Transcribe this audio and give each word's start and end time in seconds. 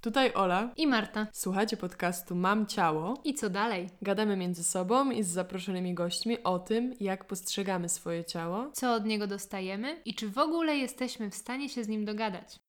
Tutaj 0.00 0.32
Ola. 0.34 0.70
I 0.76 0.86
Marta. 0.86 1.26
Słuchajcie 1.32 1.76
podcastu 1.76 2.34
Mam 2.34 2.66
Ciało. 2.66 3.14
I 3.24 3.34
co 3.34 3.50
dalej? 3.50 3.88
Gadamy 4.02 4.36
między 4.36 4.64
sobą 4.64 5.10
i 5.10 5.22
z 5.22 5.28
zaproszonymi 5.28 5.94
gośćmi 5.94 6.42
o 6.42 6.58
tym, 6.58 6.94
jak 7.00 7.24
postrzegamy 7.24 7.88
swoje 7.88 8.24
ciało. 8.24 8.70
Co 8.72 8.94
od 8.94 9.04
niego 9.04 9.26
dostajemy 9.26 10.00
i 10.04 10.14
czy 10.14 10.28
w 10.28 10.38
ogóle 10.38 10.76
jesteśmy 10.76 11.30
w 11.30 11.34
stanie 11.34 11.68
się 11.68 11.84
z 11.84 11.88
nim 11.88 12.04
dogadać. 12.04 12.60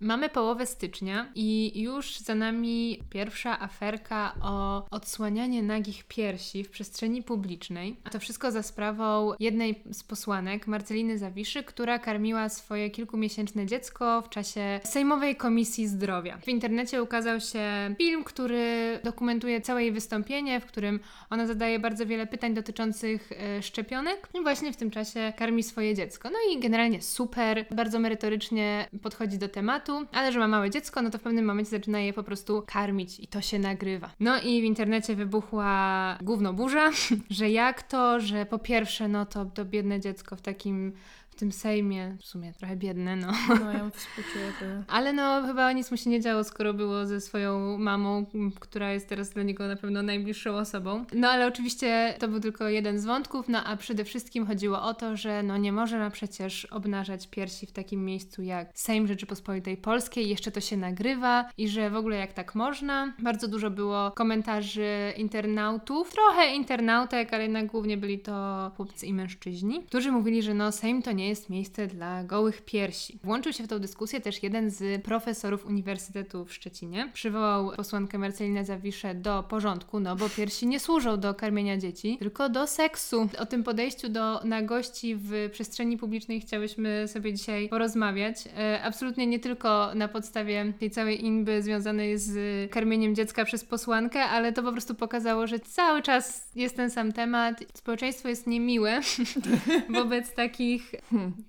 Mamy 0.00 0.28
połowę 0.28 0.66
stycznia 0.66 1.32
i 1.34 1.80
już 1.82 2.18
za 2.18 2.34
nami 2.34 3.02
pierwsza 3.10 3.60
aferka 3.60 4.34
o 4.42 4.84
odsłanianie 4.90 5.62
nagich 5.62 6.04
piersi 6.04 6.64
w 6.64 6.70
przestrzeni 6.70 7.22
publicznej. 7.22 7.96
A 8.04 8.10
to 8.10 8.18
wszystko 8.18 8.50
za 8.50 8.62
sprawą 8.62 9.32
jednej 9.40 9.82
z 9.92 10.02
posłanek, 10.02 10.66
Marceliny 10.66 11.18
Zawiszy, 11.18 11.62
która 11.62 11.98
karmiła 11.98 12.48
swoje 12.48 12.90
kilkumiesięczne 12.90 13.66
dziecko 13.66 14.22
w 14.22 14.28
czasie 14.28 14.80
Sejmowej 14.84 15.36
Komisji 15.36 15.86
Zdrowia. 15.88 16.38
W 16.38 16.48
internecie 16.48 17.02
ukazał 17.02 17.40
się 17.40 17.94
film, 17.98 18.24
który 18.24 19.00
dokumentuje 19.04 19.60
całe 19.60 19.82
jej 19.82 19.92
wystąpienie, 19.92 20.60
w 20.60 20.66
którym 20.66 21.00
ona 21.30 21.46
zadaje 21.46 21.78
bardzo 21.78 22.06
wiele 22.06 22.26
pytań 22.26 22.54
dotyczących 22.54 23.32
e, 23.32 23.62
szczepionek 23.62 24.28
i 24.34 24.42
właśnie 24.42 24.72
w 24.72 24.76
tym 24.76 24.90
czasie 24.90 25.32
karmi 25.36 25.62
swoje 25.62 25.94
dziecko. 25.94 26.30
No 26.30 26.38
i 26.52 26.60
generalnie 26.60 27.02
super, 27.02 27.66
bardzo 27.70 27.98
merytorycznie 27.98 28.88
podchodzi 29.02 29.38
do 29.38 29.48
tematu 29.48 29.87
ale 30.12 30.32
że 30.32 30.38
ma 30.38 30.48
małe 30.48 30.70
dziecko, 30.70 31.02
no 31.02 31.10
to 31.10 31.18
w 31.18 31.22
pewnym 31.22 31.44
momencie 31.44 31.70
zaczyna 31.70 32.00
je 32.00 32.12
po 32.12 32.22
prostu 32.22 32.62
karmić 32.66 33.20
i 33.20 33.26
to 33.26 33.40
się 33.40 33.58
nagrywa. 33.58 34.10
No 34.20 34.40
i 34.40 34.60
w 34.60 34.64
internecie 34.64 35.14
wybuchła 35.14 36.18
gówno 36.22 36.52
burza, 36.52 36.90
że 37.30 37.50
jak 37.50 37.82
to, 37.82 38.20
że 38.20 38.46
po 38.46 38.58
pierwsze, 38.58 39.08
no 39.08 39.26
to, 39.26 39.44
to 39.44 39.64
biedne 39.64 40.00
dziecko 40.00 40.36
w 40.36 40.40
takim 40.40 40.92
tym 41.38 41.52
Sejmie, 41.52 42.16
w 42.20 42.26
sumie 42.26 42.52
trochę 42.52 42.76
biedne, 42.76 43.16
no. 43.16 43.32
No, 43.48 43.72
ja 43.72 43.90
współczuję 43.90 44.52
to. 44.60 44.64
Ale 44.96 45.12
no, 45.12 45.42
chyba 45.46 45.72
nic 45.72 45.90
mu 45.90 45.96
się 45.96 46.10
nie 46.10 46.20
działo, 46.20 46.44
skoro 46.44 46.74
było 46.74 47.06
ze 47.06 47.20
swoją 47.20 47.78
mamą, 47.78 48.26
która 48.60 48.92
jest 48.92 49.08
teraz 49.08 49.30
dla 49.30 49.42
niego 49.42 49.68
na 49.68 49.76
pewno 49.76 50.02
najbliższą 50.02 50.56
osobą. 50.56 51.04
No, 51.12 51.28
ale 51.28 51.46
oczywiście 51.46 52.14
to 52.18 52.28
był 52.28 52.40
tylko 52.40 52.68
jeden 52.68 52.98
z 52.98 53.04
wątków, 53.04 53.48
no 53.48 53.64
a 53.64 53.76
przede 53.76 54.04
wszystkim 54.04 54.46
chodziło 54.46 54.82
o 54.82 54.94
to, 54.94 55.16
że 55.16 55.42
no 55.42 55.56
nie 55.56 55.72
można 55.72 56.10
przecież 56.10 56.64
obnażać 56.64 57.28
piersi 57.28 57.66
w 57.66 57.72
takim 57.72 58.04
miejscu 58.04 58.42
jak 58.42 58.70
Sejm 58.74 59.06
Rzeczypospolitej 59.06 59.76
Polskiej, 59.76 60.28
jeszcze 60.28 60.50
to 60.50 60.60
się 60.60 60.76
nagrywa 60.76 61.50
i 61.58 61.68
że 61.68 61.90
w 61.90 61.96
ogóle 61.96 62.16
jak 62.16 62.32
tak 62.32 62.54
można. 62.54 63.12
Bardzo 63.18 63.48
dużo 63.48 63.70
było 63.70 64.10
komentarzy 64.10 65.12
internautów, 65.16 66.10
trochę 66.10 66.54
internautek, 66.54 67.34
ale 67.34 67.42
jednak 67.42 67.66
głównie 67.66 67.96
byli 67.96 68.18
to 68.18 68.70
chłopcy 68.76 69.06
i 69.06 69.14
mężczyźni, 69.14 69.82
którzy 69.82 70.12
mówili, 70.12 70.42
że 70.42 70.54
no 70.54 70.72
Sejm 70.72 71.02
to 71.02 71.12
nie 71.12 71.27
jest 71.28 71.50
miejsce 71.50 71.86
dla 71.86 72.24
gołych 72.24 72.62
piersi. 72.62 73.18
Włączył 73.24 73.52
się 73.52 73.64
w 73.64 73.68
tę 73.68 73.80
dyskusję 73.80 74.20
też 74.20 74.42
jeden 74.42 74.70
z 74.70 75.02
profesorów 75.02 75.66
Uniwersytetu 75.66 76.44
w 76.44 76.54
Szczecinie. 76.54 77.10
Przywołał 77.12 77.72
posłankę 77.76 78.18
Marcelinę 78.18 78.64
Zawiszę 78.64 79.14
do 79.14 79.42
porządku, 79.42 80.00
no 80.00 80.16
bo 80.16 80.28
piersi 80.28 80.66
nie 80.66 80.80
służą 80.80 81.20
do 81.20 81.34
karmienia 81.34 81.76
dzieci, 81.76 82.16
tylko 82.18 82.48
do 82.48 82.66
seksu. 82.66 83.28
O 83.38 83.46
tym 83.46 83.64
podejściu 83.64 84.08
do 84.08 84.40
nagości 84.44 85.16
w 85.16 85.48
przestrzeni 85.52 85.96
publicznej 85.96 86.40
chciałyśmy 86.40 87.08
sobie 87.08 87.34
dzisiaj 87.34 87.68
porozmawiać. 87.68 88.36
E, 88.58 88.82
absolutnie 88.82 89.26
nie 89.26 89.38
tylko 89.38 89.94
na 89.94 90.08
podstawie 90.08 90.72
tej 90.78 90.90
całej 90.90 91.24
inby 91.24 91.62
związanej 91.62 92.18
z 92.18 92.70
karmieniem 92.70 93.14
dziecka 93.14 93.44
przez 93.44 93.64
posłankę, 93.64 94.24
ale 94.24 94.52
to 94.52 94.62
po 94.62 94.72
prostu 94.72 94.94
pokazało, 94.94 95.46
że 95.46 95.60
cały 95.60 96.02
czas 96.02 96.50
jest 96.56 96.76
ten 96.76 96.90
sam 96.90 97.12
temat. 97.12 97.64
Społeczeństwo 97.74 98.28
jest 98.28 98.46
niemiłe 98.46 99.00
wobec 99.98 100.34
takich 100.34 100.94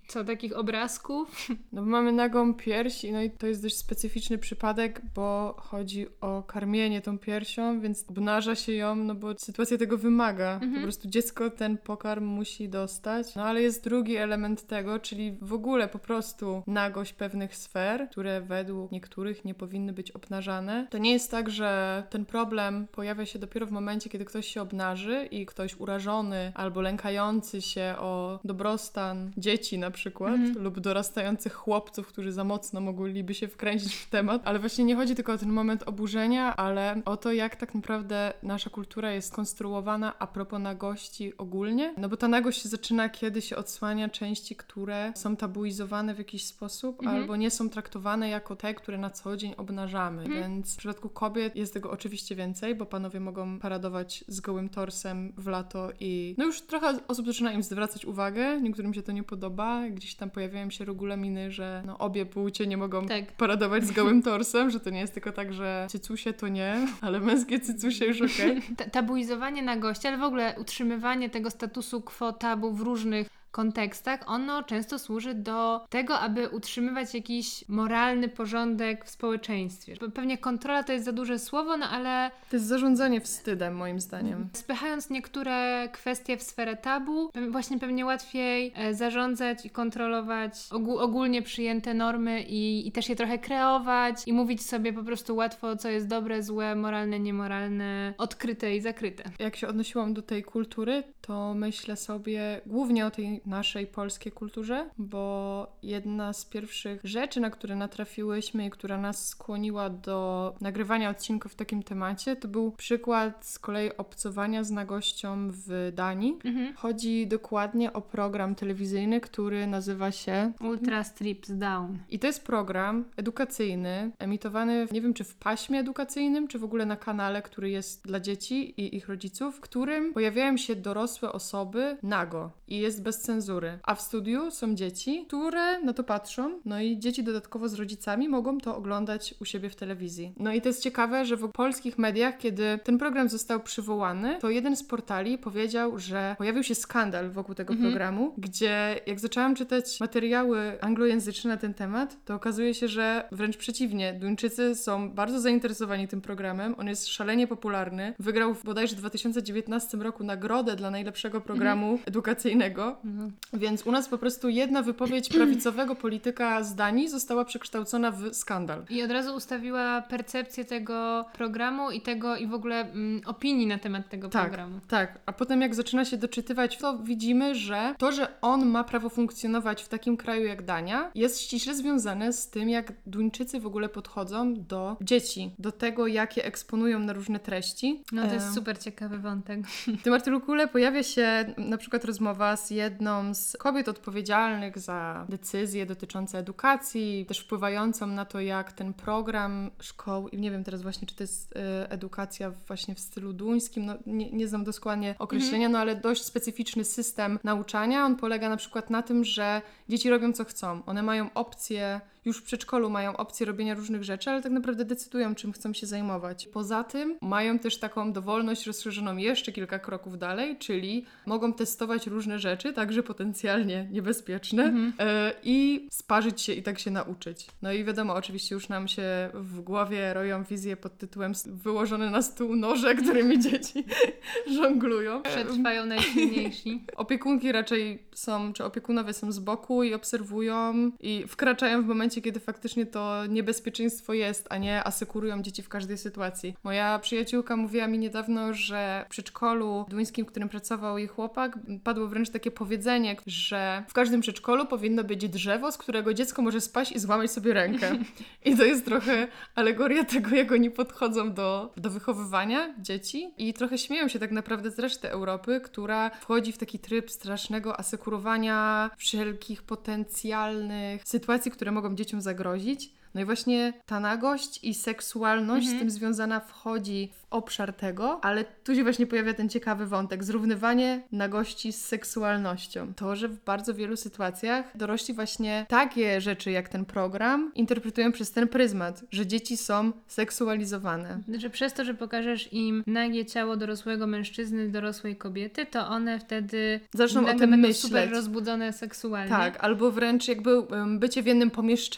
co, 0.08 0.24
takich 0.24 0.58
obrazków? 0.58 1.30
No 1.74 1.82
bo 1.82 1.88
mamy 1.88 2.12
nagą 2.12 2.54
pierś 2.54 3.04
no 3.12 3.22
i 3.22 3.32
to 3.32 3.48
jest 3.48 3.62
dość 3.62 3.78
specyficzny 3.78 4.38
przypadek, 4.38 5.02
bo 5.16 5.56
chodzi 5.58 6.08
o 6.22 6.44
karmienie 6.44 7.02
tą 7.02 7.18
piersią, 7.18 7.82
więc 7.82 8.06
obnaża 8.10 8.56
się 8.56 8.74
ją, 8.74 8.96
no 8.96 9.16
bo 9.16 9.38
sytuacja 9.38 9.78
tego 9.78 9.98
wymaga. 9.98 10.54
Mhm. 10.54 10.74
Po 10.74 10.82
prostu 10.82 11.10
dziecko 11.10 11.50
ten 11.50 11.78
pokarm 11.78 12.26
musi 12.26 12.70
dostać. 12.70 13.36
No 13.36 13.44
ale 13.44 13.62
jest 13.62 13.84
drugi 13.84 14.16
element 14.16 14.68
tego, 14.68 15.00
czyli 15.00 15.38
w 15.42 15.54
ogóle 15.54 15.88
po 15.88 16.00
prostu 16.00 16.64
nagość 16.68 17.14
pewnych 17.14 17.56
sfer, 17.56 18.08
które 18.12 18.42
według 18.42 18.92
niektórych 18.92 19.46
nie 19.46 19.54
powinny 19.54 19.94
być 19.94 20.12
obnażane. 20.12 20.88
To 20.90 20.98
nie 20.98 21.12
jest 21.12 21.32
tak, 21.32 21.50
że 21.50 22.04
ten 22.10 22.26
problem 22.26 22.88
pojawia 22.92 23.26
się 23.26 23.40
dopiero 23.40 23.66
w 23.66 23.72
momencie, 23.72 24.10
kiedy 24.10 24.26
ktoś 24.26 24.48
się 24.48 24.62
obnaży 24.62 25.28
i 25.32 25.46
ktoś 25.46 25.80
urażony 25.80 26.52
albo 26.56 26.82
lękający 26.82 27.62
się 27.62 27.96
o 28.00 28.40
dobrostan 28.44 29.32
dzieci 29.38 29.59
dzieci 29.60 29.78
na 29.78 29.92
przykład 29.92 30.36
mm. 30.36 30.64
lub 30.64 30.80
dorastających 30.80 31.54
chłopców, 31.54 32.08
którzy 32.08 32.32
za 32.32 32.44
mocno 32.44 32.82
mogliby 32.82 33.34
się 33.34 33.48
wkręcić 33.48 33.96
w 33.96 34.10
temat. 34.10 34.42
Ale 34.46 34.60
właśnie 34.60 34.86
nie 34.86 34.96
chodzi 34.96 35.16
tylko 35.16 35.34
o 35.34 35.38
ten 35.38 35.52
moment 35.52 35.84
oburzenia, 35.84 36.56
ale 36.56 37.02
o 37.06 37.18
to, 37.18 37.32
jak 37.32 37.56
tak 37.56 37.76
naprawdę 37.76 38.34
nasza 38.44 38.70
kultura 38.70 39.12
jest 39.12 39.34
konstruowana 39.34 40.20
a 40.20 40.28
propos 40.28 40.60
nagości 40.60 41.38
ogólnie. 41.38 41.94
No 41.98 42.10
bo 42.10 42.18
ta 42.18 42.28
nagość 42.28 42.62
się 42.62 42.70
zaczyna, 42.70 43.10
kiedy 43.10 43.42
się 43.42 43.56
odsłania 43.56 44.10
części, 44.10 44.56
które 44.56 45.14
są 45.16 45.36
tabuizowane 45.36 46.16
w 46.16 46.18
jakiś 46.18 46.46
sposób 46.46 47.02
mm 47.02 47.10
albo 47.10 47.36
nie 47.36 47.52
są 47.52 47.70
traktowane 47.70 48.30
jako 48.30 48.56
te, 48.56 48.74
które 48.74 48.98
na 48.98 49.10
co 49.10 49.38
dzień 49.38 49.54
obnażamy. 49.58 50.24
Mm. 50.24 50.38
Więc 50.38 50.74
w 50.74 50.78
przypadku 50.78 51.10
kobiet 51.10 51.56
jest 51.56 51.74
tego 51.74 51.92
oczywiście 51.92 52.36
więcej, 52.36 52.76
bo 52.76 52.86
panowie 52.86 53.20
mogą 53.20 53.60
paradować 53.60 54.24
z 54.28 54.40
gołym 54.40 54.70
torsem 54.70 55.34
w 55.38 55.48
lato 55.48 55.90
i 56.00 56.36
no 56.38 56.46
już 56.46 56.62
trochę 56.62 57.00
osób 57.08 57.26
zaczyna 57.26 57.52
im 57.52 57.64
zwracać 57.64 58.06
uwagę, 58.06 58.62
niektórym 58.62 58.94
się 58.94 59.02
to 59.02 59.12
nie 59.12 59.24
podoba 59.24 59.39
podoba. 59.40 59.90
Gdzieś 59.90 60.16
tam 60.16 60.30
pojawiają 60.30 60.70
się 60.70 60.86
regulaminy, 60.86 61.52
że 61.52 61.84
no, 61.86 61.98
obie 61.98 62.26
płcie 62.26 62.68
nie 62.68 62.78
mogą 62.78 63.06
tak. 63.06 63.32
paradować 63.32 63.84
z 63.84 63.92
gołym 63.92 64.22
torsem, 64.30 64.70
że 64.70 64.80
to 64.80 64.90
nie 64.90 65.00
jest 65.00 65.14
tylko 65.14 65.32
tak, 65.32 65.54
że 65.54 65.88
cycusie 65.90 66.34
to 66.34 66.48
nie, 66.48 66.88
ale 67.02 67.20
męskie 67.20 67.60
cycusie 67.60 68.06
już 68.06 68.22
okej. 68.22 68.62
Okay. 68.74 68.90
Tabuizowanie 68.90 69.62
na 69.62 69.78
gości, 69.78 70.08
ale 70.08 70.18
w 70.18 70.24
ogóle 70.24 70.56
utrzymywanie 70.60 71.30
tego 71.30 71.50
statusu 71.50 72.02
quo 72.02 72.34
tabu 72.34 72.74
w 72.74 72.82
różnych 72.82 73.28
kontekstach, 73.52 74.20
ono 74.28 74.64
często 74.64 75.00
służy 75.00 75.34
do 75.34 75.86
tego, 75.90 76.20
aby 76.20 76.50
utrzymywać 76.50 77.14
jakiś 77.14 77.68
moralny 77.68 78.30
porządek 78.30 79.06
w 79.06 79.10
społeczeństwie. 79.10 79.96
Pewnie 80.14 80.38
kontrola 80.38 80.84
to 80.84 80.94
jest 80.94 81.06
za 81.06 81.12
duże 81.12 81.40
słowo, 81.40 81.78
no 81.78 81.86
ale. 81.90 82.32
To 82.50 82.56
jest 82.56 82.66
zarządzanie 82.66 83.22
wstydem, 83.22 83.76
moim 83.76 84.00
zdaniem. 84.00 84.50
Spychając 84.54 85.10
niektóre 85.10 85.90
kwestie 85.94 86.38
w 86.38 86.44
sferę 86.44 86.78
tabu, 86.78 87.32
właśnie 87.50 87.80
pewnie 87.80 88.06
łatwiej 88.06 88.74
e, 88.76 88.94
zarządzać 88.94 89.66
i 89.66 89.70
kontrolować 89.70 90.54
ogólnie 91.00 91.42
przyjęte 91.42 91.94
normy 91.94 92.44
i, 92.44 92.88
i 92.88 92.92
też 92.92 93.10
je 93.10 93.16
trochę 93.16 93.38
kreować 93.38 94.28
i 94.28 94.34
mówić 94.34 94.66
sobie 94.66 94.94
po 94.94 95.04
prostu 95.04 95.36
łatwo, 95.36 95.76
co 95.76 95.90
jest 95.90 96.08
dobre, 96.08 96.44
złe, 96.44 96.76
moralne, 96.76 97.20
niemoralne, 97.20 98.14
odkryte 98.18 98.76
i 98.76 98.82
zakryte. 98.82 99.24
Jak 99.40 99.56
się 99.56 99.68
odnosiłam 99.68 100.14
do 100.14 100.22
tej 100.22 100.44
kultury, 100.44 101.04
to 101.22 101.54
myślę 101.54 101.98
sobie 101.98 102.62
głównie 102.66 103.06
o 103.06 103.12
tej 103.12 103.39
naszej 103.46 103.88
polskiej 103.88 104.32
kulturze, 104.32 104.90
bo 104.98 105.68
jedna 105.84 106.34
z 106.34 106.46
pierwszych 106.46 107.02
rzeczy, 107.04 107.40
na 107.40 107.50
które 107.50 107.76
natrafiłyśmy 107.76 108.66
i 108.66 108.70
która 108.70 108.98
nas 108.98 109.28
skłoniła 109.28 109.90
do 109.90 110.56
nagrywania 110.62 111.10
odcinków 111.10 111.52
w 111.52 111.56
takim 111.56 111.84
temacie, 111.84 112.36
to 112.36 112.48
był 112.48 112.72
przykład 112.72 113.46
z 113.46 113.60
kolei 113.60 113.98
obcowania 113.98 114.64
z 114.64 114.72
nagością 114.72 115.50
w 115.52 115.92
Danii. 115.96 116.38
Mhm. 116.46 116.74
Chodzi 116.76 117.28
dokładnie 117.28 117.94
o 117.94 118.02
program 118.02 118.56
telewizyjny, 118.56 119.22
który 119.22 119.68
nazywa 119.68 120.12
się 120.12 120.52
Ultra 120.62 121.04
Strips 121.04 121.52
Down. 121.52 121.98
I 122.10 122.20
to 122.20 122.28
jest 122.28 122.46
program 122.46 123.06
edukacyjny, 123.18 124.12
emitowany, 124.20 124.88
nie 124.92 125.02
wiem 125.02 125.14
czy 125.14 125.24
w 125.24 125.36
paśmie 125.36 125.80
edukacyjnym, 125.80 126.48
czy 126.48 126.60
w 126.60 126.64
ogóle 126.64 126.86
na 126.86 126.96
kanale, 126.96 127.42
który 127.42 127.70
jest 127.70 128.04
dla 128.04 128.20
dzieci 128.20 128.82
i 128.82 128.96
ich 128.96 129.10
rodziców, 129.10 129.56
w 129.56 129.60
którym 129.60 130.14
pojawiają 130.14 130.58
się 130.58 130.76
dorosłe 130.76 131.32
osoby 131.32 131.98
nago 132.04 132.52
i 132.68 132.78
jest 132.78 133.04
bez 133.04 133.22
cenzury. 133.30 133.80
A 133.84 133.96
w 133.96 134.02
studiu 134.02 134.52
są 134.52 134.76
dzieci, 134.76 135.26
które 135.28 135.82
na 135.82 135.94
to 135.94 136.04
patrzą, 136.04 136.60
no 136.66 136.82
i 136.82 137.00
dzieci 137.00 137.24
dodatkowo 137.24 137.70
z 137.70 137.74
rodzicami 137.74 138.30
mogą 138.30 138.58
to 138.58 138.76
oglądać 138.76 139.36
u 139.42 139.46
siebie 139.46 139.70
w 139.70 139.76
telewizji. 139.76 140.34
No 140.38 140.54
i 140.54 140.62
to 140.62 140.70
jest 140.70 140.84
ciekawe, 140.84 141.26
że 141.26 141.36
w 141.36 141.52
polskich 141.52 141.98
mediach, 141.98 142.38
kiedy 142.38 142.80
ten 142.84 142.98
program 142.98 143.30
został 143.30 143.60
przywołany, 143.60 144.38
to 144.42 144.50
jeden 144.50 144.76
z 144.76 144.84
portali 144.84 145.38
powiedział, 145.38 146.00
że 146.00 146.36
pojawił 146.38 146.64
się 146.64 146.76
skandal 146.76 147.30
wokół 147.32 147.56
tego 147.56 147.74
mhm. 147.74 147.92
programu, 147.92 148.34
gdzie 148.38 149.00
jak 149.08 149.20
zaczęłam 149.20 149.56
czytać 149.56 150.00
materiały 150.00 150.82
anglojęzyczne 150.82 151.50
na 151.50 151.58
ten 151.58 151.74
temat, 151.74 152.18
to 152.26 152.36
okazuje 152.36 152.74
się, 152.74 152.88
że 152.88 153.28
wręcz 153.32 153.58
przeciwnie, 153.58 154.14
Duńczycy 154.14 154.76
są 154.76 155.12
bardzo 155.12 155.40
zainteresowani 155.40 156.08
tym 156.08 156.22
programem. 156.22 156.76
On 156.78 156.88
jest 156.88 157.08
szalenie 157.08 157.48
popularny. 157.48 158.14
Wygrał 158.20 158.54
w 158.54 158.64
bodajże 158.64 158.96
2019 158.96 159.98
roku 159.98 160.24
nagrodę 160.24 160.76
dla 160.76 160.92
najlepszego 160.92 161.42
programu 161.42 161.92
mhm. 161.92 162.04
edukacyjnego. 162.08 162.98
Mhm 163.06 163.19
No. 163.20 163.30
Więc 163.60 163.88
u 163.88 163.92
nas 163.92 164.08
po 164.08 164.18
prostu 164.18 164.50
jedna 164.50 164.82
wypowiedź 164.82 165.30
prawicowego 165.38 165.96
polityka 165.96 166.64
z 166.64 166.76
Danii 166.76 167.10
została 167.10 167.46
przekształcona 167.46 168.12
w 168.12 168.34
skandal. 168.34 168.86
I 168.90 169.04
od 169.04 169.12
razu 169.12 169.36
ustawiła 169.36 170.02
percepcję 170.02 170.66
tego 170.66 171.26
programu 171.34 171.92
i 171.92 172.02
tego 172.02 172.36
i 172.36 172.48
w 172.48 172.54
ogóle 172.54 172.80
mm, 172.82 173.22
opinii 173.26 173.68
na 173.68 173.78
temat 173.78 174.10
tego 174.10 174.30
Tak, 174.30 174.44
programu. 174.44 174.80
tak. 174.88 175.20
A 175.26 175.34
potem 175.34 175.62
jak 175.62 175.76
zaczyna 175.76 176.06
się 176.06 176.18
doczytywać, 176.18 176.78
to 176.78 176.98
widzimy, 176.98 177.56
że 177.56 177.96
to, 177.98 178.12
że 178.12 178.42
on 178.42 178.66
ma 178.66 178.84
prawo 178.84 179.10
funkcjonować 179.10 179.84
w 179.84 179.88
takim 179.88 180.18
kraju 180.18 180.46
jak 180.46 180.66
Dania, 180.66 181.12
jest 181.16 181.42
ściśle 181.42 181.76
związane 181.76 182.34
z 182.34 182.50
tym, 182.50 182.70
jak 182.70 182.94
Duńczycy 183.06 183.60
w 183.60 183.66
ogóle 183.66 183.90
podchodzą 183.90 184.54
do 184.54 184.98
dzieci, 185.02 185.52
do 185.60 185.72
tego, 185.72 186.08
jakie 186.08 186.46
eksponują 186.46 187.00
na 187.00 187.14
różne 187.14 187.40
treści. 187.40 188.04
No 188.12 188.28
to 188.28 188.34
jest 188.34 188.54
super 188.54 188.80
ciekawy 188.80 189.18
wątek. 189.18 189.60
W 189.68 190.02
tym 190.02 190.14
artykule 190.14 190.68
pojawia 190.68 191.04
się 191.04 191.54
na 191.58 191.78
przykład 191.78 192.06
rozmowa 192.06 192.56
z 192.58 192.72
jedną 192.72 193.09
z 193.34 193.58
kobiet 193.58 193.90
odpowiedzialnych 193.90 194.80
za 194.80 195.26
decyzje 195.30 195.86
dotyczące 195.86 196.38
edukacji, 196.38 197.26
też 197.28 197.40
wpływającą 197.40 198.08
na 198.08 198.26
to, 198.26 198.40
jak 198.40 198.72
ten 198.72 198.94
program 198.94 199.72
szkoł, 199.80 200.30
i 200.30 200.38
nie 200.38 200.52
wiem 200.52 200.64
teraz 200.64 200.82
właśnie, 200.82 201.08
czy 201.08 201.16
to 201.16 201.24
jest 201.24 201.56
e, 201.56 201.92
edukacja 201.92 202.52
właśnie 202.68 202.96
w 202.96 203.00
stylu 203.00 203.34
duńskim, 203.34 203.86
no 203.86 203.94
nie, 204.06 204.32
nie 204.32 204.48
znam 204.48 204.64
dokładnie 204.64 205.16
określenia, 205.20 205.70
no 205.70 205.80
ale 205.80 205.96
dość 205.96 206.24
specyficzny 206.24 206.84
system 206.84 207.40
nauczania. 207.44 208.06
On 208.06 208.16
polega 208.16 208.50
na 208.50 208.58
przykład 208.58 208.90
na 208.90 209.02
tym, 209.02 209.24
że 209.24 209.62
dzieci 209.90 210.10
robią 210.10 210.34
co 210.34 210.46
chcą. 210.46 210.82
One 210.86 211.04
mają 211.04 211.34
opcję 211.34 212.02
już 212.26 212.38
w 212.38 212.44
przedszkolu 212.44 212.90
mają 212.90 213.18
opcję 213.18 213.46
robienia 213.46 213.76
różnych 213.76 214.04
rzeczy, 214.04 214.30
ale 214.30 214.42
tak 214.42 214.52
naprawdę 214.52 214.86
decydują, 214.86 215.36
czym 215.36 215.52
chcą 215.52 215.74
się 215.74 215.88
zajmować. 215.88 216.48
Poza 216.48 216.84
tym 216.84 217.18
mają 217.22 217.60
też 217.60 217.80
taką 217.80 218.14
dowolność 218.14 218.66
rozszerzoną 218.66 219.18
jeszcze 219.18 219.52
kilka 219.52 219.80
kroków 219.80 220.18
dalej, 220.18 220.58
czyli 220.58 221.06
mogą 221.26 221.54
testować 221.54 222.08
różne 222.08 222.40
rzeczy, 222.40 222.74
także 222.74 223.04
potencjalnie 223.04 223.88
niebezpieczne, 223.92 224.74
e, 225.00 225.34
i 225.44 225.88
sparzyć 225.92 226.42
się 226.42 226.54
i 226.54 226.64
tak 226.64 226.80
się 226.80 226.92
nauczyć. 226.92 227.48
No 227.62 227.74
i 227.74 227.84
wiadomo, 227.84 228.14
oczywiście 228.14 228.56
już 228.56 228.70
nam 228.70 228.88
się 228.88 229.30
w 229.34 229.62
głowie 229.62 230.14
roją 230.14 230.44
wizje 230.44 230.78
pod 230.78 230.98
tytułem 230.98 231.34
wyłożone 231.46 232.10
na 232.10 232.22
stół 232.22 232.56
noże, 232.56 232.96
którymi 232.96 233.40
dzieci 233.50 233.86
żonglują. 234.58 235.22
Przetrwają 235.22 235.86
najsilniejsi. 235.86 236.84
Opiekunki 236.96 237.52
raczej 237.52 238.04
są, 238.14 238.54
czy 238.54 238.64
opiekunowie 238.64 239.14
są 239.14 239.32
z 239.32 239.40
boku 239.40 239.84
i 239.84 239.94
obserwują 239.94 240.92
i 241.00 241.24
wkraczają 241.28 241.84
w 241.84 241.86
momencie, 241.86 242.09
kiedy 242.10 242.40
faktycznie 242.40 242.86
to 242.86 243.26
niebezpieczeństwo 243.26 244.14
jest, 244.14 244.48
a 244.50 244.58
nie 244.58 244.84
asekurują 244.84 245.42
dzieci 245.42 245.64
w 245.64 245.70
każdej 245.70 245.98
sytuacji. 245.98 246.56
Moja 246.64 247.00
przyjaciółka 247.00 247.56
mówiła 247.56 247.88
mi 247.88 248.00
niedawno, 248.00 248.54
że 248.54 249.06
w 249.08 249.10
przedszkolu 249.10 249.86
duńskim, 249.90 250.26
w 250.26 250.30
którym 250.30 250.50
pracował 250.50 250.98
jej 250.98 251.08
chłopak, 251.08 251.60
padło 251.84 252.08
wręcz 252.08 252.30
takie 252.30 252.52
powiedzenie, 252.52 253.16
że 253.26 253.84
w 253.88 253.94
każdym 253.94 254.22
przedszkolu 254.22 254.66
powinno 254.66 255.04
być 255.04 255.30
drzewo, 255.30 255.72
z 255.72 255.78
którego 255.78 256.14
dziecko 256.14 256.42
może 256.42 256.62
spaść 256.62 256.92
i 256.92 257.00
złamać 257.00 257.32
sobie 257.32 257.54
rękę. 257.54 257.92
I 258.46 258.58
to 258.58 258.64
jest 258.64 258.86
trochę 258.86 259.28
alegoria 259.56 260.04
tego, 260.04 260.36
jak 260.36 260.52
oni 260.52 260.72
podchodzą 260.72 261.34
do, 261.34 261.74
do 261.78 261.90
wychowywania 261.90 262.74
dzieci 262.80 263.34
i 263.38 263.54
trochę 263.54 263.78
śmieją 263.78 264.08
się 264.08 264.20
tak 264.20 264.32
naprawdę 264.32 264.72
z 264.72 264.80
reszty 264.80 265.10
Europy, 265.10 265.62
która 265.64 266.10
wchodzi 266.10 266.52
w 266.52 266.58
taki 266.58 266.80
tryb 266.80 267.12
strasznego 267.12 267.80
asekurowania 267.80 268.90
wszelkich 268.98 269.64
potencjalnych 269.64 271.02
sytuacji, 271.06 271.52
które 271.52 271.72
mogą 271.72 271.96
dzieciom 272.00 272.22
zagrozić. 272.22 272.92
No 273.16 273.22
i 273.22 273.26
właśnie 273.26 273.74
ta 273.86 274.00
nagość 274.00 274.64
i 274.64 274.74
seksualność 274.74 275.68
z 275.68 275.80
tym 275.80 275.90
związana 275.90 276.40
wchodzi 276.40 277.12
w 277.14 277.26
obszar 277.30 277.74
tego, 277.74 278.20
ale 278.26 278.46
tu 278.64 278.76
się 278.76 278.84
właśnie 278.84 279.08
pojawia 279.08 279.34
ten 279.34 279.50
ciekawy 279.50 279.86
wątek, 279.86 280.24
zrównywanie 280.24 281.02
nagości 281.12 281.74
z 281.74 281.86
seksualnością. 281.86 282.94
To, 282.94 283.16
że 283.16 283.28
w 283.28 283.44
bardzo 283.44 283.74
wielu 283.74 283.98
sytuacjach 283.98 284.78
dorośli 284.78 285.14
właśnie 285.14 285.66
takie 285.70 286.22
rzeczy 286.22 286.52
jak 286.52 286.70
ten 286.70 286.86
program 286.86 287.52
interpretują 287.56 288.12
przez 288.12 288.32
ten 288.32 288.48
pryzmat, 288.48 289.04
że 289.12 289.28
dzieci 289.28 289.58
są 289.58 289.92
seksualizowane. 290.08 291.20
Że 291.38 291.50
przez 291.50 291.74
to, 291.74 291.86
że 291.86 291.94
pokażesz 291.94 292.54
im 292.54 292.84
nagie 292.88 293.26
ciało 293.26 293.58
dorosłego 293.58 294.08
mężczyzny, 294.08 294.70
dorosłej 294.70 295.16
kobiety, 295.16 295.66
to 295.66 295.88
one 295.88 296.20
wtedy 296.20 296.80
Zaczną 296.94 297.28
o 297.28 297.34
tym 297.34 297.50
myśleć. 297.50 297.78
super 297.78 298.12
rozbudzone 298.12 298.74
seksualnie. 298.74 299.30
Tak, 299.30 299.64
albo 299.64 299.92
wręcz 299.92 300.28
jakby 300.28 300.52
bycie 301.00 301.24
w 301.24 301.26
jednym 301.26 301.52
pomieszczeniu 301.52 301.89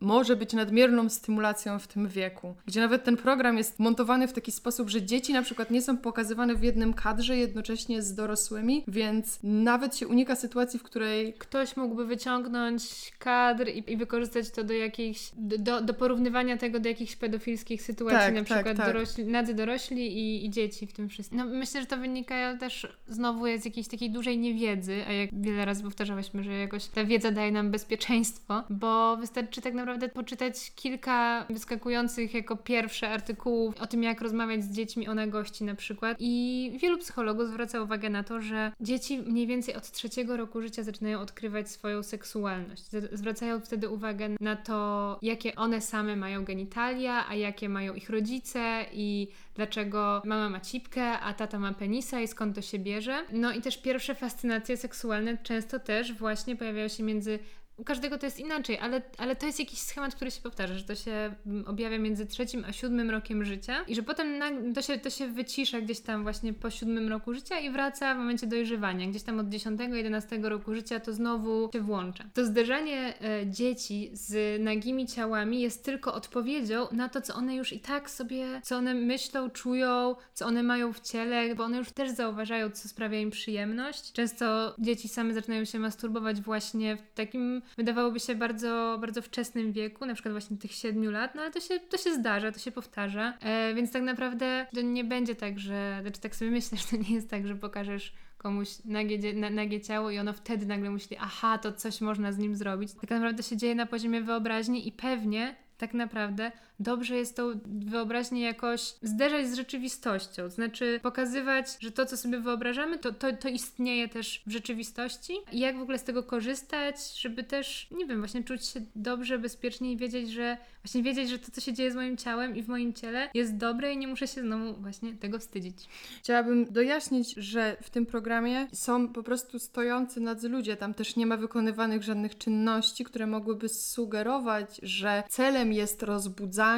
może 0.00 0.36
być 0.36 0.52
nadmierną 0.52 1.08
stymulacją 1.08 1.78
w 1.78 1.86
tym 1.86 2.08
wieku. 2.08 2.54
Gdzie 2.66 2.80
nawet 2.80 3.04
ten 3.04 3.16
program 3.16 3.58
jest 3.58 3.78
montowany 3.78 4.28
w 4.28 4.32
taki 4.32 4.52
sposób, 4.52 4.90
że 4.90 5.02
dzieci 5.02 5.32
na 5.32 5.42
przykład 5.42 5.70
nie 5.70 5.82
są 5.82 5.96
pokazywane 5.96 6.54
w 6.54 6.62
jednym 6.62 6.94
kadrze 6.94 7.36
jednocześnie 7.36 8.02
z 8.02 8.14
dorosłymi, 8.14 8.84
więc 8.88 9.38
nawet 9.42 9.96
się 9.96 10.08
unika 10.08 10.36
sytuacji, 10.36 10.78
w 10.78 10.82
której 10.82 11.34
Ktoś 11.38 11.76
mógłby 11.76 12.06
wyciągnąć 12.06 13.12
kadr 13.18 13.68
i, 13.68 13.92
i 13.92 13.96
wykorzystać 13.96 14.50
to 14.50 14.64
do 14.64 14.72
jakichś, 14.74 15.30
do, 15.36 15.80
do 15.80 15.94
porównywania 15.94 16.56
tego 16.56 16.80
do 16.80 16.88
jakichś 16.88 17.16
pedofilskich 17.16 17.82
sytuacji, 17.82 18.18
Tak, 18.18 18.34
na 18.34 18.40
tak, 18.40 18.44
przykład 18.44 18.76
tak. 18.76 18.86
dorośli, 18.86 19.24
nadzy 19.24 19.54
dorośli 19.54 20.18
i, 20.18 20.46
i 20.46 20.50
dzieci 20.50 20.86
w 20.86 20.92
tym 20.92 21.08
wszystkim. 21.08 21.38
No, 21.38 21.44
myślę, 21.44 21.80
że 21.80 21.86
to 21.86 21.96
wynika 21.96 22.56
też 22.56 22.88
znowu 23.08 23.44
z 23.58 23.64
jakiejś 23.64 23.88
takiej 23.88 24.10
dużej 24.10 24.38
niewiedzy, 24.38 25.04
a 25.08 25.12
jak 25.12 25.30
wiele 25.40 25.64
razy 25.64 25.82
powtarzałyśmy, 25.82 26.44
że 26.44 26.52
jakoś 26.52 26.86
ta 26.86 27.04
wiedza 27.04 27.30
daje 27.30 27.52
nam 27.52 27.70
bezpieczeństwo, 27.70 28.62
bo 28.70 29.11
wystarczy 29.16 29.60
tak 29.60 29.74
naprawdę 29.74 30.08
poczytać 30.08 30.72
kilka 30.74 31.46
wyskakujących 31.50 32.34
jako 32.34 32.56
pierwsze 32.56 33.08
artykułów 33.08 33.74
o 33.80 33.86
tym, 33.86 34.02
jak 34.02 34.20
rozmawiać 34.20 34.64
z 34.64 34.72
dziećmi 34.72 35.08
o 35.08 35.14
nagości 35.14 35.64
na 35.64 35.74
przykład 35.74 36.16
i 36.20 36.72
wielu 36.80 36.98
psychologów 36.98 37.48
zwraca 37.48 37.82
uwagę 37.82 38.10
na 38.10 38.22
to, 38.22 38.40
że 38.40 38.72
dzieci 38.80 39.18
mniej 39.18 39.46
więcej 39.46 39.74
od 39.74 39.90
trzeciego 39.90 40.36
roku 40.36 40.62
życia 40.62 40.82
zaczynają 40.82 41.20
odkrywać 41.20 41.70
swoją 41.70 42.02
seksualność. 42.02 42.82
Zwracają 43.12 43.60
wtedy 43.60 43.88
uwagę 43.88 44.28
na 44.40 44.56
to, 44.56 45.18
jakie 45.22 45.54
one 45.56 45.80
same 45.80 46.16
mają 46.16 46.44
genitalia, 46.44 47.28
a 47.28 47.34
jakie 47.34 47.68
mają 47.68 47.94
ich 47.94 48.10
rodzice 48.10 48.84
i 48.92 49.28
dlaczego 49.54 50.22
mama 50.24 50.48
ma 50.48 50.60
cipkę, 50.60 51.20
a 51.20 51.34
tata 51.34 51.58
ma 51.58 51.72
penisa 51.74 52.20
i 52.20 52.28
skąd 52.28 52.54
to 52.54 52.62
się 52.62 52.78
bierze. 52.78 53.24
No 53.32 53.52
i 53.52 53.60
też 53.60 53.82
pierwsze 53.82 54.14
fascynacje 54.14 54.76
seksualne 54.76 55.38
często 55.38 55.78
też 55.78 56.12
właśnie 56.12 56.56
pojawiają 56.56 56.88
się 56.88 57.02
między 57.02 57.38
u 57.82 57.84
każdego 57.84 58.18
to 58.18 58.26
jest 58.26 58.38
inaczej, 58.38 58.78
ale, 58.78 59.02
ale 59.18 59.36
to 59.36 59.46
jest 59.46 59.58
jakiś 59.58 59.78
schemat, 59.78 60.14
który 60.14 60.30
się 60.30 60.40
powtarza, 60.40 60.74
że 60.74 60.84
to 60.84 60.94
się 60.94 61.34
mm, 61.46 61.66
objawia 61.66 61.98
między 61.98 62.26
trzecim 62.26 62.64
a 62.68 62.72
siódmym 62.72 63.10
rokiem 63.10 63.44
życia 63.44 63.84
i 63.88 63.94
że 63.94 64.02
potem 64.02 64.38
na, 64.38 64.50
to, 64.74 64.82
się, 64.82 64.98
to 64.98 65.10
się 65.10 65.26
wycisza 65.26 65.80
gdzieś 65.80 66.00
tam 66.00 66.22
właśnie 66.22 66.52
po 66.52 66.70
siódmym 66.70 67.08
roku 67.08 67.34
życia 67.34 67.60
i 67.60 67.70
wraca 67.70 68.14
w 68.14 68.18
momencie 68.18 68.46
dojrzewania. 68.46 69.06
Gdzieś 69.06 69.22
tam 69.22 69.38
od 69.38 69.46
10-11 69.46 70.44
roku 70.44 70.74
życia 70.74 71.00
to 71.00 71.12
znowu 71.12 71.70
się 71.72 71.80
włącza. 71.80 72.24
To 72.34 72.46
zderzanie 72.46 73.14
e, 73.20 73.46
dzieci 73.46 74.10
z 74.12 74.62
nagimi 74.62 75.06
ciałami 75.06 75.60
jest 75.60 75.84
tylko 75.84 76.14
odpowiedzią 76.14 76.86
na 76.92 77.08
to, 77.08 77.20
co 77.20 77.34
one 77.34 77.56
już 77.56 77.72
i 77.72 77.80
tak 77.80 78.10
sobie, 78.10 78.60
co 78.64 78.76
one 78.76 78.94
myślą, 78.94 79.50
czują, 79.50 80.16
co 80.34 80.46
one 80.46 80.62
mają 80.62 80.92
w 80.92 81.00
ciele, 81.00 81.54
bo 81.54 81.64
one 81.64 81.78
już 81.78 81.90
też 81.90 82.10
zauważają, 82.10 82.70
co 82.70 82.88
sprawia 82.88 83.18
im 83.18 83.30
przyjemność. 83.30 84.12
Często 84.12 84.74
dzieci 84.78 85.08
same 85.08 85.34
zaczynają 85.34 85.64
się 85.64 85.78
masturbować 85.78 86.40
właśnie 86.40 86.96
w 86.96 87.12
takim, 87.14 87.62
wydawałoby 87.76 88.20
się, 88.20 88.34
bardzo, 88.34 88.98
bardzo 89.00 89.22
wczesnym 89.22 89.72
wieku, 89.72 90.06
na 90.06 90.14
przykład 90.14 90.32
właśnie 90.32 90.56
tych 90.56 90.72
7 90.72 91.10
lat, 91.10 91.34
no 91.34 91.42
ale 91.42 91.50
to 91.50 91.60
się, 91.60 91.80
to 91.80 91.98
się 91.98 92.14
zdarza, 92.14 92.52
to 92.52 92.58
się 92.58 92.72
powtarza, 92.72 93.34
e, 93.40 93.74
więc 93.74 93.92
tak 93.92 94.02
naprawdę 94.02 94.66
to 94.74 94.80
nie 94.80 95.04
będzie 95.04 95.34
tak, 95.34 95.58
że, 95.58 95.98
znaczy 96.02 96.20
tak 96.20 96.36
sobie 96.36 96.50
myślę, 96.50 96.78
że 96.78 96.84
to 96.84 96.96
nie 96.96 97.14
jest 97.14 97.30
tak, 97.30 97.46
że 97.46 97.54
pokażesz 97.54 98.12
komuś 98.38 98.68
nagie, 98.84 99.34
nagie 99.50 99.80
ciało 99.80 100.10
i 100.10 100.18
ono 100.18 100.32
wtedy 100.32 100.66
nagle 100.66 100.90
myśli, 100.90 101.16
aha, 101.20 101.58
to 101.58 101.72
coś 101.72 102.00
można 102.00 102.32
z 102.32 102.38
nim 102.38 102.56
zrobić. 102.56 102.94
Tak 102.94 103.10
naprawdę 103.10 103.42
się 103.42 103.56
dzieje 103.56 103.74
na 103.74 103.86
poziomie 103.86 104.22
wyobraźni 104.22 104.88
i 104.88 104.92
pewnie 104.92 105.56
tak 105.78 105.94
naprawdę 105.94 106.52
dobrze 106.82 107.16
jest 107.16 107.36
tą 107.36 107.60
wyobraźnię 107.64 108.42
jakoś 108.42 108.94
zderzać 109.02 109.48
z 109.48 109.54
rzeczywistością. 109.54 110.50
Znaczy 110.50 111.00
pokazywać, 111.02 111.66
że 111.80 111.90
to, 111.90 112.06
co 112.06 112.16
sobie 112.16 112.40
wyobrażamy, 112.40 112.98
to, 112.98 113.12
to, 113.12 113.36
to 113.36 113.48
istnieje 113.48 114.08
też 114.08 114.42
w 114.46 114.50
rzeczywistości 114.50 115.32
i 115.52 115.58
jak 115.58 115.78
w 115.78 115.82
ogóle 115.82 115.98
z 115.98 116.04
tego 116.04 116.22
korzystać, 116.22 117.20
żeby 117.20 117.44
też, 117.44 117.86
nie 117.90 118.06
wiem, 118.06 118.18
właśnie 118.18 118.44
czuć 118.44 118.64
się 118.66 118.80
dobrze, 118.96 119.38
bezpiecznie 119.38 119.92
i 119.92 119.96
wiedzieć, 119.96 120.30
że 120.30 120.56
właśnie 120.84 121.02
wiedzieć, 121.02 121.30
że 121.30 121.38
to, 121.38 121.52
co 121.52 121.60
się 121.60 121.72
dzieje 121.72 121.92
z 121.92 121.94
moim 121.94 122.16
ciałem 122.16 122.56
i 122.56 122.62
w 122.62 122.68
moim 122.68 122.92
ciele 122.92 123.28
jest 123.34 123.56
dobre 123.56 123.92
i 123.92 123.96
nie 123.96 124.08
muszę 124.08 124.28
się 124.28 124.40
znowu 124.40 124.80
właśnie 124.80 125.14
tego 125.14 125.38
wstydzić. 125.38 125.88
Chciałabym 126.18 126.72
dojaśnić, 126.72 127.34
że 127.34 127.76
w 127.82 127.90
tym 127.90 128.06
programie 128.06 128.66
są 128.72 129.08
po 129.08 129.22
prostu 129.22 129.58
stojący 129.58 130.20
nadzy 130.20 130.48
ludzie. 130.48 130.76
Tam 130.76 130.94
też 130.94 131.16
nie 131.16 131.26
ma 131.26 131.36
wykonywanych 131.36 132.02
żadnych 132.02 132.38
czynności, 132.38 133.04
które 133.04 133.26
mogłyby 133.26 133.68
sugerować, 133.68 134.80
że 134.82 135.22
celem 135.28 135.72
jest 135.72 136.02
rozbudzanie 136.02 136.71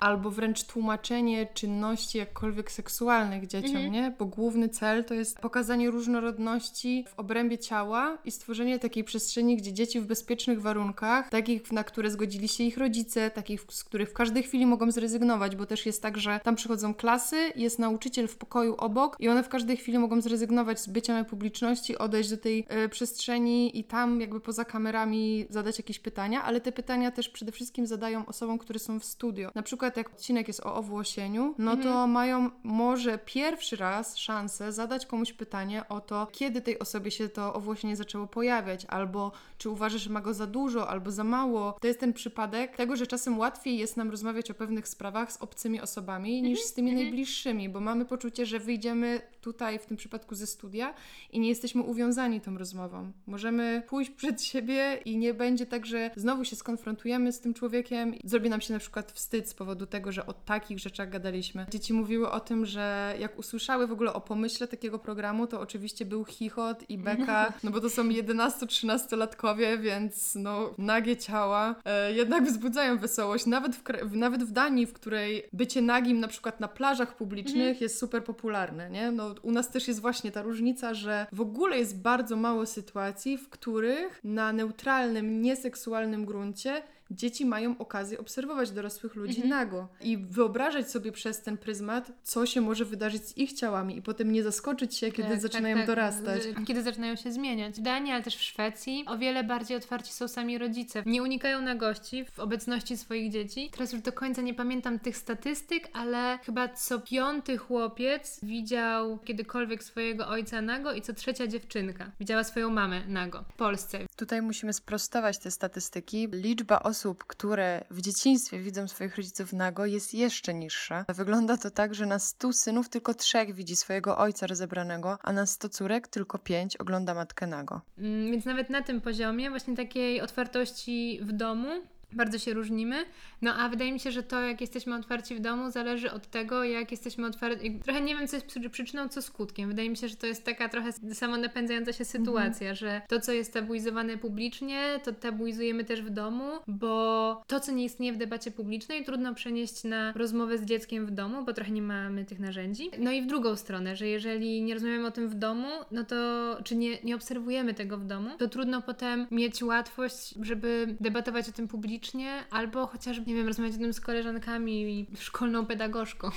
albo 0.00 0.30
wręcz 0.30 0.64
tłumaczenie 0.64 1.46
czynności 1.54 2.18
jakkolwiek 2.18 2.72
seksualnych 2.72 3.46
dzieciom, 3.46 3.76
Mhm. 3.76 3.92
nie? 3.92 4.14
Bo 4.18 4.26
główny 4.26 4.68
cel 4.68 5.04
to 5.04 5.14
jest 5.14 5.38
pokazanie 5.38 5.90
różnorodności 5.90 7.04
w 7.08 7.18
obrębie 7.18 7.58
ciała 7.58 8.18
i 8.24 8.30
stworzenie 8.30 8.78
takiej 8.78 9.04
przestrzeni, 9.04 9.56
gdzie 9.56 9.72
dzieci 9.72 10.00
w 10.00 10.06
bezpiecznych 10.06 10.62
warunkach, 10.62 11.28
takich, 11.30 11.72
na 11.72 11.84
które 11.84 12.10
zgodzili 12.10 12.48
się 12.48 12.64
ich 12.64 12.78
rodzice, 12.78 13.30
takich, 13.30 13.64
z 13.70 13.84
których 13.84 14.10
w 14.10 14.12
każdej 14.12 14.42
chwili 14.42 14.66
mogą 14.66 14.90
zrezygnować, 14.90 15.56
bo 15.56 15.66
też 15.66 15.86
jest 15.86 16.02
tak, 16.02 16.18
że 16.18 16.40
tam 16.44 16.56
przychodzą 16.56 16.94
klasy, 16.94 17.36
jest 17.56 17.78
nauczyciel 17.78 18.28
w 18.28 18.36
pokoju 18.36 18.74
obok 18.78 19.16
i 19.20 19.28
one 19.28 19.42
w 19.42 19.48
każdej 19.48 19.76
chwili 19.76 19.98
mogą 19.98 20.20
zrezygnować 20.20 20.80
z 20.80 20.86
bycia 20.88 21.14
na 21.14 21.24
publiczności, 21.24 21.98
odejść 21.98 22.30
do 22.30 22.36
tej 22.36 22.66
e, 22.68 22.88
przestrzeni 22.88 23.78
i 23.78 23.84
tam 23.84 24.20
jakby 24.20 24.40
poza 24.40 24.64
kamerami 24.64 25.46
zadać 25.50 25.78
jakieś 25.78 25.98
pytania, 25.98 26.42
ale 26.42 26.60
te 26.60 26.72
pytania 26.72 27.10
też 27.10 27.28
przede 27.28 27.52
wszystkim 27.52 27.86
zadają 27.86 28.26
osobom, 28.26 28.58
które 28.58 28.78
są 28.78 29.00
w 29.00 29.04
studio. 29.22 29.50
Na 29.54 29.62
przykład 29.62 29.96
jak 29.96 30.10
odcinek 30.10 30.48
jest 30.48 30.60
o 30.60 30.74
owłosieniu, 30.74 31.54
no 31.58 31.76
to 31.76 32.06
mają 32.06 32.50
może 32.62 33.18
pierwszy 33.18 33.76
raz 33.76 34.16
szansę 34.16 34.72
zadać 34.72 35.06
komuś 35.06 35.32
pytanie 35.32 35.88
o 35.88 36.00
to, 36.00 36.26
kiedy 36.32 36.60
tej 36.60 36.78
osobie 36.78 37.10
się 37.10 37.28
to 37.28 37.54
owłosienie 37.54 37.96
zaczęło 37.96 38.26
pojawiać, 38.26 38.84
albo 38.84 39.32
czy 39.58 39.70
uważa, 39.70 39.98
że 39.98 40.10
ma 40.10 40.20
go 40.20 40.34
za 40.34 40.46
dużo, 40.46 40.88
albo 40.88 41.10
za 41.10 41.24
mało. 41.24 41.76
To 41.80 41.86
jest 41.86 42.00
ten 42.00 42.12
przypadek 42.12 42.76
tego, 42.76 42.96
że 42.96 43.06
czasem 43.06 43.38
łatwiej 43.38 43.78
jest 43.78 43.96
nam 43.96 44.10
rozmawiać 44.10 44.50
o 44.50 44.54
pewnych 44.54 44.88
sprawach 44.88 45.32
z 45.32 45.36
obcymi 45.42 45.80
osobami 45.80 46.42
niż 46.42 46.60
z 46.60 46.72
tymi 46.72 46.92
najbliższymi, 46.92 47.68
bo 47.68 47.80
mamy 47.80 48.04
poczucie, 48.04 48.46
że 48.46 48.58
wyjdziemy 48.58 49.20
tutaj 49.42 49.78
w 49.78 49.86
tym 49.86 49.96
przypadku 49.96 50.34
ze 50.34 50.46
studia 50.46 50.94
i 51.30 51.40
nie 51.40 51.48
jesteśmy 51.48 51.82
uwiązani 51.82 52.40
tą 52.40 52.58
rozmową. 52.58 53.12
Możemy 53.26 53.82
pójść 53.88 54.10
przed 54.10 54.42
siebie 54.42 54.98
i 55.04 55.16
nie 55.16 55.34
będzie 55.34 55.66
tak, 55.66 55.86
że 55.86 56.10
znowu 56.16 56.44
się 56.44 56.56
skonfrontujemy 56.56 57.32
z 57.32 57.40
tym 57.40 57.54
człowiekiem 57.54 58.14
i 58.14 58.28
zrobi 58.28 58.50
nam 58.50 58.60
się 58.60 58.72
na 58.72 58.78
przykład 58.78 59.12
wstyd 59.12 59.48
z 59.48 59.54
powodu 59.54 59.86
tego, 59.86 60.12
że 60.12 60.26
o 60.26 60.32
takich 60.32 60.78
rzeczach 60.78 61.10
gadaliśmy. 61.10 61.66
Dzieci 61.70 61.92
mówiły 61.92 62.30
o 62.30 62.40
tym, 62.40 62.66
że 62.66 63.16
jak 63.18 63.38
usłyszały 63.38 63.86
w 63.86 63.92
ogóle 63.92 64.12
o 64.12 64.20
pomyśle 64.20 64.68
takiego 64.68 64.98
programu, 64.98 65.46
to 65.46 65.60
oczywiście 65.60 66.04
był 66.04 66.24
chichot 66.24 66.90
i 66.90 66.98
beka, 66.98 67.52
no 67.64 67.70
bo 67.70 67.80
to 67.80 67.90
są 67.90 68.08
11-13-latkowie, 68.08 69.80
więc 69.80 70.34
no 70.34 70.74
nagie 70.78 71.16
ciała 71.16 71.74
e, 71.84 72.12
jednak 72.12 72.44
wzbudzają 72.44 72.98
wesołość. 72.98 73.46
Nawet 73.46 73.76
w, 73.76 74.16
nawet 74.16 74.44
w 74.44 74.52
Danii, 74.52 74.86
w 74.86 74.92
której 74.92 75.42
bycie 75.52 75.82
nagim 75.82 76.20
na 76.20 76.28
przykład 76.28 76.60
na 76.60 76.68
plażach 76.68 77.16
publicznych 77.16 77.80
jest 77.80 77.98
super 77.98 78.24
popularne, 78.24 78.90
nie? 78.90 79.10
No 79.10 79.31
u 79.42 79.52
nas 79.52 79.70
też 79.70 79.88
jest 79.88 80.00
właśnie 80.00 80.32
ta 80.32 80.42
różnica, 80.42 80.94
że 80.94 81.26
w 81.32 81.40
ogóle 81.40 81.78
jest 81.78 82.00
bardzo 82.02 82.36
mało 82.36 82.66
sytuacji, 82.66 83.38
w 83.38 83.48
których 83.48 84.20
na 84.24 84.52
neutralnym, 84.52 85.42
nieseksualnym 85.42 86.26
gruncie 86.26 86.82
dzieci 87.10 87.46
mają 87.46 87.78
okazję 87.78 88.18
obserwować 88.18 88.70
dorosłych 88.70 89.14
ludzi 89.14 89.48
nago 89.48 89.88
i 90.00 90.16
wyobrażać 90.16 90.90
sobie 90.90 91.12
przez 91.12 91.42
ten 91.42 91.58
pryzmat, 91.58 92.12
co 92.22 92.46
się 92.46 92.60
może 92.60 92.84
wydarzyć 92.84 93.22
z 93.28 93.38
ich 93.38 93.52
ciałami 93.52 93.96
i 93.96 94.02
potem 94.02 94.32
nie 94.32 94.42
zaskoczyć 94.42 94.96
się, 94.96 95.12
kiedy 95.12 95.28
Tak, 95.28 95.40
zaczynają 95.40 95.76
tak, 95.76 95.86
tak. 95.86 95.96
dorastać. 95.96 96.42
Kiedy 96.66 96.82
zaczynają 96.82 97.16
się 97.16 97.32
zmieniać. 97.32 97.74
W 97.76 97.82
Danii, 97.82 98.12
ale 98.12 98.22
też 98.22 98.36
w 98.36 98.42
Szwecji 98.42 99.04
o 99.06 99.18
wiele 99.18 99.44
bardziej 99.44 99.76
otwarci 99.76 100.12
są 100.12 100.28
sami 100.28 100.58
rodzice. 100.58 101.02
Nie 101.06 101.22
unikają 101.22 101.60
na 101.62 101.74
gości 101.74 102.24
w 102.24 102.38
obecności 102.40 102.96
swoich 102.96 103.32
dzieci. 103.32 103.70
Teraz 103.72 103.92
już 103.92 104.02
do 104.02 104.12
końca 104.12 104.42
nie 104.42 104.54
pamiętam 104.54 104.98
tych 104.98 105.16
statystyk, 105.16 105.88
ale 105.92 106.38
chyba 106.44 106.68
co 106.68 107.00
piąty 107.00 107.58
chłopiec 107.58 108.40
widział 108.42 109.18
kiedykolwiek 109.18 109.84
swojego 109.84 110.28
ojca 110.28 110.60
nago 110.62 110.92
i 110.92 111.02
co 111.02 111.12
trzecia 111.12 111.46
dziewczynka 111.46 112.10
widziała 112.20 112.44
swoją 112.44 112.70
mamę 112.70 113.06
nago 113.06 113.44
w 113.48 113.52
Polsce. 113.52 113.98
Tutaj 114.16 114.42
musimy 114.42 114.72
sprostować 114.72 115.38
te 115.38 115.50
statystyki. 115.50 116.28
Liczba 116.32 116.80
osób, 116.82 117.01
które 117.26 117.84
w 117.90 118.00
dzieciństwie 118.00 118.58
widzą 118.58 118.88
swoich 118.88 119.16
rodziców 119.16 119.52
nago, 119.52 119.86
jest 119.86 120.14
jeszcze 120.14 120.54
niższa. 120.54 121.04
Wygląda 121.08 121.56
to 121.56 121.70
tak, 121.70 121.94
że 121.94 122.06
na 122.06 122.18
100 122.18 122.52
synów 122.52 122.88
tylko 122.88 123.14
trzech 123.14 123.54
widzi 123.54 123.76
swojego 123.76 124.18
ojca 124.18 124.46
rozebranego, 124.46 125.18
a 125.22 125.32
na 125.32 125.46
100 125.46 125.68
córek 125.68 126.08
tylko 126.08 126.38
pięć 126.38 126.76
ogląda 126.76 127.14
matkę 127.14 127.46
nago. 127.46 127.80
Mm, 127.98 128.30
Więc 128.32 128.44
nawet 128.44 128.70
na 128.70 128.82
tym 128.82 129.00
poziomie, 129.00 129.50
właśnie 129.50 129.76
takiej 129.76 130.20
otwartości 130.20 131.20
w 131.22 131.32
domu, 131.32 131.68
bardzo 132.12 132.38
się 132.38 132.54
różnimy. 132.54 133.04
No 133.42 133.54
a 133.54 133.68
wydaje 133.68 133.92
mi 133.92 134.00
się, 134.00 134.12
że 134.12 134.22
to, 134.22 134.40
jak 134.40 134.60
jesteśmy 134.60 134.94
otwarci 134.94 135.34
w 135.34 135.40
domu, 135.40 135.70
zależy 135.70 136.10
od 136.10 136.26
tego, 136.30 136.64
jak 136.64 136.90
jesteśmy 136.90 137.26
otwarci. 137.26 137.80
Trochę 137.84 138.00
nie 138.00 138.16
wiem, 138.16 138.28
co 138.28 138.36
jest 138.36 138.46
przy- 138.46 138.70
przyczyną, 138.70 139.08
co 139.08 139.22
skutkiem. 139.22 139.68
Wydaje 139.68 139.90
mi 139.90 139.96
się, 139.96 140.08
że 140.08 140.16
to 140.16 140.26
jest 140.26 140.44
taka 140.44 140.68
trochę 140.68 140.92
samonapędzająca 141.12 141.92
się 141.92 142.04
sytuacja, 142.04 142.74
że 142.74 143.02
to, 143.08 143.20
co 143.20 143.32
jest 143.32 143.52
tabuizowane 143.52 144.18
publicznie, 144.18 145.00
to 145.04 145.12
tabuizujemy 145.12 145.84
też 145.84 146.02
w 146.02 146.10
domu, 146.10 146.44
bo 146.66 147.42
to, 147.46 147.60
co 147.60 147.72
nie 147.72 147.84
istnieje 147.84 148.12
w 148.12 148.16
debacie 148.16 148.50
publicznej, 148.50 149.04
trudno 149.04 149.34
przenieść 149.34 149.84
na 149.84 150.12
rozmowę 150.12 150.58
z 150.58 150.64
dzieckiem 150.64 151.06
w 151.06 151.10
domu, 151.10 151.44
bo 151.44 151.52
trochę 151.52 151.70
nie 151.70 151.82
mamy 151.82 152.24
tych 152.24 152.40
narzędzi. 152.40 152.90
No 152.98 153.12
i 153.12 153.22
w 153.22 153.26
drugą 153.26 153.56
stronę, 153.56 153.96
że 153.96 154.08
jeżeli 154.08 154.62
nie 154.62 154.74
rozmawiamy 154.74 155.06
o 155.06 155.10
tym 155.10 155.28
w 155.28 155.34
domu, 155.34 155.68
no 155.90 156.04
to 156.04 156.16
czy 156.64 156.76
nie, 156.76 156.98
nie 157.04 157.14
obserwujemy 157.16 157.74
tego 157.74 157.98
w 157.98 158.04
domu, 158.06 158.30
to 158.38 158.48
trudno 158.48 158.82
potem 158.82 159.26
mieć 159.30 159.62
łatwość, 159.62 160.34
żeby 160.42 160.96
debatować 161.00 161.48
o 161.48 161.52
tym 161.52 161.68
publicznie, 161.68 162.01
albo 162.50 162.86
chociażby, 162.86 163.26
nie 163.26 163.34
wiem, 163.34 163.46
rozmawiać 163.48 163.74
o 163.76 163.78
tym 163.78 163.92
z 163.92 164.00
koleżankami 164.00 164.82
i 164.82 165.06
szkolną 165.16 165.66
pedagogzką. 165.66 166.30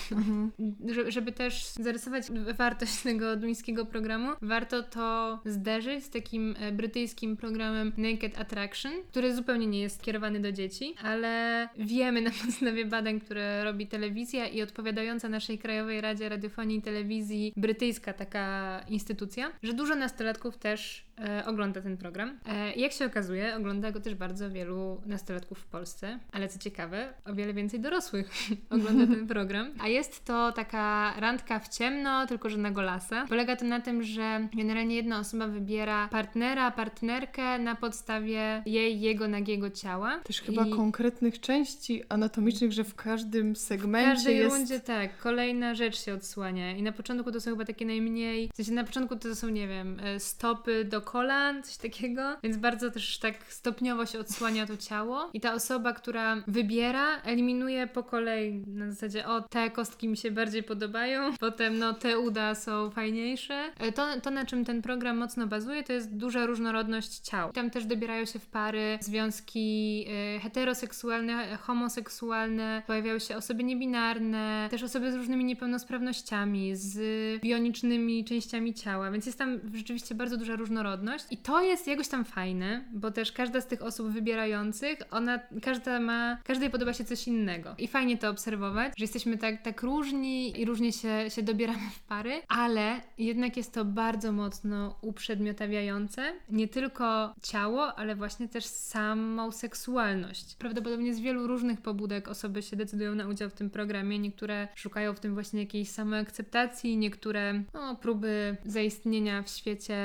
Że, 0.85 1.11
żeby 1.11 1.31
też 1.31 1.65
zarysować 1.65 2.23
wartość 2.57 3.01
tego 3.01 3.35
duńskiego 3.35 3.85
programu, 3.85 4.31
warto 4.41 4.83
to 4.83 5.39
zderzyć 5.45 6.03
z 6.03 6.09
takim 6.09 6.55
e, 6.59 6.71
brytyjskim 6.71 7.37
programem 7.37 7.91
Naked 7.97 8.39
Attraction, 8.39 8.91
który 9.09 9.35
zupełnie 9.35 9.67
nie 9.67 9.79
jest 9.79 10.01
kierowany 10.01 10.39
do 10.39 10.51
dzieci, 10.51 10.95
ale 11.03 11.69
wiemy 11.77 12.21
na 12.21 12.31
podstawie 12.45 12.85
badań, 12.85 13.19
które 13.19 13.63
robi 13.63 13.87
telewizja 13.87 14.47
i 14.47 14.61
odpowiadająca 14.61 15.29
naszej 15.29 15.59
Krajowej 15.59 16.01
Radzie 16.01 16.29
Radiofonii 16.29 16.77
i 16.77 16.81
Telewizji 16.81 17.53
brytyjska 17.57 18.13
taka 18.13 18.79
instytucja, 18.87 19.51
że 19.63 19.73
dużo 19.73 19.95
nastolatków 19.95 20.57
też 20.57 21.05
e, 21.19 21.45
ogląda 21.45 21.81
ten 21.81 21.97
program. 21.97 22.39
E, 22.45 22.73
jak 22.73 22.91
się 22.91 23.05
okazuje, 23.05 23.55
ogląda 23.55 23.91
go 23.91 23.99
też 23.99 24.15
bardzo 24.15 24.51
wielu 24.51 25.01
nastolatków 25.05 25.54
w 25.55 25.65
Polsce, 25.65 26.19
ale 26.31 26.47
co 26.47 26.59
ciekawe, 26.59 27.13
o 27.25 27.33
wiele 27.33 27.53
więcej 27.53 27.79
dorosłych 27.79 28.31
ogląda 28.69 29.07
ten 29.15 29.27
program. 29.27 29.71
A 29.79 29.87
jest 29.87 30.25
to 30.25 30.51
taka 30.51 31.13
randka 31.19 31.59
w 31.59 31.69
ciemno, 31.69 32.27
tylko 32.27 32.49
że 32.49 32.57
na 32.57 32.71
golasa. 32.71 33.25
Polega 33.29 33.55
to 33.55 33.65
na 33.65 33.81
tym, 33.81 34.03
że 34.03 34.47
generalnie 34.53 34.95
jedna 34.95 35.19
osoba 35.19 35.47
wybiera 35.47 36.07
partnera, 36.07 36.71
partnerkę 36.71 37.59
na 37.59 37.75
podstawie 37.75 38.63
jej, 38.65 39.01
jego 39.01 39.27
nagiego 39.27 39.69
ciała. 39.69 40.19
Też 40.23 40.41
chyba 40.41 40.65
I- 40.65 40.69
konkretnych 40.71 41.39
części 41.39 42.03
anatomicznych, 42.09 42.71
że 42.71 42.83
w 42.83 42.95
każdym 42.95 43.55
w 43.55 43.57
segmencie 43.57 44.11
każdej 44.11 44.37
jest... 44.37 44.55
rundzie 44.55 44.79
tak, 44.79 45.17
kolejna 45.17 45.75
rzecz 45.75 45.99
się 46.05 46.13
odsłania 46.13 46.71
i 46.71 46.83
na 46.83 46.91
początku 46.91 47.31
to 47.31 47.41
są 47.41 47.51
chyba 47.51 47.65
takie 47.65 47.85
najmniej, 47.85 48.49
w 48.53 48.55
sensie 48.55 48.71
na 48.71 48.83
początku 48.83 49.15
to 49.15 49.35
są, 49.35 49.49
nie 49.49 49.67
wiem, 49.67 49.99
e, 50.03 50.19
stopy 50.19 50.85
do 50.85 51.01
kolan, 51.01 51.63
coś 51.63 51.77
takiego, 51.77 52.37
więc 52.43 52.57
bardzo 52.57 52.91
też 52.91 53.19
tak 53.19 53.35
stopniowo 53.49 54.05
się 54.05 54.19
odsłania 54.19 54.65
to 54.65 54.77
ciało 54.77 55.29
i 55.33 55.39
ta 55.45 55.53
osoba, 55.53 55.93
która 55.93 56.35
wybiera, 56.47 57.21
eliminuje 57.21 57.87
po 57.87 58.03
kolei 58.03 58.63
na 58.67 58.91
zasadzie, 58.91 59.27
o 59.27 59.41
te 59.41 59.69
kostki 59.69 60.07
mi 60.07 60.17
się 60.17 60.31
bardziej 60.31 60.63
podobają, 60.63 61.31
potem 61.39 61.77
no 61.77 61.93
te 61.93 62.19
uda 62.19 62.55
są 62.55 62.89
fajniejsze. 62.91 63.71
E, 63.79 63.91
To, 63.91 64.21
to 64.21 64.31
na 64.31 64.45
czym 64.45 64.65
ten 64.65 64.81
program 64.81 65.17
mocno 65.17 65.47
bazuje, 65.47 65.83
to 65.83 65.93
jest 65.93 66.17
duża 66.17 66.45
różnorodność 66.45 67.19
ciał. 67.19 67.51
Tam 67.51 67.69
też 67.69 67.85
dobierają 67.85 68.25
się 68.25 68.39
w 68.39 68.47
pary 68.47 68.97
związki 69.01 70.05
e, 70.35 70.39
heteroseksualne, 70.39 71.57
homoseksualne, 71.57 72.83
pojawiają 72.87 73.19
się 73.19 73.37
osoby 73.37 73.63
niebinarne, 73.63 74.67
też 74.71 74.83
osoby 74.83 75.11
z 75.11 75.15
różnymi 75.15 75.45
niepełnosprawnościami, 75.45 76.75
z 76.75 76.97
bionicznymi 77.41 78.25
częściami 78.25 78.73
ciała, 78.73 79.11
więc 79.11 79.25
jest 79.25 79.37
tam 79.37 79.59
rzeczywiście 79.73 80.15
bardzo 80.15 80.37
duża 80.37 80.55
różnorodność 80.55 81.25
i 81.31 81.37
to 81.37 81.61
jest 81.61 81.87
jakoś 81.87 82.07
tam 82.07 82.25
fajne, 82.25 82.85
bo 82.93 83.11
też 83.11 83.31
każda 83.31 83.61
z 83.61 83.67
tych 83.67 83.81
osób 83.81 84.07
wybierających, 84.07 84.99
ona, 85.11 85.24
każda 85.61 85.99
ma, 85.99 86.37
każdej 86.43 86.69
podoba 86.69 86.93
się 86.93 87.05
coś 87.05 87.27
innego 87.27 87.75
i 87.77 87.87
fajnie 87.87 88.17
to 88.17 88.29
obserwować, 88.29 88.93
że 88.97 89.03
jesteśmy 89.03 89.37
tak, 89.37 89.61
tak 89.61 89.81
różni 89.81 90.61
i 90.61 90.65
różnie 90.65 90.93
się, 90.93 91.29
się 91.29 91.43
dobieramy 91.43 91.89
w 91.95 91.99
pary, 91.99 92.41
ale 92.47 93.01
jednak 93.17 93.57
jest 93.57 93.73
to 93.73 93.85
bardzo 93.85 94.31
mocno 94.31 94.95
uprzedmiotawiające 95.01 96.33
nie 96.49 96.67
tylko 96.67 97.35
ciało, 97.43 97.95
ale 97.95 98.15
właśnie 98.15 98.47
też 98.47 98.65
samą 98.65 99.51
seksualność. 99.51 100.55
Prawdopodobnie 100.55 101.13
z 101.13 101.19
wielu 101.19 101.47
różnych 101.47 101.81
pobudek 101.81 102.27
osoby 102.27 102.61
się 102.61 102.75
decydują 102.75 103.15
na 103.15 103.27
udział 103.27 103.49
w 103.49 103.53
tym 103.53 103.69
programie. 103.69 104.19
Niektóre 104.19 104.67
szukają 104.75 105.13
w 105.13 105.19
tym 105.19 105.33
właśnie 105.33 105.59
jakiejś 105.59 105.89
samoakceptacji, 105.89 106.97
niektóre 106.97 107.63
no, 107.73 107.95
próby 107.95 108.57
zaistnienia 108.65 109.41
w 109.41 109.49
świecie, 109.49 109.97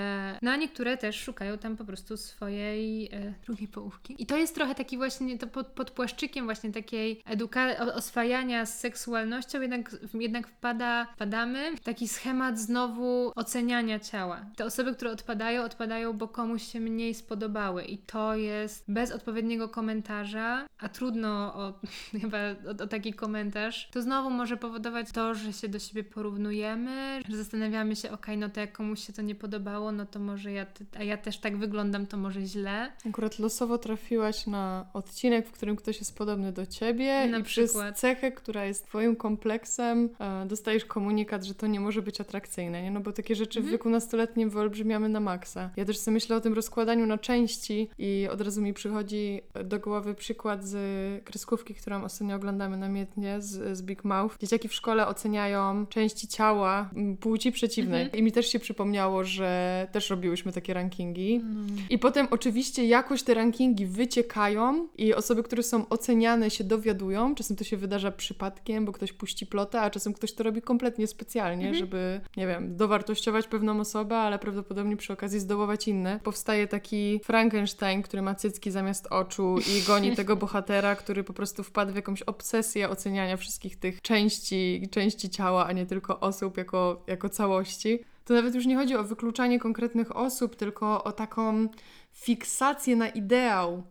no 0.43 0.51
a 0.51 0.57
niektóre 0.57 0.81
które 0.81 0.97
też 0.97 1.17
szukają 1.17 1.59
tam 1.59 1.77
po 1.77 1.85
prostu 1.85 2.17
swojej 2.17 3.07
e, 3.13 3.35
drugiej 3.47 3.69
połówki. 3.69 4.23
I 4.23 4.27
to 4.27 4.37
jest 4.37 4.55
trochę 4.55 4.75
taki 4.75 4.97
właśnie, 4.97 5.10
to 5.39 5.47
pod, 5.47 5.67
pod 5.67 5.91
płaszczykiem 5.91 6.45
właśnie 6.45 6.73
takiej 6.73 7.23
edukacji, 7.25 7.85
oswajania 7.95 8.67
z 8.67 8.81
seksualnością, 8.81 9.61
jednak, 9.61 9.97
jednak 10.15 10.49
wpada, 10.49 11.07
wpadamy 11.15 11.77
w 11.77 11.81
taki 11.81 12.09
schemat 12.09 12.59
znowu 12.59 13.33
oceniania 13.37 13.99
ciała. 13.99 14.47
Te 14.57 14.65
osoby, 14.65 14.95
które 14.95 15.11
odpadają, 15.11 15.63
odpadają, 15.63 16.13
bo 16.13 16.29
komuś 16.29 16.63
się 16.63 16.81
mniej 16.81 17.15
spodobały 17.15 17.85
i 17.85 17.99
to 17.99 18.35
jest 18.35 18.85
bez 18.89 19.13
odpowiedniego 19.13 19.69
komentarza, 19.69 20.67
a 20.79 20.89
trudno 20.89 21.55
o, 21.55 21.75
chyba 22.21 22.39
o, 22.39 22.85
o 22.85 22.87
taki 22.87 23.13
komentarz, 23.13 23.89
to 23.93 24.03
znowu 24.03 24.31
może 24.31 24.57
powodować 24.57 25.13
to, 25.13 25.35
że 25.35 25.53
się 25.53 25.69
do 25.69 25.79
siebie 25.79 26.05
porównujemy, 26.05 27.21
że 27.29 27.37
zastanawiamy 27.37 27.97
się, 27.97 28.11
ok, 28.11 28.27
no 28.37 28.49
to 28.49 28.61
jak 28.61 28.73
komuś 28.73 29.07
się 29.07 29.13
to 29.13 29.23
nie 29.23 29.35
podobało, 29.35 29.93
no 29.93 30.07
to 30.07 30.19
może 30.19 30.53
ja, 30.53 30.67
a 30.99 31.03
ja 31.03 31.17
też 31.17 31.39
tak 31.39 31.57
wyglądam, 31.57 32.07
to 32.07 32.17
może 32.17 32.43
źle. 32.43 32.93
Akurat 33.09 33.39
losowo 33.39 33.79
trafiłaś 33.79 34.47
na 34.47 34.87
odcinek, 35.01 35.47
w 35.49 35.53
którym 35.53 35.77
ktoś 35.77 35.99
jest 35.99 36.17
podobny 36.19 36.53
do 36.53 36.67
ciebie 36.67 37.27
Na 37.27 37.39
i 37.39 37.43
przykład. 37.43 37.85
przez 37.87 38.01
cechę, 38.01 38.33
która 38.33 38.65
jest 38.65 38.87
twoim 38.87 39.17
kompleksem, 39.17 40.09
e, 40.21 40.47
dostajesz 40.47 40.85
komunikat, 40.85 41.45
że 41.45 41.55
to 41.55 41.67
nie 41.67 41.81
może 41.81 42.03
być 42.03 42.21
atrakcyjne, 42.21 42.83
nie? 42.83 42.91
No 42.91 43.01
bo 43.01 43.13
takie 43.13 43.35
rzeczy 43.35 43.61
w 43.61 43.63
Mhm. 43.63 43.73
wieku 43.73 43.91
nastoletnim 43.91 44.51
wyolbrzymiamy 44.51 45.09
na 45.09 45.21
maksa. 45.21 45.71
Ja 45.77 45.85
też 45.85 45.99
sobie 45.99 46.13
myślę 46.15 46.37
o 46.37 46.41
tym 46.41 46.55
rozkładaniu 46.55 47.07
na 47.07 47.19
części 47.19 47.91
i 47.99 48.29
od 48.33 48.41
razu 48.41 48.63
mi 48.63 48.75
przychodzi 48.75 49.41
do 49.65 49.79
głowy 49.81 50.15
przykład 50.15 50.65
z 50.65 50.77
kreskówki, 51.25 51.75
którą 51.75 52.05
ostatnio 52.05 52.37
oglądamy 52.37 52.77
namiętnie, 52.77 53.41
z, 53.41 53.79
z 53.79 53.83
Big 53.83 54.05
Mouth. 54.05 54.39
Dzieciaki 54.41 54.69
w 54.69 54.75
szkole 54.75 55.07
oceniają 55.07 55.87
części 55.87 56.29
ciała 56.29 56.91
płci 57.21 57.53
przeciwnej. 57.53 58.03
Mhm. 58.03 58.19
I 58.21 58.23
mi 58.23 58.33
też 58.33 58.47
się 58.47 58.59
przypomniało, 58.59 59.25
że 59.25 59.87
też 59.93 60.11
robiłyśmy 60.11 60.53
takie 60.53 60.75
rankingi. 60.75 61.41
No. 61.45 61.61
I 61.91 61.99
potem 61.99 62.29
oczywiście 62.31 62.87
jakoś 62.87 63.23
te 63.23 63.35
rankingi 63.35 63.87
wyciekają 63.87 64.89
i 64.99 65.15
osoby, 65.15 65.43
które 65.43 65.63
są 65.63 65.89
oceniane 65.89 66.51
się 66.51 66.65
dowiadują. 66.65 67.35
Czasem 67.35 67.57
to 67.57 67.65
się 67.65 67.77
wydarza 67.77 68.11
przypadkiem, 68.13 68.85
bo 68.85 68.93
ktoś 68.93 69.13
puści 69.13 69.47
plotę, 69.47 69.81
a 69.81 69.91
czasem 69.91 70.13
ktoś 70.13 70.33
to 70.33 70.43
robi 70.45 70.63
kompletnie 70.63 71.07
specjalnie, 71.07 71.67
Mhm. 71.69 71.75
żeby, 71.85 72.21
nie 72.37 72.47
wiem, 72.47 72.77
dowartościować 72.77 73.47
pewną 73.49 73.81
osobę, 73.81 74.17
ale 74.17 74.39
prawdopodobnie 74.39 74.97
przy 74.97 75.13
okazji 75.13 75.41
zdołować 75.41 75.89
inne. 75.89 76.21
Powstaje 76.25 76.67
taki 76.67 77.21
Frankenstein, 77.25 78.03
który 78.03 78.23
ma 78.23 78.35
cycki 78.35 78.71
zamiast 78.71 79.07
oczu 79.07 79.57
i 79.59 79.83
goni 79.87 80.13
tego 80.17 80.37
bohatera, 80.37 80.97
który 80.97 81.25
po 81.25 81.33
prostu 81.33 81.63
wpadł 81.63 81.93
w 81.93 81.97
jakąś 81.97 82.23
obsesję 82.23 82.89
oceniania 82.89 83.37
wszystkich 83.37 83.77
tych 83.77 84.03
części, 84.03 84.89
części 84.91 85.31
ciała, 85.31 85.67
a 85.67 85.73
nie 85.73 85.87
tylko 85.87 86.21
osób 86.21 86.57
jako, 86.57 87.03
jako 87.07 87.29
całości. 87.29 87.99
To 88.25 88.35
nawet 88.35 88.55
już 88.55 88.67
nie 88.67 88.77
chodzi 88.77 88.97
o 88.97 89.05
wykluczanie 89.05 89.59
konkretnych 89.61 90.17
osób, 90.17 90.57
tylko 90.57 91.05
o 91.05 91.13
taką 91.13 91.69
fiksację 92.13 92.97
na 92.97 93.09
ideał. 93.09 93.83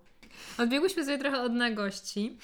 Odbiegłyśmy 0.57 1.05
sobie 1.05 1.17
trochę 1.17 1.41
od 1.41 1.53
nagości. 1.53 2.37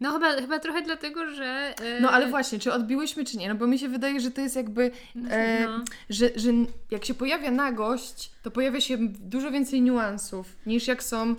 No 0.00 0.12
chyba, 0.12 0.32
chyba 0.32 0.58
trochę 0.58 0.82
dlatego, 0.82 1.30
że... 1.30 1.74
e, 1.82 2.00
No 2.00 2.10
ale 2.10 2.26
właśnie, 2.26 2.58
czy 2.58 2.72
odbiłyśmy, 2.72 3.24
czy 3.24 3.36
nie? 3.36 3.48
No 3.48 3.54
bo 3.54 3.66
mi 3.66 3.78
się 3.78 3.88
wydaje, 3.88 4.20
że 4.20 4.30
to 4.30 4.40
jest 4.40 4.56
jakby, 4.56 4.90
e, 5.30 5.66
no. 5.66 5.84
że, 6.10 6.30
że 6.36 6.50
jak 6.90 7.04
się 7.04 7.14
pojawia 7.14 7.50
nagość, 7.50 8.30
to 8.42 8.50
pojawia 8.50 8.80
się 8.80 8.98
dużo 9.00 9.50
więcej 9.50 9.82
niuansów, 9.82 10.46
niż 10.66 10.86
jak 10.86 11.02
są 11.02 11.34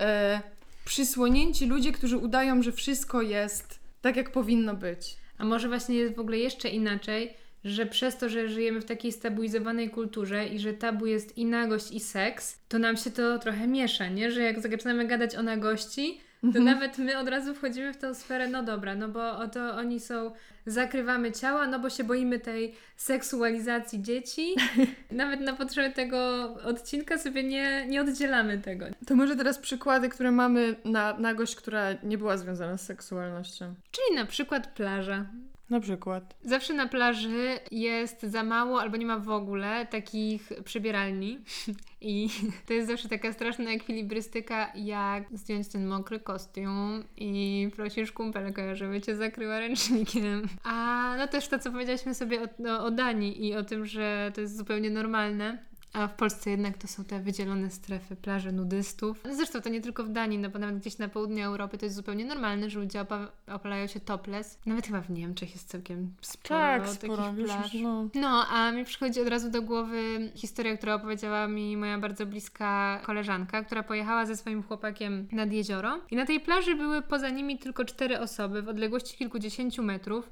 e, 0.00 0.40
przysłonięci 0.84 1.66
ludzie, 1.66 1.92
którzy 1.92 2.16
udają, 2.16 2.62
że 2.62 2.72
wszystko 2.72 3.22
jest 3.22 3.78
tak, 4.02 4.16
jak 4.16 4.32
powinno 4.32 4.74
być. 4.74 5.16
A 5.38 5.44
może 5.44 5.68
właśnie 5.68 5.94
jest 5.94 6.16
w 6.16 6.20
ogóle 6.20 6.38
jeszcze 6.38 6.68
inaczej, 6.68 7.34
że 7.64 7.86
przez 7.86 8.16
to, 8.16 8.28
że 8.28 8.48
żyjemy 8.48 8.80
w 8.80 8.84
takiej 8.84 9.12
stabilizowanej 9.12 9.90
kulturze 9.90 10.46
i 10.46 10.58
że 10.58 10.72
tabu 10.72 11.06
jest 11.06 11.38
i 11.38 11.44
nagość, 11.44 11.92
i 11.92 12.00
seks, 12.00 12.60
to 12.68 12.78
nam 12.78 12.96
się 12.96 13.10
to 13.10 13.38
trochę 13.38 13.66
miesza, 13.66 14.08
nie? 14.08 14.30
Że 14.30 14.42
jak 14.42 14.60
zaczynamy 14.60 15.06
gadać 15.06 15.36
o 15.36 15.42
nagości, 15.42 16.20
to 16.54 16.60
nawet 16.60 16.98
my 16.98 17.18
od 17.18 17.28
razu 17.28 17.54
wchodzimy 17.54 17.92
w 17.92 17.96
tą 17.96 18.14
sferę, 18.14 18.48
no 18.48 18.62
dobra, 18.62 18.94
no 18.94 19.08
bo 19.08 19.38
oto 19.38 19.76
oni 19.76 20.00
są, 20.00 20.32
zakrywamy 20.66 21.32
ciała, 21.32 21.66
no 21.66 21.78
bo 21.78 21.90
się 21.90 22.04
boimy 22.04 22.38
tej 22.38 22.74
seksualizacji 22.96 24.02
dzieci. 24.02 24.54
Nawet 25.10 25.40
na 25.40 25.52
potrzeby 25.52 25.94
tego 25.94 26.18
odcinka 26.64 27.18
sobie 27.18 27.44
nie, 27.44 27.86
nie 27.86 28.00
oddzielamy 28.00 28.58
tego. 28.58 28.86
To 29.06 29.16
może 29.16 29.36
teraz 29.36 29.58
przykłady, 29.58 30.08
które 30.08 30.30
mamy 30.30 30.74
na 30.84 31.18
nagość, 31.18 31.56
która 31.56 31.86
nie 32.02 32.18
była 32.18 32.36
związana 32.36 32.76
z 32.76 32.86
seksualnością. 32.86 33.74
Czyli 33.90 34.16
na 34.16 34.26
przykład 34.26 34.66
plaża. 34.66 35.26
Na 35.70 35.80
przykład. 35.80 36.36
Zawsze 36.44 36.74
na 36.74 36.88
plaży 36.88 37.58
jest 37.70 38.22
za 38.22 38.42
mało 38.42 38.80
albo 38.80 38.96
nie 38.96 39.06
ma 39.06 39.18
w 39.18 39.30
ogóle 39.30 39.86
takich 39.86 40.52
przybieralni. 40.64 41.38
I 42.00 42.28
to 42.66 42.72
jest 42.72 42.88
zawsze 42.88 43.08
taka 43.08 43.32
straszna 43.32 43.70
ekwilibrystyka, 43.70 44.72
jak 44.74 45.24
zdjąć 45.32 45.68
ten 45.68 45.86
mokry 45.86 46.20
kostium 46.20 47.04
i 47.16 47.68
prosisz 47.76 48.12
kumpelkę, 48.12 48.76
żeby 48.76 49.00
cię 49.00 49.16
zakryła 49.16 49.60
ręcznikiem. 49.60 50.48
A 50.64 51.14
no 51.18 51.26
też 51.26 51.48
to, 51.48 51.58
co 51.58 51.70
powiedzieliśmy 51.70 52.14
sobie 52.14 52.42
o, 52.42 52.46
o, 52.68 52.84
o 52.84 52.90
Danii 52.90 53.46
i 53.46 53.54
o 53.54 53.64
tym, 53.64 53.86
że 53.86 54.32
to 54.34 54.40
jest 54.40 54.56
zupełnie 54.56 54.90
normalne. 54.90 55.67
A 55.92 56.08
w 56.08 56.14
Polsce 56.14 56.50
jednak 56.50 56.78
to 56.78 56.88
są 56.88 57.04
te 57.04 57.20
wydzielone 57.20 57.70
strefy, 57.70 58.16
plaże 58.16 58.52
nudystów. 58.52 59.20
Zresztą 59.36 59.60
to 59.60 59.68
nie 59.68 59.80
tylko 59.80 60.04
w 60.04 60.08
Danii, 60.08 60.38
no 60.38 60.48
bo 60.48 60.58
nawet 60.58 60.78
gdzieś 60.78 60.98
na 60.98 61.08
południu 61.08 61.44
Europy 61.44 61.78
to 61.78 61.86
jest 61.86 61.96
zupełnie 61.96 62.24
normalne, 62.24 62.70
że 62.70 62.80
ludzie 62.80 63.00
opa- 63.00 63.26
opalają 63.52 63.86
się 63.86 64.00
topless. 64.00 64.58
Nawet 64.66 64.86
chyba 64.86 65.00
w 65.00 65.10
Niemczech 65.10 65.52
jest 65.52 65.68
całkiem 65.68 66.14
sporo 66.20 66.48
Tak, 66.60 66.88
sporo. 66.88 67.16
takich 67.16 67.44
plaż. 67.44 67.74
no. 67.74 68.08
No, 68.14 68.46
a 68.50 68.72
mi 68.72 68.84
przychodzi 68.84 69.20
od 69.20 69.28
razu 69.28 69.50
do 69.50 69.62
głowy 69.62 70.30
historia, 70.34 70.76
którą 70.76 70.92
opowiedziała 70.94 71.48
mi 71.48 71.76
moja 71.76 71.98
bardzo 71.98 72.26
bliska 72.26 73.00
koleżanka, 73.04 73.64
która 73.64 73.82
pojechała 73.82 74.26
ze 74.26 74.36
swoim 74.36 74.62
chłopakiem 74.62 75.28
nad 75.32 75.52
jezioro. 75.52 76.00
I 76.10 76.16
na 76.16 76.26
tej 76.26 76.40
plaży 76.40 76.74
były 76.74 77.02
poza 77.02 77.30
nimi 77.30 77.58
tylko 77.58 77.84
cztery 77.84 78.18
osoby 78.20 78.62
w 78.62 78.68
odległości 78.68 79.16
kilkudziesięciu 79.16 79.82
metrów. 79.82 80.30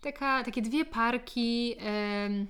Taka, 0.00 0.44
takie 0.44 0.62
dwie 0.62 0.84
parki. 0.84 1.74
em, 1.78 2.46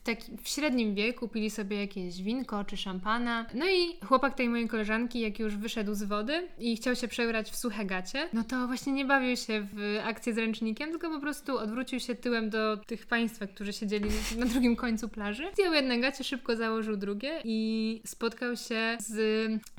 w, 0.00 0.02
taki, 0.02 0.36
w 0.42 0.48
średnim 0.48 0.94
wieku 0.94 1.28
pili 1.28 1.50
sobie 1.50 1.80
jakieś 1.80 2.22
winko 2.22 2.64
czy 2.64 2.76
szampana. 2.76 3.46
No 3.54 3.66
i 3.66 4.06
chłopak 4.06 4.34
tej 4.34 4.48
mojej 4.48 4.68
koleżanki, 4.68 5.20
jak 5.20 5.38
już 5.38 5.56
wyszedł 5.56 5.94
z 5.94 6.02
wody 6.02 6.48
i 6.58 6.76
chciał 6.76 6.96
się 6.96 7.08
przebrać 7.08 7.50
w 7.50 7.56
suche 7.56 7.84
gacie, 7.84 8.28
no 8.32 8.44
to 8.44 8.66
właśnie 8.66 8.92
nie 8.92 9.04
bawił 9.04 9.36
się 9.36 9.66
w 9.72 9.98
akcję 10.04 10.34
z 10.34 10.38
ręcznikiem, 10.38 10.90
tylko 10.90 11.10
po 11.10 11.20
prostu 11.20 11.58
odwrócił 11.58 12.00
się 12.00 12.14
tyłem 12.14 12.50
do 12.50 12.76
tych 12.76 13.06
państwa, 13.06 13.46
którzy 13.46 13.72
siedzieli 13.72 14.10
na 14.38 14.46
drugim 14.46 14.76
końcu 14.76 15.08
plaży. 15.08 15.50
Zdjął 15.52 15.74
jedne 15.74 15.98
gacie, 15.98 16.24
szybko 16.24 16.56
założył 16.56 16.96
drugie 16.96 17.40
i 17.44 18.00
spotkał 18.06 18.56
się 18.56 18.96
z 19.00 19.20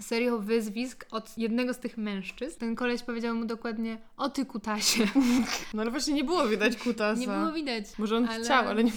serią 0.01 0.39
wyzwisk 0.39 1.05
od 1.11 1.37
jednego 1.37 1.73
z 1.73 1.79
tych 1.79 1.97
mężczyzn. 1.97 2.59
Ten 2.59 2.75
koleś 2.75 3.03
powiedział 3.03 3.35
mu 3.35 3.45
dokładnie, 3.45 3.97
o 4.17 4.29
ty 4.29 4.45
kutasie. 4.45 5.03
no 5.73 5.81
ale 5.81 5.91
właśnie 5.91 6.13
nie 6.13 6.23
było 6.23 6.47
widać 6.47 6.77
kutasa. 6.77 7.21
Nie 7.21 7.27
było 7.27 7.51
widać. 7.51 7.85
Może 7.97 8.17
on 8.17 8.25
ale- 8.25 8.43
chciał, 8.43 8.67
ale 8.67 8.83
nie. 8.83 8.91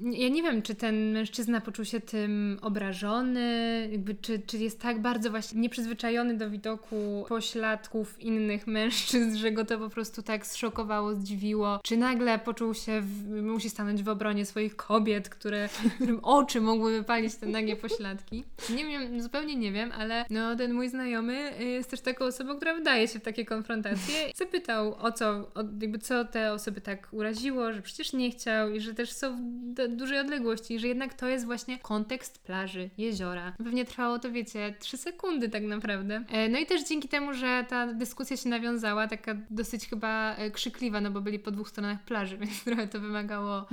Ja 0.24 0.30
nie 0.30 0.42
wiem, 0.42 0.62
czy 0.62 0.74
ten 0.74 1.12
mężczyzna 1.12 1.60
poczuł 1.60 1.84
się 1.84 2.00
tym 2.00 2.58
obrażony, 2.62 3.88
jakby, 3.92 4.14
czy, 4.14 4.42
czy 4.46 4.58
jest 4.58 4.80
tak 4.80 5.00
bardzo 5.00 5.30
właśnie 5.30 5.60
nieprzyzwyczajony 5.60 6.34
do 6.36 6.50
widoku 6.50 7.24
pośladków 7.28 8.20
innych 8.20 8.66
mężczyzn, 8.66 9.36
że 9.36 9.52
go 9.52 9.64
to 9.64 9.78
po 9.78 9.90
prostu 9.90 10.22
tak 10.22 10.46
zszokowało, 10.46 11.14
zdziwiło, 11.14 11.80
czy 11.82 11.96
nagle 11.96 12.38
poczuł 12.38 12.74
się, 12.74 13.00
w, 13.00 13.42
musi 13.42 13.70
stanąć 13.70 14.02
w 14.02 14.08
obronie 14.08 14.46
swoich 14.46 14.76
kobiet, 14.76 15.28
które, 15.28 15.68
którym 15.94 16.20
oczy 16.22 16.60
mogły 16.60 16.98
wypalić 16.98 17.34
te 17.34 17.46
nagie 17.46 17.76
pośladki. 17.76 18.44
Nie 18.76 18.84
wiem, 18.84 19.22
zupełnie 19.22 19.56
nie 19.56 19.72
wiem, 19.72 19.92
ale 19.92 20.24
no, 20.30 20.56
ten 20.56 20.72
mój 20.72 20.88
znajomy 20.88 21.60
y, 21.60 21.64
jest 21.64 21.90
też 21.90 22.00
taką 22.00 22.24
osobą, 22.24 22.56
która 22.56 22.74
wydaje 22.74 23.08
się 23.08 23.18
w 23.18 23.22
takie 23.22 23.44
konfrontacje. 23.44 24.14
Zapytał 24.34 24.94
o 24.94 25.12
co, 25.12 25.30
o, 25.30 25.64
jakby 25.80 25.98
co 25.98 26.24
te 26.24 26.52
osoby 26.52 26.80
tak 26.80 27.08
uraziło, 27.12 27.72
że 27.72 27.82
przecież 27.82 28.12
nie 28.12 28.30
chciał 28.30 28.70
i 28.70 28.80
że 28.80 28.94
też 28.94 29.12
są 29.12 29.36
w 29.36 29.40
d- 29.74 29.88
dużej 30.14 30.26
odległości, 30.26 30.78
że 30.78 30.88
jednak 30.88 31.14
to 31.14 31.28
jest 31.28 31.44
właśnie 31.44 31.78
kontekst 31.78 32.38
plaży, 32.38 32.90
jeziora. 32.98 33.52
Pewnie 33.58 33.84
trwało 33.84 34.18
to, 34.18 34.30
wiecie, 34.30 34.74
trzy 34.78 34.96
sekundy 34.96 35.48
tak 35.48 35.62
naprawdę. 35.62 36.24
E, 36.30 36.48
No 36.48 36.58
i 36.58 36.66
też 36.66 36.84
dzięki 36.84 37.08
temu, 37.08 37.34
że 37.34 37.64
ta 37.68 37.86
dyskusja 37.86 38.36
się 38.36 38.48
nawiązała, 38.48 39.08
taka 39.08 39.36
dosyć 39.50 39.88
chyba 39.88 40.36
e, 40.36 40.50
krzykliwa, 40.50 41.00
no 41.00 41.10
bo 41.10 41.20
byli 41.20 41.38
po 41.38 41.50
dwóch 41.50 41.68
stronach 41.68 42.04
plaży, 42.04 42.36
więc 42.42 42.64
trochę 42.64 42.88
to 42.88 43.00
wymagało 43.00 43.66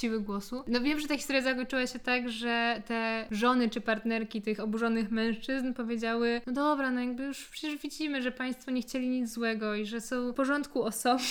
siły 0.00 0.20
głosu. 0.20 0.64
No 0.66 0.80
wiem, 0.80 1.00
że 1.00 1.08
ta 1.08 1.16
historia 1.16 1.42
zakończyła 1.42 1.86
się 1.86 1.98
tak, 1.98 2.30
że 2.30 2.82
te 2.86 3.26
żony 3.30 3.70
czy 3.70 3.80
partnerki 3.80 4.42
tych 4.42 4.60
oburzonych 4.60 5.10
mężczyzn 5.10 5.72
powiedziały, 5.74 6.40
no 6.46 6.52
dobra, 6.52 6.90
no 6.90 7.00
jakby 7.00 7.24
już 7.24 7.48
przecież 7.48 7.76
widzimy, 7.76 8.22
że 8.22 8.32
państwo 8.32 8.70
nie 8.70 8.82
chcieli 8.82 9.08
nic 9.08 9.30
złego 9.30 9.74
i 9.74 9.86
że 9.86 10.00
są 10.00 10.32
w 10.32 10.34
porządku 10.34 10.82
osoby 10.82 11.22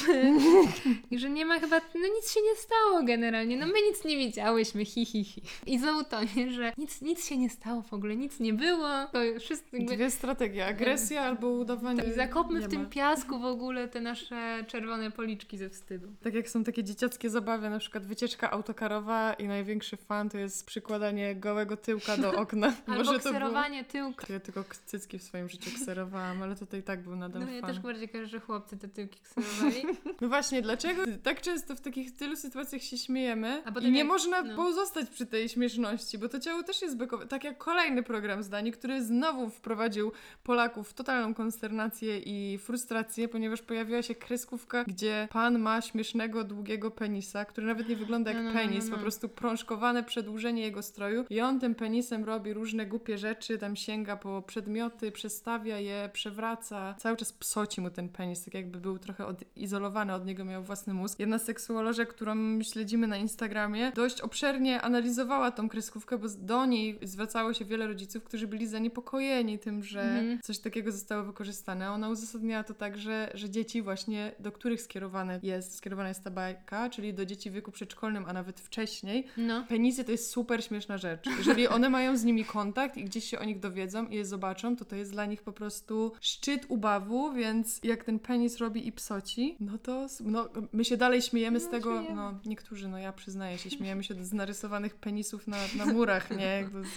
i 1.11 1.19
że 1.19 1.29
nie 1.29 1.45
ma 1.45 1.59
chyba, 1.59 1.79
no 1.95 2.07
nic 2.15 2.33
się 2.33 2.39
nie 2.41 2.55
stało 2.55 3.03
generalnie, 3.03 3.57
no 3.57 3.65
my 3.65 3.81
nic 3.89 4.05
nie 4.05 4.17
widziały. 4.17 4.50
Chciałyśmy, 4.51 4.85
hi, 4.85 5.05
hi, 5.05 5.23
hi. 5.23 5.41
I 5.65 5.79
znowu 5.79 6.03
to, 6.03 6.19
nie, 6.35 6.51
że 6.51 6.73
nic, 6.77 7.01
nic 7.01 7.25
się 7.27 7.37
nie 7.37 7.49
stało 7.49 7.81
w 7.81 7.93
ogóle, 7.93 8.15
nic 8.15 8.39
nie 8.39 8.53
było. 8.53 8.89
To 9.11 9.19
wszystko 9.39 9.77
jakby... 9.77 9.95
Dwie 9.95 10.11
strategie, 10.11 10.65
agresja 10.65 11.21
albo 11.21 11.47
udawanie. 11.47 12.03
Tak, 12.03 12.13
zakopmy 12.13 12.61
w 12.61 12.67
tym 12.67 12.89
piasku 12.89 13.39
w 13.39 13.45
ogóle 13.45 13.87
te 13.87 14.01
nasze 14.01 14.63
czerwone 14.67 15.11
policzki 15.11 15.57
ze 15.57 15.69
wstydu. 15.69 16.07
Tak 16.23 16.33
jak 16.33 16.49
są 16.49 16.63
takie 16.63 16.83
dzieciackie 16.83 17.29
zabawy, 17.29 17.69
na 17.69 17.79
przykład 17.79 18.05
wycieczka 18.05 18.51
autokarowa 18.51 19.33
i 19.33 19.47
największy 19.47 19.97
fan 19.97 20.29
to 20.29 20.37
jest 20.37 20.65
przykładanie 20.65 21.35
gołego 21.35 21.77
tyłka 21.77 22.17
do 22.17 22.33
okna. 22.41 22.73
Albo 22.87 23.03
było... 23.03 23.19
kserowanie 23.19 23.83
tyłka. 23.83 24.33
Ja 24.33 24.39
tylko 24.39 24.63
cycki 24.85 25.19
w 25.19 25.23
swoim 25.23 25.49
życiu 25.49 25.71
kserowałam, 25.75 26.43
ale 26.43 26.55
i 26.79 26.83
tak 26.83 27.03
był 27.03 27.15
nadal 27.15 27.41
No 27.45 27.51
ja 27.51 27.61
fan. 27.61 27.69
też 27.69 27.79
bardziej 27.79 28.09
kojarzę, 28.09 28.29
że 28.29 28.39
chłopcy 28.39 28.77
te 28.77 28.87
tyłki 28.87 29.19
kserowali. 29.19 29.81
No 30.21 30.27
właśnie, 30.27 30.61
dlaczego 30.61 31.03
tak 31.23 31.41
często 31.41 31.75
w 31.75 31.81
takich 31.81 32.17
tylu 32.17 32.35
sytuacjach 32.35 32.81
się 32.81 32.97
śmiejemy 32.97 33.61
A 33.65 33.71
potem 33.71 33.89
i 33.89 33.91
nie 33.91 33.99
jak- 33.99 34.07
można 34.07 34.40
no. 34.43 34.55
pozostać 34.55 35.09
przy 35.09 35.25
tej 35.25 35.49
śmieszności, 35.49 36.17
bo 36.17 36.29
to 36.29 36.39
ciało 36.39 36.63
też 36.63 36.81
jest 36.81 36.97
bekowe. 36.97 37.27
Tak 37.27 37.43
jak 37.43 37.57
kolejny 37.57 38.03
program 38.03 38.43
zdani, 38.43 38.71
który 38.71 39.03
znowu 39.03 39.49
wprowadził 39.49 40.11
Polaków 40.43 40.89
w 40.89 40.93
totalną 40.93 41.33
konsternację 41.33 42.19
i 42.19 42.57
frustrację, 42.57 43.27
ponieważ 43.27 43.61
pojawiła 43.61 44.01
się 44.01 44.15
kreskówka, 44.15 44.83
gdzie 44.83 45.27
pan 45.31 45.59
ma 45.59 45.81
śmiesznego, 45.81 46.43
długiego 46.43 46.91
penisa, 46.91 47.45
który 47.45 47.67
nawet 47.67 47.89
nie 47.89 47.95
wygląda 47.95 48.31
jak 48.31 48.43
No, 48.43 48.43
no, 48.43 48.53
no, 48.53 48.59
penis, 48.59 48.85
no, 48.85 48.89
no. 48.91 48.95
po 48.95 49.01
prostu 49.01 49.29
prążkowane 49.29 50.03
przedłużenie 50.03 50.61
jego 50.61 50.81
stroju 50.81 51.25
i 51.29 51.41
on 51.41 51.59
tym 51.59 51.75
penisem 51.75 52.23
robi 52.23 52.53
różne 52.53 52.85
głupie 52.85 53.17
rzeczy, 53.17 53.57
tam 53.57 53.75
sięga 53.75 54.17
po 54.17 54.41
przedmioty, 54.41 55.11
przestawia 55.11 55.79
je, 55.79 56.09
przewraca, 56.13 56.95
cały 56.97 57.17
czas 57.17 57.33
psoci 57.33 57.81
mu 57.81 57.89
ten 57.89 58.09
penis, 58.09 58.45
tak 58.45 58.53
jakby 58.53 58.79
był 58.79 58.99
trochę 58.99 59.25
odizolowany 59.25 60.13
od 60.13 60.25
niego, 60.25 60.45
miał 60.45 60.63
własny 60.63 60.93
mózg. 60.93 61.19
Jedna 61.19 61.39
seksuolożka, 61.39 62.05
którą 62.05 62.61
śledzimy 62.61 63.07
na 63.07 63.17
Instagramie, 63.17 63.91
dość 63.95 64.21
obszernie 64.35 64.81
analizowała 64.81 65.51
tą 65.51 65.69
kreskówkę, 65.69 66.17
bo 66.17 66.27
do 66.39 66.65
niej 66.65 66.99
zwracało 67.01 67.53
się 67.53 67.65
wiele 67.65 67.87
rodziców, 67.87 68.23
którzy 68.23 68.47
byli 68.47 68.67
zaniepokojeni 68.67 69.59
tym, 69.59 69.83
że 69.83 70.01
Mhm. 70.01 70.39
coś 70.41 70.59
takiego 70.59 70.91
zostało 70.91 71.23
wykorzystane. 71.23 71.91
Ona 71.91 72.09
uzasadniała 72.09 72.63
to 72.63 72.73
tak, 72.73 72.97
że, 72.97 73.31
że 73.33 73.49
dzieci 73.49 73.81
właśnie, 73.81 74.31
do 74.39 74.51
których 74.51 74.81
skierowane 74.81 75.39
jest, 75.43 75.75
skierowana 75.75 76.09
jest 76.09 76.23
ta 76.23 76.31
bajka, 76.31 76.89
czyli 76.89 77.13
do 77.13 77.25
dzieci 77.25 77.49
w 77.49 77.53
wieku 77.53 77.71
przedszkolnym, 77.71 78.25
a 78.27 78.33
nawet 78.33 78.59
wcześniej, 78.59 79.27
No. 79.37 79.65
Penisy 79.69 80.03
to 80.03 80.11
jest 80.11 80.29
super 80.31 80.63
śmieszna 80.63 80.97
rzecz. 80.97 81.25
Jeżeli 81.37 81.67
one 81.67 81.89
mają 81.89 82.17
z 82.17 82.23
nimi 82.23 82.45
kontakt 82.45 82.97
i 82.97 83.03
gdzieś 83.03 83.23
się 83.25 83.39
o 83.39 83.43
nich 83.43 83.59
dowiedzą 83.59 84.05
i 84.07 84.15
je 84.15 84.25
zobaczą, 84.25 84.75
to 84.75 84.85
to 84.85 84.95
jest 84.95 85.11
dla 85.11 85.25
nich 85.25 85.43
po 85.43 85.53
prostu 85.53 86.11
szczyt 86.21 86.65
ubawu, 86.69 87.33
więc 87.33 87.79
jak 87.83 88.03
ten 88.03 88.19
penis 88.19 88.57
robi 88.57 88.87
i 88.87 88.91
psoci, 88.91 89.55
no 89.59 89.77
to 89.77 90.07
no, 90.25 90.49
my 90.73 90.85
się 90.85 90.97
dalej 90.97 91.21
śmiejemy 91.21 91.59
z 91.59 91.65
No, 91.65 91.71
tego, 91.71 91.89
śmiejemy. 91.97 92.15
no 92.15 92.39
niektórzy, 92.45 92.87
no 92.87 92.97
ja 92.97 93.13
przyznaję 93.13 93.57
się, 93.57 93.69
śmiejemy 93.69 94.03
się 94.03 94.15
z 94.25 94.33
narysowanych 94.33 94.95
penisów 94.95 95.47
na, 95.47 95.57
na 95.77 95.85
murach, 95.85 96.29
nie? 96.37 96.45
Jakby 96.45 96.83
z- 96.83 96.87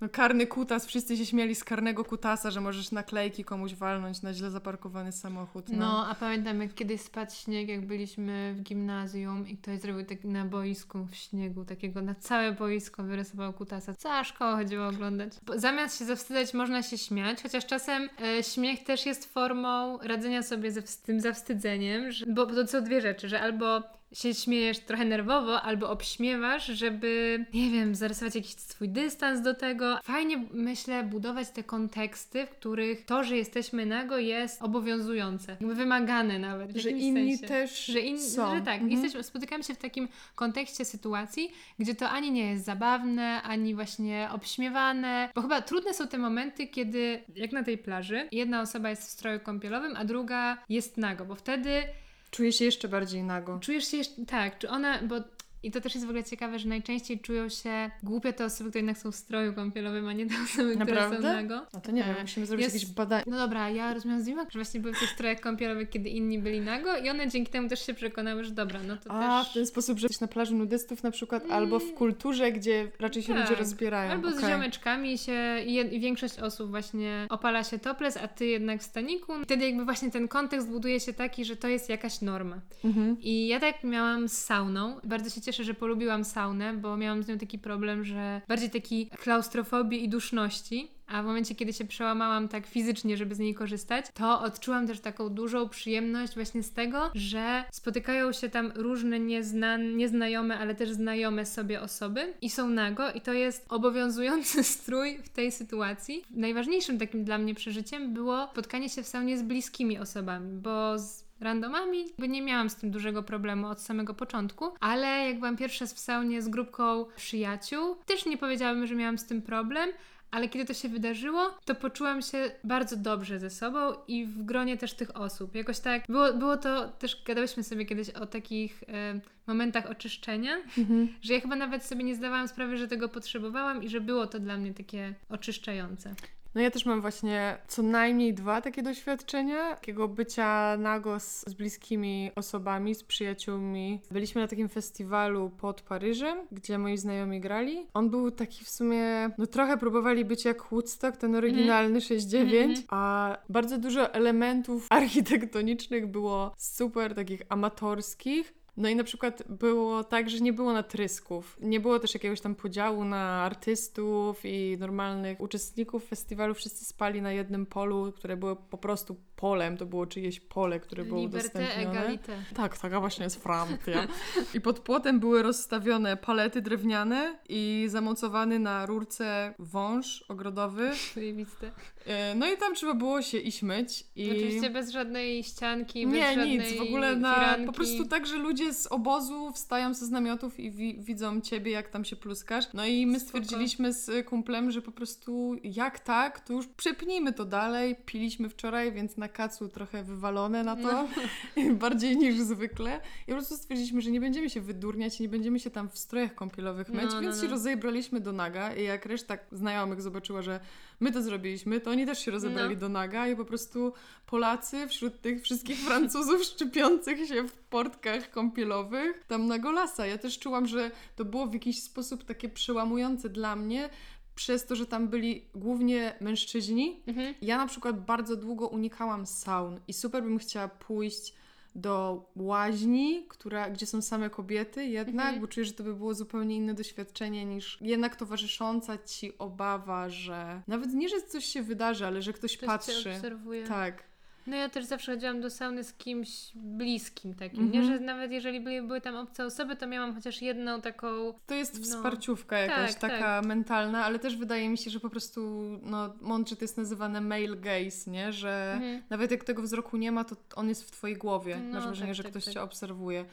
No 0.00 0.08
karny 0.08 0.46
kutas, 0.46 0.86
wszyscy 0.86 1.16
się 1.16 1.26
śmieli 1.26 1.54
z 1.54 1.64
karnego 1.64 2.04
kutasa, 2.04 2.50
że 2.50 2.60
możesz 2.60 2.92
naklejki 2.92 3.44
komuś 3.44 3.74
walnąć 3.74 4.22
na 4.22 4.34
źle 4.34 4.50
zaparkowany 4.50 5.12
samochód. 5.12 5.68
No. 5.68 5.78
No, 5.78 6.06
a 6.08 6.14
pamiętam 6.14 6.62
jak 6.62 6.74
kiedyś 6.74 7.00
spadł 7.00 7.32
śnieg, 7.34 7.68
jak 7.68 7.86
byliśmy 7.86 8.54
w 8.58 8.62
gimnazjum 8.62 9.48
i 9.48 9.56
ktoś 9.56 9.80
zrobił 9.80 10.04
tak 10.06 10.24
na 10.24 10.44
boisku 10.44 11.04
w 11.10 11.14
śniegu, 11.14 11.64
takiego 11.64 12.02
na 12.02 12.14
całe 12.14 12.52
boisko 12.52 13.02
wyrysował 13.02 13.52
kutasa. 13.52 13.94
Cała 13.94 14.24
szkoła 14.24 14.56
chodziła 14.56 14.88
oglądać. 14.88 15.32
Bo 15.46 15.58
Zamiast 15.58 15.98
się 15.98 16.04
zawstydzać, 16.04 16.54
można 16.54 16.82
się 16.82 16.98
śmiać, 16.98 17.42
chociaż 17.42 17.66
czasem 17.66 18.08
e, 18.22 18.42
śmiech 18.42 18.84
też 18.84 19.06
jest 19.06 19.32
formą 19.32 19.98
radzenia 19.98 20.42
sobie 20.42 20.72
ze 20.72 20.82
z 20.82 21.00
tym 21.02 21.20
zawstydzeniem, 21.20 22.10
że, 22.12 22.26
bo 22.26 22.46
to 22.46 22.66
są 22.66 22.84
dwie 22.84 23.00
rzeczy, 23.00 23.28
że 23.28 23.40
albo 23.40 23.82
się 24.12 24.34
śmiejesz 24.34 24.78
trochę 24.78 25.04
nerwowo, 25.04 25.62
albo 25.62 25.90
obśmiewasz, 25.90 26.66
żeby, 26.66 27.44
nie 27.54 27.70
wiem, 27.70 27.94
zarysować 27.94 28.34
jakiś 28.34 28.50
swój 28.54 28.88
dystans 28.88 29.40
do 29.42 29.54
tego. 29.54 29.98
Fajnie, 30.02 30.44
myślę, 30.52 31.02
budować 31.04 31.50
te 31.50 31.64
konteksty, 31.64 32.46
w 32.46 32.50
których 32.50 33.04
to, 33.04 33.24
że 33.24 33.36
jesteśmy 33.36 33.86
nago 33.86 34.18
jest 34.18 34.62
obowiązujące, 34.62 35.52
jakby 35.60 35.74
wymagane 35.74 36.38
nawet. 36.38 36.76
Że 36.76 36.90
inni 36.90 37.36
sensie. 37.36 37.48
też 37.54 37.86
Że, 37.86 38.00
in, 38.00 38.20
są. 38.20 38.54
że 38.54 38.60
tak, 38.60 38.74
Mhm. 38.82 38.90
jesteśmy, 38.90 39.22
spotykamy 39.22 39.64
się 39.64 39.74
w 39.74 39.78
takim 39.78 40.08
kontekście 40.34 40.84
sytuacji, 40.84 41.52
gdzie 41.78 41.94
to 41.94 42.08
ani 42.10 42.30
nie 42.32 42.50
jest 42.50 42.64
zabawne, 42.64 43.42
ani 43.42 43.74
właśnie 43.74 44.28
obśmiewane, 44.32 45.28
bo 45.34 45.42
chyba 45.42 45.62
trudne 45.62 45.94
są 45.94 46.08
te 46.08 46.18
momenty, 46.18 46.66
kiedy, 46.66 47.22
jak 47.36 47.52
na 47.52 47.62
tej 47.62 47.78
plaży, 47.78 48.28
jedna 48.32 48.60
osoba 48.60 48.90
jest 48.90 49.02
w 49.02 49.10
stroju 49.10 49.40
kąpielowym, 49.40 49.96
a 49.96 50.04
druga 50.04 50.58
jest 50.68 50.96
nago, 50.96 51.24
bo 51.24 51.34
wtedy 51.34 51.82
Czuję 52.30 52.52
się 52.52 52.64
jeszcze 52.64 52.88
bardziej 52.88 53.22
nago. 53.22 53.58
czujesz 53.58 53.84
się 53.90 53.96
jeszcze, 53.96 54.26
tak, 54.26 54.58
czy 54.58 54.68
ona, 54.68 55.02
bo 55.02 55.14
i 55.62 55.70
to 55.70 55.80
też 55.80 55.94
jest 55.94 56.06
w 56.06 56.10
ogóle 56.10 56.24
ciekawe, 56.24 56.58
że 56.58 56.68
najczęściej 56.68 57.20
czują 57.20 57.48
się 57.48 57.90
głupie 58.02 58.32
te 58.32 58.44
osoby, 58.44 58.70
które 58.70 58.80
jednak 58.80 58.98
są 58.98 59.12
w 59.12 59.16
stroju 59.16 59.54
kąpielowym, 59.54 60.08
a 60.08 60.12
nie 60.12 60.26
te 60.26 60.34
osoby, 60.44 60.74
które 60.76 60.94
są 60.94 61.00
Naprawdę? 61.10 61.32
nago. 61.32 61.66
No 61.74 61.80
to 61.80 61.92
nie 61.92 62.02
wiem, 62.04 62.16
E, 62.18 62.22
musimy 62.22 62.46
zrobić 62.46 62.64
jest- 62.64 62.76
jakieś 62.76 62.90
badania. 62.90 63.24
No 63.26 63.38
dobra, 63.38 63.70
ja 63.70 63.94
rozmawiam 63.94 64.20
z 64.20 64.24
Dimą, 64.24 64.42
że 64.42 64.58
właśnie 64.58 64.80
były 64.80 64.94
w 64.94 64.98
tych 64.98 65.08
strojach 65.10 65.40
kąpielowych, 65.40 65.90
kiedy 65.90 66.08
inni 66.08 66.38
byli 66.38 66.60
nago 66.60 66.96
i 66.96 67.10
one 67.10 67.28
dzięki 67.28 67.52
temu 67.52 67.68
też 67.68 67.86
się 67.86 67.94
przekonały, 67.94 68.44
że 68.44 68.50
dobra, 68.50 68.80
no 68.88 68.96
to 68.96 69.10
A, 69.10 69.40
też... 69.42 69.50
w 69.50 69.54
ten 69.54 69.66
sposób, 69.66 69.98
że 69.98 70.04
jesteś 70.04 70.20
na 70.20 70.28
plaży 70.28 70.54
nudystów 70.54 71.02
na 71.02 71.10
przykład, 71.10 71.50
albo 71.50 71.78
w 71.78 71.94
kulturze, 71.94 72.52
gdzie 72.52 72.90
raczej 73.00 73.22
się 73.22 73.34
Tak. 73.34 73.42
ludzie 73.42 73.54
rozbierają. 73.60 74.10
Albo 74.10 74.30
z 74.30 74.38
Okej. 74.38 74.50
ziomeczkami 74.50 75.18
się 75.18 75.60
i, 75.66 76.00
większość 76.00 76.38
osób 76.38 76.70
właśnie 76.70 77.26
opala 77.30 77.64
się 77.64 77.78
toples, 77.78 78.16
a 78.16 78.28
ty 78.28 78.46
jednak 78.46 78.80
w 78.80 78.84
staniku. 78.84 79.32
Wtedy 79.44 79.64
jakby 79.66 79.84
właśnie 79.84 80.10
ten 80.10 80.28
kontekst 80.28 80.68
buduje 80.68 81.00
się 81.00 81.12
taki, 81.12 81.44
że 81.44 81.56
to 81.56 81.68
jest 81.68 81.88
jakaś 81.88 82.20
norma. 82.20 82.60
Mhm. 82.84 83.16
I 83.20 83.46
ja 83.48 83.60
tak 83.60 83.84
miałam 83.84 84.28
z 84.28 84.32
sauną. 84.38 85.00
Bardzo 85.04 85.30
się 85.30 85.40
cieszę, 85.40 85.49
że 85.56 85.74
polubiłam 85.74 86.24
saunę, 86.24 86.74
bo 86.74 86.96
miałam 86.96 87.22
z 87.22 87.28
nią 87.28 87.38
taki 87.38 87.58
problem, 87.58 88.04
że 88.04 88.40
bardziej 88.48 88.70
taki 88.70 89.10
klaustrofobii 89.10 90.04
i 90.04 90.08
duszności. 90.08 90.90
A 91.06 91.22
w 91.22 91.26
momencie, 91.26 91.54
kiedy 91.54 91.72
się 91.72 91.84
przełamałam 91.84 92.48
tak 92.48 92.66
fizycznie, 92.66 93.16
żeby 93.16 93.34
z 93.34 93.38
niej 93.38 93.54
korzystać, 93.54 94.06
to 94.14 94.40
odczułam 94.40 94.86
też 94.86 95.00
taką 95.00 95.28
dużą 95.28 95.68
przyjemność 95.68 96.34
właśnie 96.34 96.62
z 96.62 96.72
tego, 96.72 97.10
że 97.14 97.64
spotykają 97.72 98.32
się 98.32 98.48
tam 98.48 98.72
różne 98.74 99.20
niezna- 99.20 99.96
nieznajome, 99.96 100.58
ale 100.58 100.74
też 100.74 100.90
znajome 100.90 101.46
sobie 101.46 101.80
osoby 101.80 102.34
i 102.42 102.50
są 102.50 102.68
nago 102.68 103.10
i 103.10 103.20
to 103.20 103.32
jest 103.32 103.66
obowiązujący 103.68 104.64
strój 104.74 105.18
w 105.18 105.28
tej 105.28 105.52
sytuacji. 105.52 106.24
Najważniejszym 106.30 106.98
takim 106.98 107.24
dla 107.24 107.38
mnie 107.38 107.54
przeżyciem 107.54 108.14
było 108.14 108.48
spotkanie 108.52 108.88
się 108.88 109.02
w 109.02 109.06
saunie 109.06 109.38
z 109.38 109.42
bliskimi 109.42 109.98
osobami, 109.98 110.52
bo 110.52 110.98
z 110.98 111.29
randomami, 111.40 112.04
bo 112.18 112.26
nie 112.26 112.42
miałam 112.42 112.70
z 112.70 112.76
tym 112.76 112.90
dużego 112.90 113.22
problemu 113.22 113.66
od 113.66 113.80
samego 113.80 114.14
początku, 114.14 114.70
ale 114.80 115.06
jak 115.06 115.38
byłam 115.38 115.56
pierwsza 115.56 115.86
w 115.86 115.98
saunie 115.98 116.42
z 116.42 116.48
grupką 116.48 117.06
przyjaciół, 117.16 117.96
też 118.06 118.26
nie 118.26 118.38
powiedziałabym, 118.38 118.86
że 118.86 118.94
miałam 118.94 119.18
z 119.18 119.26
tym 119.26 119.42
problem, 119.42 119.90
ale 120.30 120.48
kiedy 120.48 120.64
to 120.64 120.74
się 120.74 120.88
wydarzyło, 120.88 121.58
to 121.64 121.74
poczułam 121.74 122.22
się 122.22 122.50
bardzo 122.64 122.96
dobrze 122.96 123.38
ze 123.38 123.50
sobą 123.50 123.78
i 124.08 124.26
w 124.26 124.42
gronie 124.44 124.76
też 124.76 124.94
tych 124.94 125.16
osób. 125.16 125.54
Jakoś 125.54 125.78
tak, 125.78 126.02
było, 126.08 126.32
było 126.32 126.56
to, 126.56 126.88
też 126.88 127.22
gadałyśmy 127.26 127.62
sobie 127.62 127.86
kiedyś 127.86 128.10
o 128.10 128.26
takich 128.26 128.82
e, 128.88 129.20
momentach 129.46 129.86
oczyszczenia, 129.90 130.56
Mhm. 130.78 131.08
że 131.22 131.34
ja 131.34 131.40
chyba 131.40 131.56
nawet 131.56 131.84
sobie 131.84 132.04
nie 132.04 132.14
zdawałam 132.14 132.48
sprawy, 132.48 132.76
że 132.76 132.88
tego 132.88 133.08
potrzebowałam 133.08 133.82
i 133.82 133.88
że 133.88 134.00
było 134.00 134.26
to 134.26 134.40
dla 134.40 134.56
mnie 134.56 134.74
takie 134.74 135.14
oczyszczające. 135.28 136.14
No 136.54 136.60
ja 136.60 136.70
też 136.70 136.86
mam 136.86 137.00
właśnie 137.00 137.58
co 137.68 137.82
najmniej 137.82 138.34
dwa 138.34 138.60
takie 138.60 138.82
doświadczenia. 138.82 139.74
Takiego 139.74 140.08
bycia 140.08 140.76
nago 140.78 141.20
z, 141.20 141.44
z 141.48 141.54
bliskimi 141.54 142.30
osobami, 142.36 142.94
z 142.94 143.02
przyjaciółmi. 143.04 144.00
Byliśmy 144.10 144.40
na 144.40 144.48
takim 144.48 144.68
festiwalu 144.68 145.50
pod 145.50 145.80
Paryżem, 145.82 146.38
gdzie 146.52 146.78
moi 146.78 146.96
znajomi 146.96 147.40
grali. 147.40 147.86
On 147.94 148.10
był 148.10 148.30
taki 148.30 148.64
w 148.64 148.70
sumie, 148.70 149.30
no 149.38 149.46
trochę 149.46 149.76
próbowali 149.76 150.24
być 150.24 150.44
jak 150.44 150.62
Woodstock, 150.70 151.16
ten 151.16 151.34
oryginalny 151.34 152.00
69, 152.00 152.70
Mhm. 152.78 152.86
a 152.90 153.36
bardzo 153.48 153.78
dużo 153.78 154.14
elementów 154.14 154.86
architektonicznych 155.00 156.06
było 156.06 156.54
super, 156.58 157.14
takich 157.14 157.42
amatorskich. 157.48 158.54
No 158.80 158.88
i 158.88 158.96
na 158.96 159.04
przykład 159.04 159.42
było 159.48 160.04
tak, 160.04 160.30
że 160.30 160.40
nie 160.40 160.52
było 160.52 160.72
natrysków. 160.72 161.56
Nie 161.60 161.80
było 161.80 161.98
też 161.98 162.14
jakiegoś 162.14 162.40
tam 162.40 162.54
podziału 162.54 163.04
na 163.04 163.42
artystów 163.42 164.40
i 164.44 164.76
normalnych 164.78 165.40
uczestników 165.40 166.04
festiwalu. 166.04 166.54
Wszyscy 166.54 166.84
spali 166.84 167.22
na 167.22 167.32
jednym 167.32 167.66
polu, 167.66 168.12
które 168.12 168.36
było 168.36 168.56
po 168.56 168.78
prostu 168.78 169.16
polem. 169.36 169.76
To 169.76 169.86
było 169.86 170.06
czyjeś 170.06 170.40
pole, 170.40 170.80
które 170.80 171.04
było 171.04 171.20
Liberté, 171.20 171.58
udostępnione. 171.58 172.00
égalité. 172.00 172.32
Tak, 172.54 172.78
taka 172.78 173.00
właśnie 173.00 173.24
jest 173.24 173.42
Francja. 173.42 174.06
I 174.54 174.60
pod 174.60 174.78
płotem 174.80 175.20
były 175.20 175.42
rozstawione 175.42 176.16
palety 176.16 176.62
drewniane 176.62 177.38
i 177.48 177.84
zamocowany 177.88 178.58
na 178.58 178.86
rurce 178.86 179.54
wąż 179.58 180.24
ogrodowy. 180.28 180.90
Zajebiste. 181.14 181.70
E, 182.06 182.34
No 182.34 182.52
i 182.52 182.56
tam 182.56 182.74
trzeba 182.74 182.94
było 182.94 183.22
się 183.22 183.38
iść 183.38 183.62
myć. 183.62 184.04
I... 184.16 184.30
Oczywiście 184.30 184.70
bez 184.70 184.90
żadnej 184.90 185.44
ścianki, 185.44 186.06
bez 186.06 186.14
Nie, 186.14 186.26
żadnej 186.34 186.58
nic, 186.58 186.78
w 186.78 186.80
ogóle 186.80 187.16
na, 187.16 187.34
firanki. 187.34 187.66
po 187.66 187.72
prostu 187.72 188.04
tak, 188.08 188.26
że 188.26 188.36
ludzie 188.36 188.69
ludzie 188.70 188.82
z 188.82 188.86
obozu 188.86 189.52
wstają 189.52 189.94
ze 189.94 190.10
namiotów 190.10 190.60
i 190.60 190.70
wi 190.70 190.96
widzą 190.98 191.40
ciebie, 191.40 191.70
jak 191.72 191.88
tam 191.88 192.04
się 192.04 192.16
pluskasz. 192.16 192.64
No 192.74 192.86
i 192.86 193.06
my 193.06 193.20
stwierdziliśmy 193.20 193.92
z 193.92 194.26
kumplem, 194.26 194.70
że 194.70 194.82
po 194.82 194.92
prostu 194.92 195.56
jak 195.64 196.00
tak, 196.00 196.40
to 196.40 196.52
już 196.52 196.66
przepnijmy 196.66 197.32
to 197.32 197.44
dalej. 197.44 197.96
Piliśmy 198.06 198.48
wczoraj, 198.48 198.92
więc 198.92 199.16
na 199.16 199.28
kacu 199.28 199.68
trochę 199.68 200.02
wywalone 200.04 200.64
na 200.64 200.76
to, 200.76 201.08
bardziej 201.84 202.16
niż 202.16 202.40
zwykle. 202.40 203.00
I 203.22 203.30
po 203.30 203.32
prostu 203.32 203.56
stwierdziliśmy, 203.56 204.00
że 204.00 204.10
nie 204.10 204.20
będziemy 204.20 204.50
się 204.50 204.60
wydurniać, 204.60 205.20
nie 205.20 205.28
będziemy 205.28 205.60
się 205.60 205.70
tam 205.70 205.88
w 205.88 205.98
strojach 205.98 206.34
kąpielowych 206.34 206.88
myć, 206.88 207.04
No, 207.04 207.14
no, 207.14 207.20
więc 207.20 207.36
no. 207.36 207.42
się 207.42 207.48
rozebraliśmy 207.48 208.20
do 208.20 208.32
naga 208.32 208.74
i 208.74 208.84
jak 208.84 209.06
reszta 209.06 209.38
znajomych 209.52 210.02
zobaczyła, 210.02 210.42
że 210.42 210.60
my 211.00 211.12
to 211.12 211.22
zrobiliśmy, 211.22 211.80
to 211.80 211.90
oni 211.90 212.06
też 212.06 212.18
się 212.24 212.30
rozebrali 212.30 212.74
No. 212.74 212.80
do 212.80 212.88
naga 212.88 213.28
i 213.28 213.36
po 213.36 213.44
prostu 213.44 213.92
Polacy 214.26 214.88
wśród 214.88 215.20
tych 215.20 215.42
wszystkich 215.42 215.78
Francuzów 215.86 216.42
szczypiących 216.44 217.28
się 217.28 217.48
w 217.48 217.52
portkach 217.52 218.30
kąpielowych 218.30 219.24
tam 219.28 219.46
na 219.46 219.58
golasa. 219.58 220.06
Ja 220.06 220.18
też 220.18 220.38
czułam, 220.38 220.66
że 220.66 220.90
to 221.16 221.24
było 221.24 221.46
w 221.46 221.54
jakiś 221.54 221.82
sposób 221.82 222.24
takie 222.24 222.48
przełamujące 222.48 223.28
dla 223.28 223.56
mnie, 223.56 223.90
przez 224.34 224.66
to, 224.66 224.76
że 224.76 224.86
tam 224.86 225.08
byli 225.08 225.44
głównie 225.54 226.14
mężczyźni. 226.20 227.02
Mhm. 227.06 227.34
Ja 227.42 227.56
na 227.56 227.66
przykład 227.66 228.04
bardzo 228.04 228.36
długo 228.36 228.68
unikałam 228.68 229.26
saun 229.26 229.80
i 229.88 229.92
super 229.92 230.22
bym 230.22 230.38
chciała 230.38 230.68
pójść 230.68 231.34
do 231.80 232.24
łaźni, 232.36 233.26
która, 233.28 233.70
gdzie 233.70 233.86
są 233.86 234.02
same 234.02 234.30
kobiety 234.30 234.84
jednak, 234.86 235.24
Mhm. 235.26 235.40
bo 235.40 235.46
czuję, 235.48 235.66
że 235.66 235.72
to 235.72 235.84
by 235.84 235.94
było 235.94 236.14
zupełnie 236.14 236.56
inne 236.56 236.74
doświadczenie 236.74 237.44
niż 237.44 237.78
jednak 237.80 238.16
towarzysząca 238.16 238.98
ci 238.98 239.38
obawa, 239.38 240.08
że 240.08 240.62
nawet 240.66 240.92
nie, 240.94 241.08
że 241.08 241.22
coś 241.22 241.44
się 241.44 241.62
wydarzy, 241.62 242.06
ale 242.06 242.22
że 242.22 242.32
ktoś, 242.32 242.56
Ktoś 242.56 242.60
cię 242.60 242.66
patrzy. 242.66 243.10
obserwuje. 243.16 243.66
Tak. 243.66 244.09
No 244.50 244.56
ja 244.56 244.68
też 244.68 244.84
zawsze 244.84 245.12
chodziłam 245.14 245.40
do 245.40 245.50
sauny 245.50 245.84
z 245.84 245.92
kimś 245.92 246.50
bliskim 246.54 247.34
takim, 247.34 247.64
Mhm. 247.64 247.72
nie? 247.84 247.90
Że 247.92 248.00
nawet 248.00 248.32
jeżeli 248.32 248.60
były, 248.60 248.82
były 248.82 249.00
tam 249.00 249.16
obce 249.16 249.44
osoby, 249.44 249.76
to 249.76 249.86
miałam 249.86 250.14
chociaż 250.14 250.42
jedną 250.42 250.80
taką... 250.80 251.08
To 251.46 251.54
jest 251.54 251.78
No. 251.78 251.84
wsparciówka 251.84 252.58
jakaś 252.58 252.94
Tak, 252.94 253.10
taka 253.10 253.42
mentalna, 253.42 254.04
ale 254.04 254.18
też 254.18 254.36
wydaje 254.36 254.68
mi 254.68 254.78
się, 254.78 254.90
że 254.90 255.00
po 255.00 255.10
prostu 255.10 255.40
no, 255.82 256.14
mądrze 256.20 256.56
to 256.56 256.64
jest 256.64 256.76
nazywane 256.76 257.20
male 257.20 257.56
gaze, 257.56 258.10
nie? 258.10 258.32
Że 258.32 258.72
Mhm. 258.74 259.02
nawet 259.10 259.30
jak 259.30 259.44
tego 259.44 259.62
wzroku 259.62 259.96
nie 259.96 260.12
ma, 260.12 260.24
to 260.24 260.36
on 260.56 260.68
jest 260.68 260.84
w 260.84 260.90
twojej 260.90 261.16
głowie. 261.16 261.60
No, 261.64 261.72
Masz 261.74 261.84
wrażenie, 261.84 262.08
tak, 262.10 262.14
że 262.16 262.22
tak, 262.22 262.30
ktoś 262.32 262.44
tak. 262.44 262.54
cię 262.54 262.62
obserwuje 262.62 263.24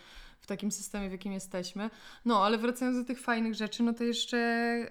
w 0.47 0.49
takim 0.49 0.71
systemie, 0.71 1.09
w 1.09 1.11
jakim 1.11 1.33
jesteśmy. 1.33 1.89
No, 2.25 2.45
ale 2.45 2.57
wracając 2.57 2.97
do 2.97 3.05
tych 3.05 3.21
fajnych 3.21 3.55
rzeczy, 3.55 3.83
no 3.83 3.93
to 3.93 4.03
jeszcze 4.03 4.37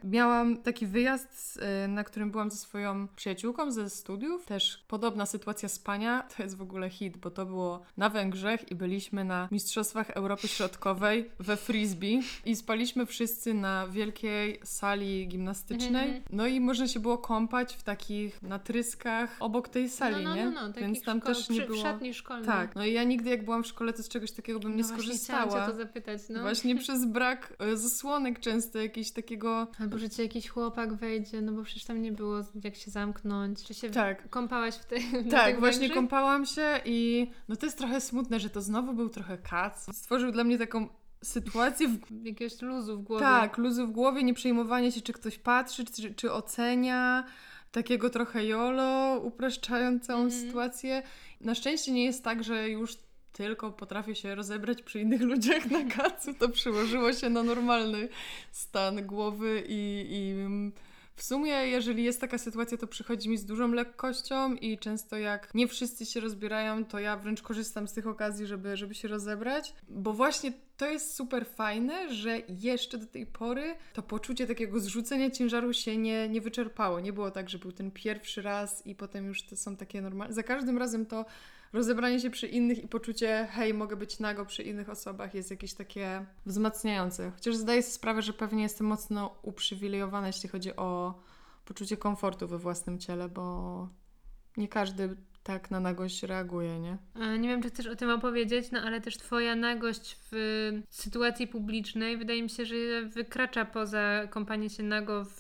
miałam 0.04 0.56
taki 0.56 0.86
wyjazd, 0.86 1.60
y, 1.84 1.88
na 1.88 2.04
którym 2.04 2.30
byłam 2.30 2.50
ze 2.50 2.56
swoją 2.56 3.08
przyjaciółką 3.08 3.70
ze 3.70 3.90
studiów. 3.90 4.46
Też 4.46 4.84
podobna 4.88 5.26
sytuacja 5.26 5.68
spania, 5.68 6.22
to 6.36 6.42
jest 6.42 6.56
w 6.56 6.62
ogóle 6.62 6.90
hit, 6.90 7.16
bo 7.16 7.30
to 7.30 7.46
było 7.46 7.82
na 7.96 8.08
Węgrzech 8.08 8.70
i 8.70 8.74
byliśmy 8.74 9.24
na 9.24 9.48
Mistrzostwach 9.50 10.10
Europy 10.10 10.48
Środkowej 10.48 11.30
we 11.38 11.56
Frisbee 11.56 12.20
i 12.44 12.56
spaliśmy 12.56 13.06
wszyscy 13.06 13.54
na 13.54 13.88
wielkiej 13.88 14.60
sali 14.64 15.28
gimnastycznej. 15.28 16.06
Mhm. 16.06 16.22
No 16.30 16.46
i 16.46 16.60
można 16.60 16.88
się 16.88 17.00
było 17.00 17.18
kąpać 17.18 17.76
w 17.76 17.82
takich 17.82 18.42
natryskach 18.42 19.36
obok 19.40 19.68
tej 19.68 19.88
sali, 19.88 20.24
no, 20.24 20.30
no, 20.30 20.36
nie? 20.36 20.44
no, 20.44 20.68
no, 20.68 20.72
Więc 20.72 21.02
tam 21.02 21.20
też 21.20 21.48
nie 21.48 21.60
było... 21.60 21.78
W 21.78 21.82
szatni 21.82 22.14
szkolnej. 22.14 22.46
Tak, 22.46 22.74
no 22.74 22.84
i 22.84 22.92
ja 22.92 23.04
nigdy 23.04 23.30
jak 23.30 23.44
byłam 23.44 23.62
w 23.62 23.66
szkole, 23.66 23.92
to 23.92 24.02
z 24.02 24.08
czegoś 24.08 24.32
takiego 24.32 24.60
bym 24.60 24.76
nie 24.76 24.82
no 24.82 24.88
Właśnie 24.88 25.04
skorzystała. 25.04 25.45
Chciałam 25.48 25.66
cię 25.66 25.72
to 25.72 25.78
zapytać, 25.78 26.20
no. 26.28 26.40
Właśnie 26.42 26.76
przez 26.84 27.04
brak 27.04 27.52
e, 27.58 27.76
zasłonek 27.76 28.40
często 28.40 28.78
jakiegoś 28.78 29.10
takiego... 29.10 29.66
Albo 29.80 29.98
że 29.98 30.10
ci 30.10 30.22
jakiś 30.22 30.48
chłopak 30.48 30.94
wejdzie, 30.94 31.42
no 31.42 31.52
bo 31.52 31.62
przecież 31.62 31.84
tam 31.84 32.02
nie 32.02 32.12
było 32.12 32.36
jak 32.64 32.76
się 32.76 32.90
zamknąć. 32.90 33.64
Czy 33.64 33.74
się 33.74 33.90
Tak. 33.90 34.30
kąpałaś 34.30 34.74
w, 34.74 34.84
tej 34.84 35.02
Tak, 35.30 35.60
właśnie 35.60 35.90
kąpałam 35.90 36.46
się 36.46 36.80
i 36.84 37.30
no 37.48 37.56
to 37.56 37.66
jest 37.66 37.78
trochę 37.78 38.00
smutne, 38.00 38.40
że 38.40 38.50
to 38.50 38.62
znowu 38.62 38.92
był 38.92 39.08
trochę 39.08 39.38
kac. 39.38 39.86
Stworzył 39.96 40.32
dla 40.32 40.44
mnie 40.44 40.58
taką 40.58 40.88
sytuację 41.22 41.88
w 41.88 41.98
Jakiegoś 42.26 42.62
luzu 42.62 42.98
w 42.98 43.02
głowie. 43.02 43.22
Tak, 43.24 43.58
luzu 43.58 43.86
w 43.86 43.90
głowie, 43.90 44.22
nie 44.22 44.34
przejmowanie 44.34 44.92
się, 44.92 45.00
czy 45.00 45.12
ktoś 45.12 45.38
patrzy, 45.38 45.84
czy, 45.84 46.14
czy 46.14 46.32
ocenia. 46.32 47.24
Takiego 47.72 48.10
trochę 48.10 48.46
jolo, 48.46 49.20
upraszczając 49.20 50.06
całą 50.06 50.22
Mhm. 50.24 50.42
sytuację. 50.42 51.02
Na 51.40 51.54
szczęście 51.54 51.92
nie 51.92 52.04
jest 52.04 52.24
tak, 52.24 52.44
że 52.44 52.68
już 52.70 52.96
tylko 53.36 53.72
potrafię 53.72 54.14
się 54.14 54.34
rozebrać 54.34 54.82
przy 54.82 55.00
innych 55.00 55.20
ludziach 55.20 55.70
na 55.70 55.84
kacu. 55.84 56.34
To 56.34 56.48
przyłożyło 56.48 57.12
się 57.12 57.30
na 57.30 57.42
normalny 57.42 58.08
stan 58.50 59.06
głowy 59.06 59.64
i, 59.68 60.06
i 60.10 60.34
w 61.16 61.22
sumie, 61.22 61.52
jeżeli 61.52 62.04
jest 62.04 62.20
taka 62.20 62.38
sytuacja, 62.38 62.78
to 62.78 62.86
przychodzi 62.86 63.28
mi 63.28 63.38
z 63.38 63.44
dużą 63.44 63.72
lekkością 63.72 64.54
i 64.54 64.78
często 64.78 65.16
jak 65.16 65.54
nie 65.54 65.68
wszyscy 65.68 66.06
się 66.06 66.20
rozbierają, 66.20 66.84
to 66.84 66.98
ja 66.98 67.16
wręcz 67.16 67.42
korzystam 67.42 67.88
z 67.88 67.92
tych 67.92 68.06
okazji, 68.06 68.46
żeby, 68.46 68.76
żeby 68.76 68.94
się 68.94 69.08
rozebrać, 69.08 69.74
bo 69.88 70.12
właśnie 70.12 70.52
to 70.76 70.86
jest 70.86 71.14
super 71.14 71.46
fajne, 71.46 72.14
że 72.14 72.38
jeszcze 72.48 72.98
do 72.98 73.06
tej 73.06 73.26
pory 73.26 73.74
to 73.92 74.02
poczucie 74.02 74.46
takiego 74.46 74.80
zrzucenia 74.80 75.30
ciężaru 75.30 75.72
się 75.72 75.96
nie, 75.96 76.28
nie 76.28 76.40
wyczerpało. 76.40 77.00
Nie 77.00 77.12
było 77.12 77.30
tak, 77.30 77.50
że 77.50 77.58
był 77.58 77.72
ten 77.72 77.90
pierwszy 77.90 78.42
raz 78.42 78.86
i 78.86 78.94
potem 78.94 79.26
już 79.26 79.42
to 79.42 79.56
są 79.56 79.76
takie 79.76 80.02
normalne. 80.02 80.34
Za 80.34 80.42
każdym 80.42 80.78
razem 80.78 81.06
to 81.06 81.24
rozebranie 81.76 82.20
się 82.20 82.30
przy 82.30 82.46
innych 82.46 82.84
i 82.84 82.88
poczucie, 82.88 83.48
hej, 83.50 83.74
mogę 83.74 83.96
być 83.96 84.18
nago 84.18 84.46
przy 84.46 84.62
innych 84.62 84.90
osobach 84.90 85.34
jest 85.34 85.50
jakieś 85.50 85.74
takie 85.74 86.26
wzmacniające. 86.46 87.30
Chociaż 87.30 87.56
zdaję 87.56 87.82
sobie 87.82 87.92
sprawę, 87.92 88.22
że 88.22 88.32
pewnie 88.32 88.62
jestem 88.62 88.86
mocno 88.86 89.38
uprzywilejowana, 89.42 90.26
jeśli 90.26 90.48
chodzi 90.48 90.76
o 90.76 91.14
poczucie 91.64 91.96
komfortu 91.96 92.48
we 92.48 92.58
własnym 92.58 92.98
ciele, 92.98 93.28
bo 93.28 93.88
nie 94.56 94.68
każdy 94.68 95.16
tak 95.46 95.70
na 95.70 95.80
nagość 95.80 96.22
reaguje, 96.22 96.80
nie? 96.80 96.96
Nie 97.38 97.48
wiem, 97.48 97.62
czy 97.62 97.68
chcesz 97.68 97.86
o 97.86 97.96
tym 97.96 98.10
opowiedzieć, 98.10 98.70
no 98.70 98.80
ale 98.80 99.00
też 99.00 99.16
Twoja 99.16 99.56
nagość 99.56 100.16
w 100.32 100.70
sytuacji 100.90 101.46
publicznej 101.46 102.16
wydaje 102.16 102.42
mi 102.42 102.50
się, 102.50 102.66
że 102.66 102.74
wykracza 103.02 103.64
poza 103.64 104.26
kąpanie 104.30 104.70
się 104.70 104.82
nago 104.82 105.24
w, 105.24 105.38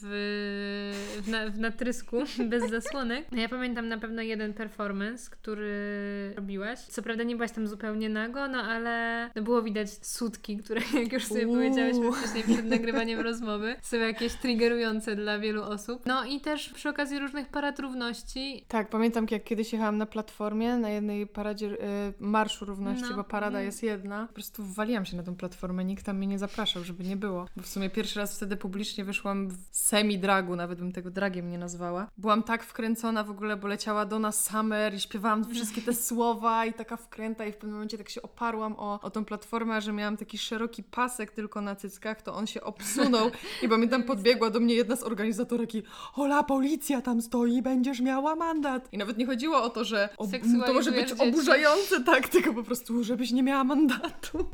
w, 1.22 1.28
na, 1.28 1.50
w 1.50 1.58
natrysku 1.58 2.16
bez 2.50 2.70
zasłonek. 2.70 3.26
Ja 3.32 3.48
pamiętam 3.48 3.88
na 3.88 3.98
pewno 3.98 4.22
jeden 4.22 4.54
performance, 4.54 5.30
który 5.30 6.32
robiłaś. 6.36 6.78
Co 6.78 7.02
prawda 7.02 7.24
nie 7.24 7.36
byłaś 7.36 7.52
tam 7.52 7.68
zupełnie 7.68 8.08
nago, 8.08 8.48
no 8.48 8.58
ale 8.58 9.30
no 9.36 9.42
było 9.42 9.62
widać 9.62 10.06
sutki, 10.06 10.56
które 10.56 10.80
jak 11.02 11.12
już 11.12 11.24
sobie 11.24 11.46
Uuu. 11.46 11.56
powiedziałyśmy 11.56 12.12
wcześniej 12.12 12.44
przed 12.44 12.66
nagrywaniem 12.66 13.20
rozmowy, 13.20 13.76
są 13.82 13.96
jakieś 13.96 14.34
triggerujące 14.34 15.16
dla 15.16 15.38
wielu 15.38 15.62
osób. 15.62 16.02
No 16.06 16.24
i 16.24 16.40
też 16.40 16.68
przy 16.68 16.88
okazji 16.88 17.18
różnych 17.18 17.48
parad 17.48 17.78
równości 17.78 18.64
Tak, 18.68 18.88
pamiętam 18.88 19.26
jak 19.30 19.44
kiedyś 19.44 19.72
jechałam 19.72 19.95
na 19.96 20.06
platformie, 20.06 20.76
na 20.76 20.90
jednej 20.90 21.26
paradzie 21.26 21.66
y, 21.66 21.76
Marszu 22.20 22.64
Równości, 22.64 23.10
No, 23.10 23.16
bo 23.16 23.24
parada 23.24 23.58
mm. 23.58 23.66
jest 23.66 23.82
jedna. 23.82 24.26
Po 24.26 24.32
prostu 24.32 24.64
wwaliłam 24.64 25.04
się 25.04 25.16
na 25.16 25.22
tą 25.22 25.36
platformę, 25.36 25.84
nikt 25.84 26.06
tam 26.06 26.16
mnie 26.16 26.26
nie 26.26 26.38
zapraszał, 26.38 26.84
żeby 26.84 27.04
nie 27.04 27.16
było. 27.16 27.46
Bo 27.56 27.62
w 27.62 27.66
sumie 27.66 27.90
pierwszy 27.90 28.18
raz 28.18 28.36
wtedy 28.36 28.56
publicznie 28.56 29.04
wyszłam 29.04 29.48
w 29.48 29.56
semi-dragu, 29.70 30.56
nawet 30.56 30.78
bym 30.78 30.92
tego 30.92 31.10
dragiem 31.10 31.50
nie 31.50 31.58
nazwała. 31.58 32.10
Byłam 32.18 32.42
tak 32.42 32.64
wkręcona 32.64 33.24
w 33.24 33.30
ogóle, 33.30 33.56
bo 33.56 33.68
leciała 33.68 34.06
Donna 34.06 34.32
Summer 34.32 34.94
i 34.94 35.00
śpiewałam 35.00 35.44
wszystkie 35.44 35.82
te 35.82 35.94
słowa 36.08 36.66
i 36.66 36.72
taka 36.72 36.96
wkręta 36.96 37.44
i 37.44 37.52
w 37.52 37.56
pewnym 37.56 37.72
momencie 37.72 37.98
tak 37.98 38.08
się 38.08 38.22
oparłam 38.22 38.74
o, 38.78 39.00
o 39.00 39.10
tą 39.10 39.24
platformę, 39.24 39.80
że 39.80 39.92
miałam 39.92 40.16
taki 40.16 40.38
szeroki 40.38 40.82
pasek 40.82 41.30
tylko 41.30 41.60
na 41.60 41.76
cyckach, 41.76 42.22
to 42.22 42.34
on 42.34 42.46
się 42.46 42.60
obsunął 42.60 43.30
i 43.62 43.68
pamiętam 43.68 44.02
podbiegła 44.02 44.50
do 44.50 44.60
mnie 44.60 44.74
jedna 44.74 44.96
z 44.96 45.02
organizatorek 45.02 45.74
i 45.74 45.82
Ola, 46.14 46.42
policja 46.42 47.02
tam 47.02 47.22
stoi, 47.22 47.62
będziesz 47.62 48.00
miała 48.00 48.36
mandat. 48.36 48.88
I 48.92 48.98
nawet 48.98 49.18
nie 49.18 49.26
chodziło 49.26 49.62
o 49.62 49.70
to, 49.70 49.84
że 49.86 50.08
ob- 50.16 50.30
to 50.66 50.72
może 50.72 50.92
być 50.92 51.08
dzieci. 51.08 51.22
oburzające, 51.22 52.00
tak, 52.04 52.28
tylko 52.28 52.54
po 52.54 52.62
prostu, 52.62 53.04
żebyś 53.04 53.30
nie 53.30 53.42
miała 53.42 53.64
mandatu. 53.64 54.46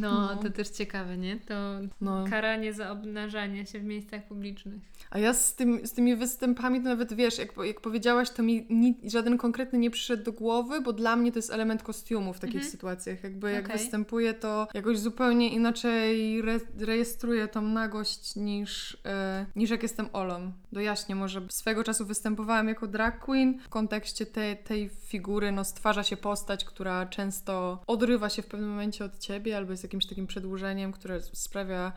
No, 0.00 0.12
No. 0.34 0.36
to 0.42 0.50
też 0.50 0.68
ciekawe, 0.68 1.16
nie? 1.18 1.36
To 1.36 1.54
No. 2.00 2.24
karanie 2.30 2.72
za 2.74 2.90
obnażanie 2.90 3.66
się 3.66 3.80
w 3.80 3.84
miejscach 3.84 4.24
publicznych. 4.26 4.82
A 5.10 5.18
ja 5.18 5.34
z, 5.34 5.54
tym, 5.54 5.86
z 5.86 5.92
tymi 5.92 6.16
występami, 6.16 6.78
to 6.78 6.84
nawet 6.88 7.14
wiesz, 7.14 7.38
jak, 7.38 7.48
jak 7.64 7.80
powiedziałaś, 7.80 8.30
to 8.30 8.42
mi 8.42 8.66
ni, 8.70 8.94
żaden 9.10 9.38
konkretny 9.38 9.78
nie 9.78 9.90
przyszedł 9.90 10.24
do 10.24 10.32
głowy, 10.32 10.80
bo 10.80 10.92
dla 10.92 11.16
mnie 11.16 11.32
to 11.32 11.38
jest 11.38 11.50
element 11.52 11.82
kostiumu 11.82 12.32
w 12.32 12.38
takich 12.40 12.54
Mhm. 12.56 12.70
sytuacjach. 12.72 13.24
Jakby 13.24 13.52
jak 13.52 13.64
Okej. 13.64 13.78
występuję, 13.78 14.34
to 14.34 14.68
jakoś 14.74 14.98
zupełnie 14.98 15.48
inaczej 15.54 16.38
re, 16.38 16.60
rejestruję 16.78 17.48
tą 17.48 17.62
nagość 17.62 18.36
niż, 18.36 18.96
e, 19.04 19.46
niż 19.56 19.70
jak 19.70 19.82
jestem 19.82 20.08
Olą. 20.12 20.52
Dojaśnię, 20.72 21.14
może 21.14 21.42
swego 21.50 21.84
czasu 21.84 22.06
występowałam 22.06 22.68
jako 22.68 22.86
drag 22.86 23.18
queen. 23.24 23.58
W 23.58 23.68
kontekście 23.68 24.26
te, 24.26 24.56
tej 24.56 24.88
figury 25.06 25.52
no, 25.52 25.64
stwarza 25.64 26.02
się 26.02 26.16
postać, 26.16 26.64
która 26.64 27.06
często 27.06 27.82
odrywa 27.86 28.28
się 28.28 28.42
w 28.42 28.46
pewnym 28.46 28.70
momencie 28.70 29.04
od 29.04 29.18
ciebie 29.18 29.56
albo 29.56 29.70
jest 29.70 29.81
jakimś 29.82 30.06
takim 30.06 30.26
przedłużeniem, 30.26 30.92
które 30.92 31.22
sprawia, 31.22 31.92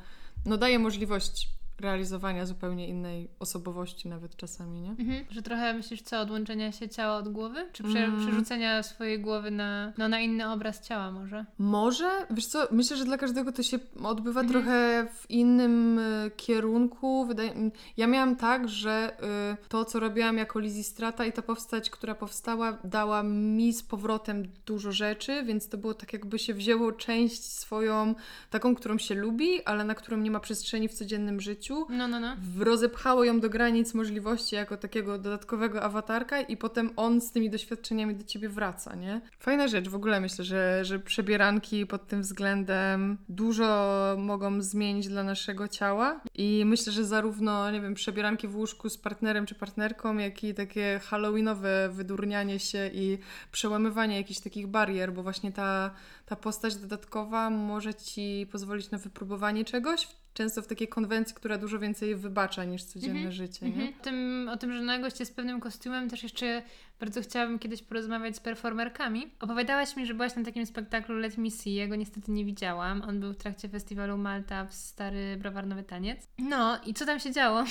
no 0.46 0.58
daje 0.58 0.80
możliwość 0.80 1.50
realizowania 1.80 2.46
zupełnie 2.46 2.88
innej 2.88 3.28
osobowości 3.40 4.08
nawet 4.10 4.36
czasami, 4.36 4.82
nie? 4.82 4.90
Mhm. 4.90 5.26
Że 5.30 5.42
trochę 5.42 5.74
myślisz 5.74 6.02
co, 6.02 6.20
odłączenia 6.20 6.72
się 6.72 6.90
ciała 6.90 7.16
od 7.18 7.30
głowy? 7.30 7.70
Czy 7.74 7.84
prze, 7.84 8.00
Mm. 8.00 8.20
przerzucenia 8.20 8.84
swojej 8.84 9.20
głowy 9.20 9.52
na, 9.52 9.94
no, 9.98 10.08
na 10.10 10.20
inny 10.20 10.52
obraz 10.52 10.88
ciała 10.88 11.12
może? 11.12 11.46
Może? 11.58 12.10
Wiesz 12.32 12.46
co, 12.46 12.68
myślę, 12.72 12.98
że 12.98 13.06
dla 13.06 13.18
każdego 13.18 13.52
to 13.52 13.64
się 13.64 13.80
odbywa 14.04 14.42
Mhm. 14.42 14.50
trochę 14.64 15.08
w 15.14 15.32
innym 15.32 16.00
y, 16.00 16.32
kierunku. 16.38 17.26
Wydaje, 17.26 17.72
ja 17.98 18.08
miałam 18.08 18.36
tak, 18.36 18.70
że 18.70 19.18
y, 19.64 19.68
to, 19.70 19.86
co 19.86 20.00
robiłam 20.00 20.38
jako 20.38 20.60
Lizzie 20.60 20.84
Strata 20.84 21.26
i 21.26 21.32
ta 21.32 21.42
powstać, 21.42 21.90
która 21.90 22.16
powstała, 22.16 22.78
dała 22.84 23.24
mi 23.24 23.74
z 23.74 23.84
powrotem 23.84 24.44
dużo 24.66 24.92
rzeczy, 24.92 25.44
więc 25.44 25.70
to 25.70 25.78
było 25.78 25.94
tak 25.94 26.14
jakby 26.14 26.40
się 26.40 26.54
wzięło 26.54 26.92
część 26.92 27.44
swoją, 27.46 28.16
taką, 28.50 28.76
którą 28.76 28.98
się 28.98 29.16
lubi, 29.16 29.64
ale 29.66 29.84
na 29.84 29.96
którą 29.96 30.18
nie 30.18 30.32
ma 30.32 30.40
przestrzeni 30.40 30.88
w 30.88 30.94
codziennym 30.94 31.42
życiu. 31.42 31.65
No, 31.90 32.08
no, 32.08 32.20
no. 32.20 32.36
w- 32.42 32.62
rozepchało 32.62 33.24
ją 33.24 33.40
do 33.40 33.50
granic 33.50 33.94
możliwości 33.94 34.56
jako 34.56 34.78
takiego 34.78 35.18
dodatkowego 35.18 35.82
awatarka 35.82 36.42
i 36.42 36.58
potem 36.58 36.90
on 36.96 37.22
z 37.22 37.32
tymi 37.32 37.50
doświadczeniami 37.50 38.16
do 38.16 38.24
ciebie 38.24 38.50
wraca, 38.50 38.96
nie? 38.96 39.22
Fajna 39.40 39.68
rzecz, 39.68 39.90
w 39.90 39.96
ogóle 39.96 40.20
myślę, 40.20 40.46
że, 40.46 40.86
że 40.86 41.00
przebieranki 41.00 41.86
pod 41.86 42.08
tym 42.08 42.22
względem 42.22 43.18
dużo 43.30 44.16
mogą 44.20 44.62
zmienić 44.62 45.08
dla 45.08 45.24
naszego 45.24 45.68
ciała 45.68 46.22
i 46.36 46.64
myślę, 46.66 46.94
że 46.94 47.06
zarówno, 47.06 47.72
nie 47.72 47.82
wiem, 47.82 47.94
przebieranki 47.94 48.48
w 48.48 48.56
łóżku 48.56 48.90
z 48.90 48.98
partnerem 48.98 49.46
czy 49.46 49.56
partnerką, 49.56 50.18
jak 50.18 50.44
i 50.44 50.54
takie 50.54 51.00
halloweenowe 51.04 51.90
wydurnianie 51.92 52.60
się 52.60 52.90
i 52.94 53.18
przełamywanie 53.52 54.18
jakichś 54.18 54.40
takich 54.40 54.68
barier, 54.68 55.14
bo 55.14 55.24
właśnie 55.24 55.52
ta, 55.52 55.92
ta 56.26 56.36
postać 56.36 56.76
dodatkowa 56.76 57.50
może 57.50 57.94
ci 57.94 58.48
pozwolić 58.52 58.92
na 58.92 58.98
wypróbowanie 58.98 59.66
czegoś, 59.66 60.08
często 60.36 60.62
w 60.62 60.68
takiej 60.68 60.88
konwencji, 60.88 61.36
która 61.36 61.58
dużo 61.58 61.80
więcej 61.80 62.16
wybacza 62.16 62.64
niż 62.64 62.84
codzienne 62.84 63.16
Mhm, 63.16 63.32
życie, 63.32 63.70
nie? 63.70 63.74
Mhm. 63.74 63.94
O, 64.00 64.04
tym, 64.04 64.50
o 64.54 64.58
tym, 64.58 64.74
że 64.74 64.82
nagość 64.82 65.20
jest 65.20 65.36
pewnym 65.36 65.60
kostiumem, 65.60 66.10
też 66.10 66.24
jeszcze 66.24 66.62
bardzo 67.00 67.22
chciałabym 67.22 67.60
kiedyś 67.60 67.82
porozmawiać 67.82 68.36
z 68.36 68.40
performerkami. 68.40 69.32
Opowiadałaś 69.40 69.96
mi, 69.96 70.06
że 70.06 70.14
byłaś 70.14 70.36
na 70.36 70.44
takim 70.44 70.66
spektaklu 70.66 71.16
Let 71.18 71.38
Me 71.38 71.52
See, 71.52 71.76
ja 71.76 71.88
go 71.88 71.96
niestety 71.96 72.32
nie 72.32 72.46
widziałam. 72.46 73.02
On 73.02 73.20
był 73.20 73.34
w 73.34 73.38
trakcie 73.38 73.70
festiwalu 73.70 74.18
Malta 74.18 74.66
w 74.66 74.74
Stary 74.74 75.38
Browar 75.38 75.68
Nowy 75.68 75.84
Taniec. 75.84 76.28
No 76.40 76.80
i 76.86 76.94
co 76.94 77.06
tam 77.06 77.20
się 77.20 77.32
działo? 77.32 77.64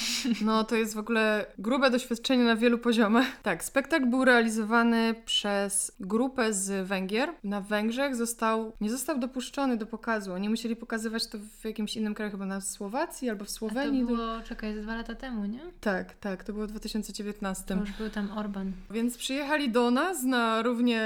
No, 0.45 0.65
to 0.65 0.77
jest 0.77 0.95
w 0.95 0.99
ogóle 0.99 1.47
grube 1.59 1.91
doświadczenie 1.91 2.45
na 2.45 2.57
wielu 2.57 2.79
poziomach. 2.79 3.27
Tak, 3.43 3.65
spektakl 3.65 4.07
był 4.07 4.25
realizowany 4.25 5.15
przez 5.25 5.93
grupę 6.01 6.53
z 6.53 6.89
Węgier. 6.89 7.29
Na 7.45 7.61
Węgrzech 7.61 8.17
został, 8.17 8.73
nie 8.81 8.91
został 8.91 9.19
dopuszczony 9.19 9.77
do 9.77 9.87
pokazu. 9.87 10.33
Oni 10.33 10.49
musieli 10.49 10.77
pokazywać 10.77 11.27
to 11.27 11.39
w 11.39 11.65
jakimś 11.65 11.97
innym 11.97 12.15
kraju, 12.15 12.31
chyba 12.31 12.47
na 12.47 12.61
Słowacji 12.61 13.31
albo 13.31 13.45
w 13.45 13.49
A 13.49 13.51
to 13.51 13.55
Słowenii. 13.55 14.05
było, 14.05 14.41
czekaj, 14.45 14.75
dwa 14.75 14.95
lata 14.97 15.15
temu, 15.15 15.45
nie? 15.45 15.61
Tak, 15.81 16.15
tak, 16.15 16.45
to 16.45 16.53
było 16.53 16.67
w 16.67 16.71
2019. 16.71 17.65
To 17.65 17.75
już 17.75 17.93
był 17.93 18.11
tam 18.11 18.31
Orban. 18.39 18.73
Więc 18.91 19.14
przyjechali 19.17 19.71
do 19.71 19.91
nas 19.91 20.23
na 20.23 20.63
równie 20.63 21.01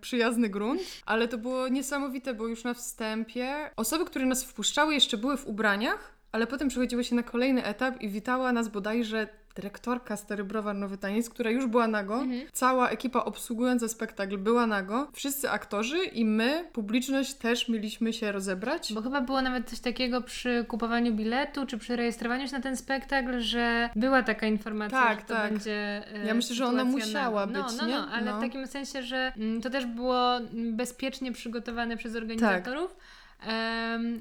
przyjazny 0.00 0.48
grunt, 0.48 0.80
ale 1.06 1.28
to 1.28 1.38
było 1.38 1.68
niesamowite, 1.68 2.34
bo 2.34 2.46
już 2.46 2.64
na 2.64 2.74
wstępie 2.74 3.70
osoby, 3.76 4.04
które 4.04 4.26
nas 4.26 4.44
wpuszczały, 4.44 4.94
jeszcze 4.94 5.16
były 5.16 5.36
w 5.36 5.46
ubraniach, 5.46 6.14
ale 6.32 6.46
potem 6.46 6.68
przechodziły 6.68 7.04
się 7.04 7.14
na 7.14 7.22
kolejny 7.22 7.64
etap 7.64 8.00
i 8.00 8.08
witała 8.08 8.52
nas 8.52 8.68
bodajże 8.68 9.28
dyrektorka 9.54 10.16
Stary 10.16 10.44
Browar 10.44 10.74
Nowy 10.76 10.98
Taniec, 10.98 11.30
która 11.30 11.50
już 11.50 11.66
była 11.66 11.86
nago. 11.86 12.14
Mhm. 12.20 12.40
Cała 12.52 12.88
ekipa 12.88 13.20
obsługująca 13.24 13.88
spektakl 13.88 14.38
była 14.38 14.66
nago. 14.66 15.08
Wszyscy 15.12 15.50
aktorzy 15.50 15.98
i 16.04 16.24
my, 16.24 16.64
publiczność, 16.72 17.34
też 17.34 17.68
mieliśmy 17.68 18.12
się 18.12 18.32
rozebrać. 18.32 18.92
Bo 18.92 19.02
chyba 19.02 19.20
było 19.20 19.42
nawet 19.42 19.70
coś 19.70 19.80
takiego 19.80 20.20
przy 20.22 20.64
kupowaniu 20.68 21.12
biletu, 21.14 21.66
czy 21.66 21.78
przy 21.78 21.96
rejestrowaniu 21.96 22.48
się 22.48 22.52
na 22.56 22.60
ten 22.62 22.76
spektakl, 22.76 23.40
że 23.40 23.90
była 23.96 24.22
taka 24.22 24.46
informacja, 24.46 24.98
Tak, 25.02 25.18
że 25.20 25.24
to 25.26 25.34
tak. 25.34 25.50
będzie. 25.52 26.02
e, 26.14 26.26
Ja 26.26 26.34
myślę, 26.34 26.54
że 26.56 26.66
ona 26.66 26.84
musiała 26.84 27.46
nago. 27.46 27.68
być, 27.68 27.76
no, 27.78 27.82
no, 27.82 27.88
nie? 27.88 27.94
No, 27.94 28.08
ale 28.12 28.24
No. 28.30 28.38
w 28.38 28.40
takim 28.40 28.66
sensie, 28.66 29.02
że 29.02 29.32
mm, 29.36 29.60
to 29.60 29.70
też 29.70 29.86
było 29.86 30.30
bezpiecznie 30.72 31.32
przygotowane 31.32 31.96
przez 31.96 32.16
organizatorów. 32.16 32.90
em, 32.90 32.96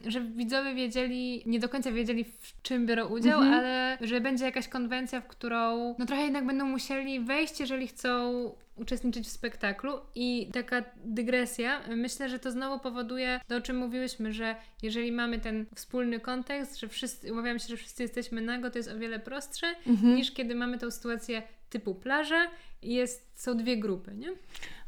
że 0.07 0.21
widzowie 0.21 0.75
wiedzieli, 0.75 1.43
nie 1.45 1.59
do 1.59 1.69
końca 1.69 1.91
wiedzieli, 1.91 2.23
w 2.23 2.61
czym 2.61 2.85
biorą 2.85 3.07
udział, 3.07 3.39
Mhm. 3.41 3.53
ale 3.59 3.97
że 4.01 4.21
będzie 4.21 4.45
jakaś 4.45 4.67
konwencja, 4.67 5.21
w 5.21 5.27
którą 5.27 5.95
no 5.99 6.05
trochę 6.05 6.23
jednak 6.23 6.45
będą 6.45 6.65
musieli 6.65 7.19
wejść, 7.19 7.59
jeżeli 7.59 7.87
chcą 7.87 8.33
uczestniczyć 8.75 9.25
w 9.27 9.31
spektaklu 9.31 9.91
i 10.15 10.49
taka 10.53 10.83
dygresja, 11.05 11.79
myślę, 11.95 12.29
że 12.29 12.39
to 12.39 12.51
znowu 12.51 12.79
powoduje 12.79 13.39
to, 13.47 13.55
o 13.55 13.61
czym 13.61 13.77
mówiłyśmy, 13.77 14.33
że 14.33 14.55
jeżeli 14.81 15.11
mamy 15.11 15.39
ten 15.39 15.65
wspólny 15.75 16.19
kontekst, 16.19 16.79
że 16.79 16.87
wszyscy, 16.87 17.33
umawiamy 17.33 17.59
się, 17.59 17.67
że 17.67 17.77
wszyscy 17.77 18.03
jesteśmy 18.03 18.41
nago, 18.41 18.69
to 18.71 18.77
jest 18.77 18.89
o 18.91 18.97
wiele 18.99 19.19
prostsze, 19.19 19.67
Mhm. 19.87 20.15
niż 20.15 20.31
kiedy 20.31 20.55
mamy 20.55 20.77
tą 20.77 20.91
sytuację 20.91 21.41
typu 21.69 21.95
plaża 21.95 22.47
jest, 22.83 23.29
są 23.35 23.57
dwie 23.57 23.77
grupy, 23.77 24.15
nie? 24.15 24.31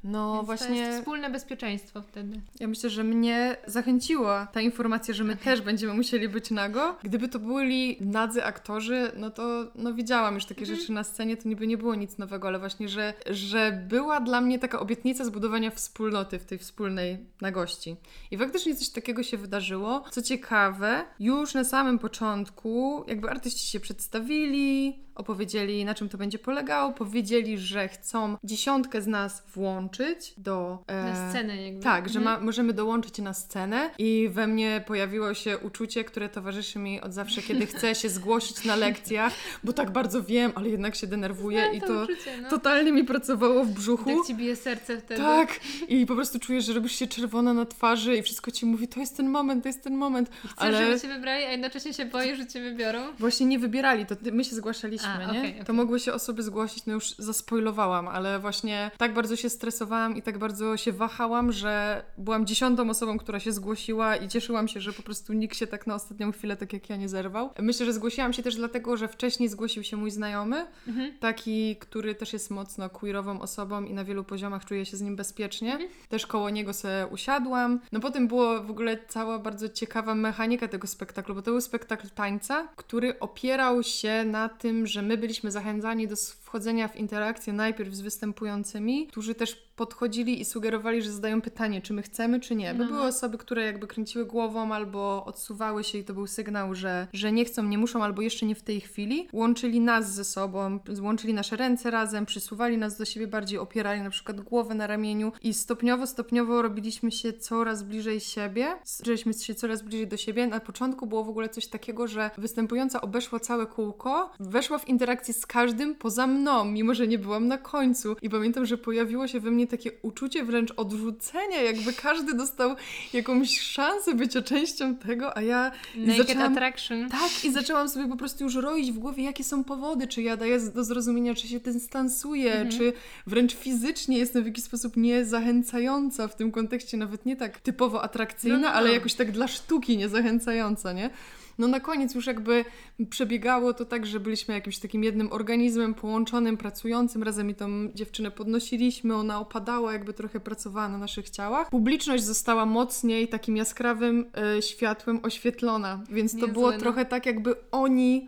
No 0.04 0.34
Więc 0.36 0.46
właśnie. 0.46 0.68
To 0.68 0.74
jest 0.74 1.00
wspólne 1.00 1.30
bezpieczeństwo 1.30 2.02
wtedy. 2.02 2.42
Ja 2.60 2.68
myślę, 2.68 2.90
że 2.90 3.04
mnie 3.04 3.58
zachęciła 3.68 4.48
ta 4.54 4.62
informacja, 4.62 5.14
że 5.14 5.24
my 5.24 5.36
też 5.36 5.62
będziemy 5.62 5.94
musieli 5.94 6.30
być 6.30 6.52
nago. 6.52 6.96
Gdyby 7.04 7.28
to 7.28 7.40
byli 7.40 7.98
nadzy 8.00 8.44
aktorzy, 8.46 9.12
no 9.18 9.30
to 9.30 9.72
no 9.76 9.94
widziałam 9.94 10.36
już 10.36 10.46
takie 10.46 10.62
Mhm. 10.62 10.80
rzeczy 10.80 10.92
na 10.92 11.04
scenie, 11.04 11.38
to 11.38 11.50
niby 11.50 11.68
nie 11.68 11.78
było 11.78 11.96
nic 11.96 12.18
nowego, 12.18 12.48
ale 12.48 12.60
właśnie, 12.60 12.90
że, 12.90 13.14
że 13.30 13.86
była 13.88 14.20
dla 14.20 14.42
mnie 14.42 14.60
taka 14.60 14.80
obietnica 14.80 15.26
zbudowania 15.26 15.72
wspólnoty 15.72 16.40
w 16.40 16.46
tej 16.46 16.58
wspólnej 16.58 17.18
nagości. 17.42 17.96
I 18.32 18.38
faktycznie 18.38 18.76
coś 18.76 18.90
takiego 18.90 19.24
się 19.24 19.38
wydarzyło. 19.38 20.04
Co 20.12 20.22
ciekawe, 20.22 21.06
już 21.20 21.54
na 21.54 21.64
samym 21.64 22.00
początku 22.00 23.04
jakby 23.08 23.30
artyści 23.30 23.68
się 23.68 23.80
przedstawili, 23.80 25.00
opowiedzieli 25.16 25.86
na 25.86 25.94
czym 25.96 26.10
to 26.10 26.18
będzie 26.18 26.40
polegało, 26.40 26.92
powiedzieli, 26.94 27.58
że 27.58 27.81
chcą 27.88 28.38
dziesiątkę 28.44 29.02
z 29.02 29.08
nas 29.08 29.44
włączyć 29.56 30.34
do... 30.38 30.84
e, 30.88 31.04
Na 31.04 31.30
scenę 31.30 31.62
jakby. 31.66 31.84
tak, 31.84 32.10
że 32.10 32.20
Mhm. 32.20 32.40
ma, 32.40 32.46
możemy 32.46 32.74
dołączyć 32.74 33.18
na 33.18 33.34
scenę 33.34 33.90
i 33.98 34.30
we 34.32 34.48
mnie 34.48 34.84
pojawiło 34.88 35.34
się 35.34 35.58
uczucie, 35.58 36.04
które 36.04 36.30
towarzyszy 36.30 36.80
mi 36.80 37.02
od 37.02 37.14
zawsze, 37.14 37.42
kiedy 37.42 37.66
chcę 37.66 37.96
się 37.96 38.10
zgłosić 38.20 38.66
na 38.66 38.76
lekcjach, 38.76 39.34
bo 39.64 39.74
tak 39.74 39.92
bardzo 39.92 40.24
wiem, 40.24 40.52
ale 40.56 40.70
jednak 40.70 40.96
się 40.96 41.08
denerwuję 41.08 41.62
Znam 41.64 41.76
i 41.76 41.82
to 41.82 41.88
to 41.88 42.04
uczucie, 42.04 42.42
no. 42.42 42.50
totalnie 42.50 42.92
mi 42.92 43.04
pracowało 43.04 43.64
w 43.64 43.70
brzuchu. 43.72 44.06
Tak 44.18 44.28
ci 44.28 44.36
bije 44.36 44.56
serce 44.56 44.98
wtedy. 44.98 45.22
Tak, 45.22 45.60
i 45.90 46.06
po 46.06 46.16
prostu 46.16 46.40
czujesz, 46.40 46.66
że 46.66 46.74
robisz 46.74 46.92
się 46.96 47.08
czerwona 47.08 47.54
na 47.54 47.66
twarzy 47.66 48.16
i 48.18 48.22
wszystko 48.24 48.52
ci 48.52 48.66
mówi, 48.66 48.88
to 48.88 49.00
jest 49.00 49.18
ten 49.18 49.30
moment, 49.30 49.64
to 49.64 49.70
jest 49.70 49.84
ten 49.84 49.96
moment, 49.98 50.30
Chcesz, 50.30 50.54
ale 50.58 50.86
żeby 50.86 51.00
cię 51.00 51.08
wybrali, 51.08 51.44
a 51.46 51.52
jednocześnie 51.52 51.94
się 51.94 52.06
boisz, 52.06 52.38
że 52.38 52.48
cię 52.48 52.62
wybiorą. 52.62 53.00
właśnie 53.20 53.46
nie 53.46 53.60
wybierali, 53.60 54.06
to 54.06 54.16
my 54.32 54.44
się 54.44 54.56
zgłaszaliśmy, 54.56 55.08
A, 55.10 55.32
nie? 55.34 55.40
okej, 55.40 55.54
To 55.56 55.62
okej. 55.62 55.76
mogły 55.76 56.00
się 56.00 56.14
osoby 56.14 56.44
zgłosić, 56.44 56.86
no 56.86 56.94
już 56.94 57.10
zaspoilowałam, 57.10 57.71
ale 57.80 58.40
właśnie 58.40 58.92
tak 58.98 59.14
bardzo 59.14 59.36
się 59.36 59.50
stresowałam 59.50 60.18
i 60.18 60.22
tak 60.22 60.38
bardzo 60.38 60.78
się 60.78 60.92
wahałam, 60.92 61.52
że 61.52 62.04
byłam 62.18 62.46
dziesiątą 62.46 62.90
osobą, 62.90 63.18
która 63.18 63.40
się 63.40 63.52
zgłosiła 63.52 64.16
i 64.16 64.28
cieszyłam 64.28 64.68
się, 64.68 64.82
że 64.82 64.94
po 64.94 65.02
prostu 65.04 65.34
nikt 65.34 65.58
się 65.58 65.68
tak 65.68 65.88
na 65.88 65.96
ostatnią 65.96 66.32
chwilę, 66.32 66.58
tak 66.58 66.74
jak 66.74 66.90
ja, 66.90 66.96
nie 66.96 67.10
zerwał. 67.10 67.50
Myślę, 67.60 67.86
że 67.86 67.94
zgłosiłam 67.94 68.34
się 68.34 68.44
też 68.44 68.56
dlatego, 68.56 68.98
że 68.98 69.08
wcześniej 69.08 69.50
zgłosił 69.50 69.84
się 69.84 69.98
mój 69.98 70.12
znajomy, 70.12 70.66
Mhm. 70.88 71.14
taki, 71.20 71.76
który 71.76 72.16
też 72.16 72.34
jest 72.34 72.52
mocno 72.52 72.90
queerową 72.90 73.42
osobą 73.42 73.84
i 73.84 73.94
na 73.94 74.04
wielu 74.04 74.24
poziomach 74.24 74.66
czuję 74.66 74.86
się 74.86 74.98
z 74.98 75.02
nim 75.02 75.16
bezpiecznie. 75.16 75.72
Mhm. 75.72 75.90
Też 76.10 76.28
koło 76.28 76.50
niego 76.50 76.74
sobie 76.74 77.08
usiadłam. 77.12 77.80
No 77.92 78.00
potem 78.00 78.28
było 78.28 78.64
w 78.64 78.72
ogóle 78.72 78.98
cała 79.08 79.40
bardzo 79.40 79.70
ciekawa 79.70 80.16
mechanika 80.16 80.68
tego 80.68 80.88
spektaklu, 80.88 81.36
bo 81.36 81.42
to 81.42 81.52
był 81.52 81.62
spektakl 81.62 82.10
tańca, 82.10 82.68
który 82.76 83.20
opierał 83.20 83.84
się 83.84 84.24
na 84.26 84.50
tym, 84.50 84.88
że 84.88 85.02
my 85.02 85.18
byliśmy 85.18 85.52
zachęcani 85.52 86.08
do 86.08 86.16
wchodzenia 86.52 86.88
w 86.88 86.96
interakcję 86.96 87.54
najpierw 87.54 87.94
z 87.94 88.02
występującymi, 88.02 89.08
którzy 89.08 89.36
też 89.36 89.71
podchodzili 89.86 90.42
i 90.42 90.46
sugerowali, 90.46 91.02
że 91.02 91.12
zadają 91.12 91.42
pytanie, 91.42 91.82
czy 91.82 91.94
my 91.94 92.02
chcemy, 92.02 92.40
czy 92.40 92.56
nie. 92.56 92.74
Bo 92.74 92.80
No, 92.80 92.86
no. 92.86 92.92
były 92.92 93.08
osoby, 93.08 93.38
które 93.38 93.66
jakby 93.66 93.88
kręciły 93.88 94.26
głową 94.26 94.74
albo 94.74 95.26
odsuwały 95.26 95.84
się 95.84 95.98
i 95.98 96.04
to 96.04 96.14
był 96.14 96.28
sygnał, 96.28 96.76
że, 96.76 97.08
że 97.14 97.32
nie 97.32 97.46
chcą, 97.46 97.64
nie 97.64 97.78
muszą 97.78 98.04
albo 98.04 98.22
jeszcze 98.22 98.46
nie 98.46 98.56
w 98.56 98.62
tej 98.64 98.82
chwili. 98.82 99.28
Łączyli 99.34 99.80
nas 99.80 100.14
ze 100.14 100.24
sobą, 100.24 100.80
łączyli 101.02 101.34
nasze 101.34 101.56
ręce 101.56 101.92
razem, 101.92 102.26
przysuwali 102.26 102.78
nas 102.78 102.98
do 102.98 103.06
siebie 103.06 103.28
bardziej, 103.28 103.60
opierali 103.60 104.02
na 104.02 104.10
przykład 104.10 104.42
głowę 104.42 104.76
na 104.76 104.88
ramieniu 104.88 105.32
i 105.42 105.54
stopniowo, 105.54 106.08
stopniowo 106.08 106.62
robiliśmy 106.62 107.12
się 107.12 107.34
coraz 107.34 107.84
bliżej 107.84 108.20
siebie, 108.20 108.68
żeśmy 109.06 109.34
się 109.34 109.56
coraz 109.56 109.82
bliżej 109.82 110.08
do 110.08 110.18
siebie. 110.18 110.48
Na 110.48 110.60
początku 110.60 111.08
było 111.08 111.24
w 111.24 111.30
ogóle 111.30 111.50
coś 111.50 111.68
takiego, 111.68 112.08
że 112.08 112.32
występująca 112.38 113.02
obeszła 113.02 113.40
całe 113.40 113.66
kółko, 113.66 114.32
weszła 114.40 114.78
w 114.78 114.88
interakcję 114.88 115.34
z 115.34 115.46
każdym 115.46 115.96
poza 115.96 116.28
mną, 116.28 116.66
mimo 116.66 116.94
że 116.94 117.08
nie 117.08 117.20
byłam 117.20 117.48
na 117.48 117.58
końcu. 117.58 118.16
I 118.22 118.30
pamiętam, 118.30 118.66
że 118.66 118.78
pojawiło 118.78 119.28
się 119.28 119.40
we 119.40 119.52
mnie 119.52 119.68
takie 119.72 119.92
uczucie 120.02 120.44
wręcz 120.44 120.74
odrzucenia, 120.78 121.62
jakby 121.62 121.94
każdy 121.94 122.34
dostał 122.34 122.76
jakąś 123.14 123.60
szansę 123.60 124.14
bycia 124.16 124.42
częścią 124.42 124.96
tego, 124.96 125.38
a 125.38 125.42
ja 125.42 125.72
Naked 125.96 126.28
zaczęłam... 126.28 126.52
attraction. 126.54 127.10
Tak, 127.10 127.46
i 127.46 127.52
zaczęłam 127.52 127.90
sobie 127.90 128.08
po 128.08 128.16
prostu 128.18 128.44
już 128.44 128.56
roić 128.56 128.92
w 128.92 129.00
głowie, 129.00 129.24
jakie 129.24 129.44
są 129.44 129.64
powody, 129.64 130.08
czy 130.08 130.22
ja 130.22 130.38
daję 130.38 130.60
do 130.60 130.84
zrozumienia, 130.84 131.36
czy 131.36 131.48
się 131.48 131.60
dystansuję, 131.60 132.52
Mhm. 132.54 132.72
czy 132.72 132.94
wręcz 133.28 133.56
fizycznie 133.56 134.18
jestem 134.18 134.44
w 134.44 134.46
jakiś 134.46 134.64
sposób 134.64 134.98
niezachęcająca 134.98 136.28
w 136.28 136.36
tym 136.36 136.52
kontekście, 136.52 136.98
nawet 136.98 137.26
nie 137.26 137.36
tak 137.36 137.60
typowo 137.60 138.04
atrakcyjna, 138.04 138.58
No, 138.58 138.62
no, 138.62 138.74
ale 138.74 138.94
jakoś 138.94 139.14
tak 139.14 139.32
dla 139.32 139.48
sztuki 139.48 139.98
niezachęcająca, 139.98 140.94
nie? 140.94 141.10
No 141.58 141.68
na 141.68 141.80
koniec 141.80 142.16
już 142.16 142.28
jakby 142.28 142.66
przebiegało 143.10 143.74
to 143.74 143.86
tak, 143.86 144.06
że 144.06 144.20
byliśmy 144.20 144.54
jakimś 144.54 144.80
takim 144.80 145.04
jednym 145.04 145.32
organizmem 145.32 145.94
połączonym, 145.94 146.58
pracującym, 146.58 147.24
razem 147.24 147.50
i 147.50 147.56
tą 147.56 147.92
dziewczynę 147.96 148.32
podnosiliśmy, 148.32 149.16
ona 149.16 149.40
opadała, 149.40 149.94
jakby 149.94 150.14
trochę 150.14 150.40
pracowała 150.40 150.90
na 150.90 150.98
naszych 150.98 151.30
ciałach. 151.30 151.70
Publiczność 151.70 152.24
została 152.24 152.66
mocniej 152.66 153.28
takim 153.28 153.58
jaskrawym 153.58 154.26
e, 154.58 154.62
światłem 154.62 155.20
oświetlona, 155.24 156.04
więc 156.10 156.40
to 156.40 156.48
było 156.48 156.72
no. 156.72 156.78
trochę 156.78 157.06
tak 157.06 157.26
jakby 157.26 157.56
oni 157.72 158.28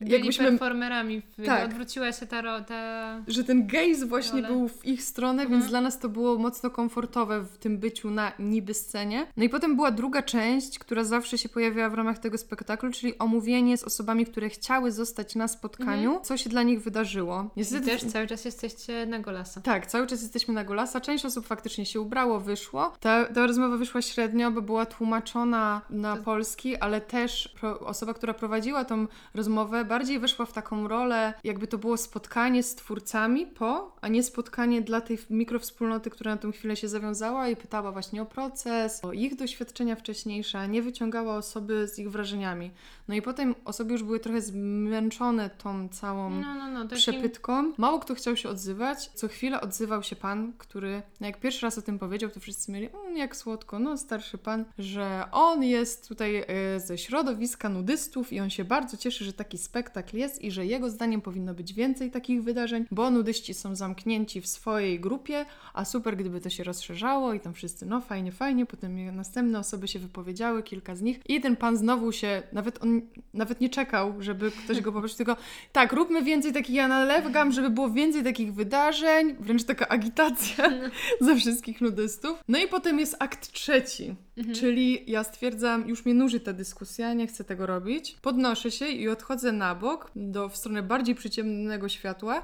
Byli 0.00 0.12
jakbyśmy- 0.12 0.44
performerami. 0.50 1.22
W, 1.38 1.46
Tak. 1.46 1.64
Odwróciła 1.64 2.12
się 2.12 2.26
ta, 2.26 2.60
ta... 2.62 3.20
że 3.28 3.44
ten 3.44 3.66
gaze 3.66 4.06
właśnie 4.06 4.42
był 4.42 4.68
w 4.68 4.84
ich 4.86 5.02
stronę, 5.02 5.42
Mhm. 5.42 5.60
więc 5.60 5.70
dla 5.70 5.80
nas 5.80 5.98
to 5.98 6.08
było 6.08 6.38
mocno 6.38 6.70
komfortowe 6.70 7.40
w 7.40 7.58
tym 7.58 7.78
byciu 7.78 8.10
na 8.10 8.32
niby 8.38 8.74
scenie. 8.74 9.26
No 9.36 9.44
i 9.44 9.48
potem 9.48 9.76
była 9.76 9.90
druga 9.90 10.22
część, 10.22 10.78
która 10.78 11.04
zawsze 11.04 11.38
się 11.38 11.48
pojawiała 11.48 11.90
w 11.90 11.94
ramach 11.94 12.18
tego 12.18 12.38
spektaklu, 12.38 12.90
czyli 12.92 13.18
omówienie 13.18 13.78
z 13.78 13.84
osobami, 13.84 14.26
które 14.26 14.48
chciały 14.48 14.92
zostać 14.92 15.34
na 15.34 15.48
spotkaniu, 15.48 16.20
co 16.22 16.36
się 16.36 16.50
dla 16.50 16.62
nich 16.62 16.82
wydarzyło. 16.82 17.50
I 17.56 17.58
Niestety 17.58 17.86
też 17.86 18.04
cały 18.04 18.26
czas 18.26 18.44
jesteście 18.44 19.06
na 19.06 19.18
golasa. 19.18 19.60
tak, 19.60 19.86
cały 19.86 20.06
czas 20.06 20.22
jesteśmy 20.22 20.54
na 20.54 20.64
Golasa. 20.64 21.00
Część 21.00 21.24
osób 21.24 21.46
faktycznie 21.46 21.86
się 21.86 22.00
ubrało, 22.00 22.40
wyszło. 22.40 22.92
Ta, 23.00 23.24
ta 23.24 23.46
rozmowa 23.46 23.76
wyszła 23.76 24.02
średnio, 24.02 24.50
bo 24.50 24.62
była 24.62 24.86
tłumaczona 24.86 25.80
na 25.90 26.16
To- 26.16 26.22
polski, 26.22 26.76
ale 26.76 27.00
też 27.00 27.48
pro, 27.60 27.80
osoba, 27.80 28.14
która 28.14 28.34
prowadziła 28.34 28.84
tą 28.84 29.06
rozmowę, 29.34 29.67
bardziej 29.84 30.18
weszła 30.18 30.46
w 30.46 30.52
taką 30.52 30.88
rolę, 30.88 31.34
jakby 31.44 31.66
to 31.66 31.78
było 31.78 31.96
spotkanie 31.96 32.62
z 32.62 32.74
twórcami 32.74 33.46
po, 33.46 33.96
a 34.00 34.08
nie 34.08 34.22
spotkanie 34.22 34.82
dla 34.82 35.00
tej 35.00 35.18
mikrowspólnoty, 35.30 36.10
która 36.10 36.30
na 36.30 36.36
tą 36.36 36.52
chwilę 36.52 36.76
się 36.76 36.88
zawiązała 36.88 37.48
i 37.48 37.56
pytała 37.56 37.92
właśnie 37.92 38.22
o 38.22 38.26
proces, 38.26 39.04
o 39.04 39.12
ich 39.12 39.36
doświadczenia 39.36 39.96
wcześniejsze, 39.96 40.58
a 40.58 40.66
nie 40.66 40.82
wyciągała 40.82 41.36
osoby 41.36 41.88
z 41.88 41.98
ich 41.98 42.10
wrażeniami. 42.10 42.70
No 43.08 43.14
i 43.14 43.22
potem 43.22 43.54
osoby 43.64 43.92
już 43.92 44.02
były 44.02 44.20
trochę 44.20 44.40
zmęczone 44.40 45.50
tą 45.50 45.88
całą 45.88 46.30
No, 46.30 46.54
no, 46.54 46.68
no. 46.70 46.96
Przepytką. 46.96 47.72
Mało 47.78 47.98
kto 47.98 48.14
chciał 48.14 48.36
się 48.36 48.48
odzywać. 48.48 49.10
Co 49.14 49.28
chwilę 49.28 49.60
odzywał 49.60 50.02
się 50.02 50.16
pan, 50.16 50.52
który 50.58 51.02
no 51.20 51.26
jak 51.26 51.40
pierwszy 51.40 51.66
raz 51.66 51.78
o 51.78 51.82
tym 51.82 51.98
powiedział, 51.98 52.30
to 52.30 52.40
wszyscy 52.40 52.72
mieli, 52.72 52.88
mm, 52.88 53.16
jak 53.16 53.36
słodko, 53.36 53.78
no 53.78 53.98
starszy 53.98 54.38
pan, 54.38 54.64
że 54.78 55.24
on 55.32 55.62
jest 55.62 56.08
tutaj 56.08 56.44
e, 56.48 56.80
ze 56.80 56.98
środowiska 56.98 57.68
nudystów 57.68 58.32
i 58.32 58.40
on 58.40 58.50
się 58.50 58.64
bardzo 58.64 58.96
cieszy, 58.96 59.24
że 59.24 59.32
taki 59.32 59.57
spektakl 59.58 60.16
jest 60.16 60.42
i 60.42 60.50
że 60.50 60.66
jego 60.66 60.90
zdaniem 60.90 61.20
powinno 61.20 61.54
być 61.54 61.74
więcej 61.74 62.10
takich 62.10 62.42
wydarzeń, 62.42 62.86
bo 62.90 63.10
nudyści 63.10 63.54
są 63.54 63.76
zamknięci 63.76 64.40
w 64.40 64.46
swojej 64.46 65.00
grupie, 65.00 65.46
a 65.74 65.84
super 65.84 66.16
gdyby 66.16 66.40
to 66.40 66.50
się 66.50 66.64
rozszerzało 66.64 67.32
i 67.32 67.40
tam 67.40 67.54
wszyscy, 67.54 67.86
no 67.86 68.00
fajnie, 68.00 68.32
fajnie, 68.32 68.66
potem 68.66 69.16
następne 69.16 69.58
osoby 69.58 69.88
się 69.88 69.98
wypowiedziały, 69.98 70.62
kilka 70.62 70.96
z 70.96 71.02
nich 71.02 71.20
i 71.28 71.40
ten 71.40 71.56
pan 71.56 71.76
znowu 71.76 72.12
się, 72.12 72.42
nawet 72.52 72.82
on 72.82 73.00
nawet 73.34 73.60
nie 73.60 73.68
czekał, 73.68 74.14
żeby 74.22 74.50
ktoś 74.50 74.80
go 74.80 74.92
poprosił, 74.92 75.16
tylko 75.16 75.36
tak, 75.72 75.92
róbmy 75.92 76.22
więcej 76.22 76.52
takich, 76.52 76.74
ja 76.74 76.88
nalegam, 76.88 77.52
żeby 77.52 77.70
było 77.70 77.90
więcej 77.90 78.24
takich 78.24 78.54
wydarzeń, 78.54 79.36
wręcz 79.40 79.64
taka 79.64 79.88
agitacja 79.88 80.70
za 81.20 81.34
wszystkich 81.34 81.80
nudystów. 81.80 82.44
No 82.48 82.58
i 82.58 82.68
potem 82.68 82.98
jest 82.98 83.16
akt 83.18 83.52
trzeci, 83.52 84.14
czyli 84.54 85.10
ja 85.10 85.24
stwierdzam, 85.24 85.88
już 85.88 86.04
mnie 86.04 86.14
nuży 86.14 86.40
ta 86.40 86.52
dyskusja, 86.52 87.14
nie 87.14 87.26
chcę 87.26 87.44
tego 87.44 87.66
robić. 87.66 88.16
Podnoszę 88.22 88.70
się 88.70 88.88
i 88.88 89.08
odchodzę 89.08 89.47
na 89.52 89.74
bok, 89.74 90.10
do, 90.16 90.48
w 90.48 90.56
stronę 90.56 90.82
bardziej 90.82 91.14
przyciemnionego 91.14 91.88
światła, 91.88 92.42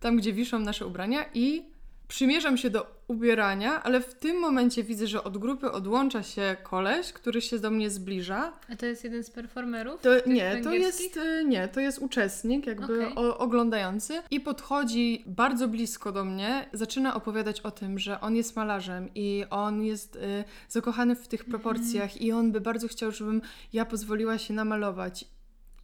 tam 0.00 0.16
gdzie 0.16 0.32
wiszą 0.32 0.58
nasze 0.58 0.86
ubrania 0.86 1.24
i 1.34 1.76
przymierzam 2.08 2.56
się 2.56 2.70
do 2.70 2.96
ubierania, 3.08 3.82
ale 3.82 4.00
w 4.00 4.14
tym 4.14 4.38
momencie 4.40 4.84
widzę, 4.84 5.06
że 5.06 5.24
od 5.24 5.38
grupy 5.38 5.72
odłącza 5.72 6.22
się 6.22 6.56
koleś, 6.62 7.12
który 7.12 7.40
się 7.40 7.58
do 7.58 7.70
mnie 7.70 7.90
zbliża. 7.90 8.52
A 8.72 8.76
to 8.76 8.86
jest 8.86 9.04
jeden 9.04 9.24
z 9.24 9.30
performerów? 9.30 10.00
To, 10.00 10.10
nie, 10.26 10.60
to 10.62 10.74
jest, 10.74 11.16
y, 11.16 11.44
nie, 11.44 11.68
to 11.68 11.80
jest 11.80 11.98
uczestnik, 11.98 12.66
jakby 12.66 12.94
Okej. 13.06 13.16
o, 13.16 13.38
oglądający 13.38 14.22
i 14.30 14.40
podchodzi 14.40 15.24
bardzo 15.26 15.68
blisko 15.68 16.12
do 16.12 16.24
mnie, 16.24 16.68
zaczyna 16.72 17.14
opowiadać 17.14 17.60
o 17.60 17.70
tym, 17.70 17.98
że 17.98 18.20
on 18.20 18.36
jest 18.36 18.56
malarzem 18.56 19.08
i 19.14 19.44
on 19.50 19.82
jest 19.82 20.16
y, 20.16 20.44
zakochany 20.68 21.16
w 21.16 21.28
tych 21.28 21.44
proporcjach 21.44 22.20
i 22.20 22.32
on 22.32 22.52
by 22.52 22.60
bardzo 22.60 22.88
chciał, 22.88 23.12
żebym 23.12 23.42
ja 23.72 23.84
pozwoliła 23.84 24.38
się 24.38 24.54
namalować. 24.54 25.24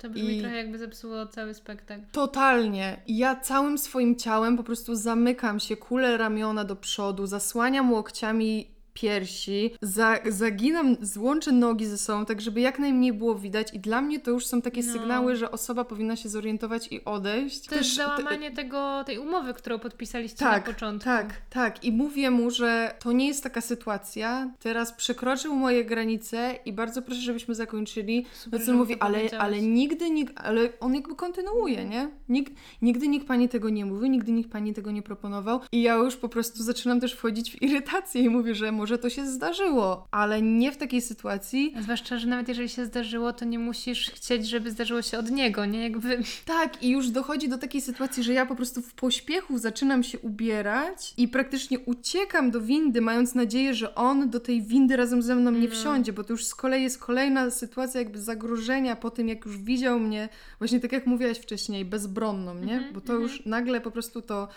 To 0.02 0.10
brzmi 0.10 0.36
I- 0.36 0.40
trochę 0.40 0.56
jakby 0.56 0.78
zepsuło 0.78 1.26
cały 1.26 1.54
spektakl. 1.54 2.02
Totalnie. 2.12 3.00
Ja 3.08 3.36
całym 3.40 3.78
swoim 3.78 4.16
ciałem 4.16 4.56
po 4.56 4.62
prostu 4.62 4.94
zamykam 4.94 5.60
się, 5.60 5.76
kulę 5.76 6.16
ramiona 6.16 6.64
do 6.64 6.76
przodu, 6.76 7.26
zasłaniam 7.26 7.92
łokciami 7.92 8.70
piersi, 8.94 9.70
za, 9.82 10.18
zaginam, 10.28 10.96
złączę 11.00 11.52
nogi 11.52 11.86
ze 11.86 11.98
sobą, 11.98 12.24
tak 12.26 12.40
żeby 12.40 12.60
jak 12.60 12.78
najmniej 12.78 13.12
było 13.12 13.34
widać 13.34 13.74
i 13.74 13.80
dla 13.80 14.00
mnie 14.02 14.20
to 14.20 14.30
już 14.30 14.46
są 14.46 14.62
takie 14.62 14.82
No. 14.82 14.92
sygnały, 14.92 15.36
że 15.36 15.50
osoba 15.50 15.84
powinna 15.84 16.16
się 16.16 16.28
zorientować 16.28 16.88
i 16.92 17.04
odejść. 17.04 17.66
To 17.66 17.74
jest 17.74 17.94
załamanie 17.94 18.50
tego, 18.50 19.04
tej 19.06 19.18
umowy, 19.18 19.54
którą 19.54 19.78
podpisaliście 19.78 20.38
tak, 20.38 20.66
na 20.66 20.72
początku. 20.72 21.04
Tak, 21.04 21.34
tak. 21.50 21.84
I 21.84 21.92
mówię 21.92 22.30
mu, 22.30 22.50
że 22.50 22.94
to 22.98 23.12
nie 23.12 23.26
jest 23.28 23.42
taka 23.42 23.60
sytuacja. 23.60 24.50
Teraz 24.60 24.92
przekroczył 24.92 25.54
moje 25.54 25.84
granice 25.84 26.54
i 26.64 26.72
bardzo 26.72 27.02
proszę, 27.02 27.20
żebyśmy 27.20 27.54
zakończyli. 27.54 28.26
Super, 28.32 28.60
No 28.60 28.66
co 28.66 28.72
mu 28.72 28.78
mówi, 28.78 28.96
ale, 29.00 29.20
ale 29.38 29.60
nigdy, 29.62 30.10
nikt, 30.10 30.34
ale 30.36 30.68
on 30.80 30.94
jakby 30.94 31.14
kontynuuje, 31.16 31.84
nie? 31.84 32.08
Nikt, 32.28 32.52
nigdy 32.82 33.08
nikt 33.08 33.26
pani 33.26 33.48
tego 33.48 33.68
nie 33.70 33.86
mówił, 33.86 34.06
nigdy 34.06 34.32
nikt 34.32 34.50
pani 34.52 34.74
tego 34.74 34.90
nie 34.90 35.02
proponował. 35.02 35.60
I 35.72 35.82
ja 35.82 35.94
już 35.94 36.16
po 36.16 36.28
prostu 36.28 36.62
zaczynam 36.62 37.00
też 37.00 37.12
wchodzić 37.14 37.52
w 37.52 37.62
irytację 37.62 38.22
i 38.22 38.28
mówię, 38.28 38.54
że 38.54 38.72
może 38.82 38.98
to 38.98 39.10
się 39.10 39.26
zdarzyło, 39.26 40.08
ale 40.10 40.42
nie 40.42 40.72
w 40.72 40.76
takiej 40.76 41.02
sytuacji. 41.02 41.74
Zwłaszcza, 41.80 42.18
że 42.18 42.26
nawet 42.26 42.48
jeżeli 42.48 42.68
się 42.68 42.86
zdarzyło, 42.86 43.32
to 43.32 43.44
nie 43.44 43.58
musisz 43.58 44.10
chcieć, 44.10 44.48
żeby 44.48 44.70
zdarzyło 44.70 45.02
się 45.02 45.18
od 45.18 45.30
niego, 45.30 45.66
nie? 45.66 45.82
Jakby... 45.82 46.18
Tak, 46.44 46.82
i 46.82 46.88
już 46.90 47.10
dochodzi 47.10 47.48
do 47.48 47.58
takiej 47.58 47.80
sytuacji, 47.80 48.22
że 48.22 48.32
ja 48.32 48.46
po 48.46 48.56
prostu 48.56 48.82
w 48.82 48.94
pośpiechu 48.94 49.58
zaczynam 49.58 50.02
się 50.02 50.18
ubierać 50.18 51.14
i 51.16 51.28
praktycznie 51.28 51.78
uciekam 51.78 52.50
do 52.50 52.60
windy, 52.60 53.00
mając 53.00 53.34
nadzieję, 53.34 53.74
że 53.74 53.94
on 53.94 54.30
do 54.30 54.40
tej 54.40 54.62
windy 54.62 54.96
razem 54.96 55.22
ze 55.22 55.34
mną 55.34 55.50
nie 55.50 55.68
No. 55.68 55.74
wsiądzie, 55.74 56.12
bo 56.12 56.24
to 56.24 56.32
już 56.32 56.44
z 56.44 56.54
kolei 56.54 56.82
jest 56.82 56.98
kolejna 56.98 57.50
sytuacja 57.50 58.00
jakby 58.00 58.20
zagrożenia 58.20 58.96
po 58.96 59.10
tym, 59.10 59.28
jak 59.28 59.46
już 59.46 59.58
widział 59.58 60.00
mnie, 60.00 60.28
właśnie 60.58 60.80
tak 60.80 60.92
jak 60.92 61.06
mówiłaś 61.06 61.38
wcześniej, 61.38 61.84
bezbronną, 61.84 62.54
nie? 62.54 62.74
Mhm, 62.74 62.92
Bo 62.94 63.00
to 63.00 63.12
mhm. 63.12 63.22
już 63.22 63.46
nagle 63.46 63.80
po 63.80 63.90
prostu 63.90 64.22
to 64.22 64.48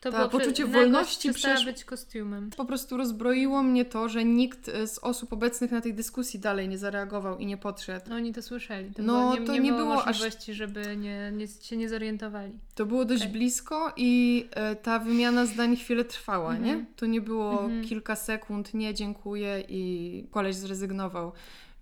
To 0.00 0.10
Ta 0.12 0.16
było 0.18 0.28
poczucie 0.28 0.62
nagość 0.64 0.78
wolności 0.82 1.32
przestała 1.32 1.64
być 1.64 1.84
kostiumem. 1.84 2.50
po 2.56 2.64
prostu 2.64 2.96
rozbroiło 2.96 3.62
mnie 3.62 3.84
to, 3.84 4.08
że 4.08 4.24
nikt 4.24 4.68
e, 4.68 4.86
z 4.86 4.98
osób 4.98 5.32
obecnych 5.32 5.70
na 5.70 5.80
tej 5.80 5.94
dyskusji 5.94 6.40
dalej 6.40 6.68
nie 6.68 6.78
zareagował 6.78 7.38
i 7.38 7.46
nie 7.46 7.56
podszedł. 7.56 8.06
No, 8.08 8.16
Oni 8.16 8.32
to 8.32 8.42
słyszeli. 8.42 8.94
To 8.94 9.02
No, 9.02 9.12
było, 9.20 9.34
nie, 9.40 9.46
to 9.46 9.52
nie, 9.52 9.60
nie 9.60 9.72
było, 9.72 9.82
było 9.82 9.98
aż- 10.04 10.06
możliwości, 10.06 10.54
żeby 10.54 10.96
nie, 10.96 11.32
nie, 11.36 11.48
się 11.48 11.76
nie 11.76 11.88
zorientowali. 11.88 12.52
To 12.74 12.86
było 12.86 13.04
dość 13.04 13.26
blisko 13.26 13.92
i 13.96 14.46
e, 14.50 14.76
ta 14.76 14.98
wymiana 14.98 15.46
zdań 15.46 15.76
chwilę 15.76 16.04
trwała, 16.04 16.50
Mhm. 16.54 16.64
nie? 16.78 16.84
To 16.96 17.06
nie 17.06 17.20
było 17.20 17.62
Mhm. 17.64 17.84
kilka 17.84 18.16
sekund, 18.16 18.74
nie, 18.74 18.94
dziękuję 18.94 19.64
i 19.68 20.24
koleś 20.30 20.56
zrezygnował. 20.56 21.32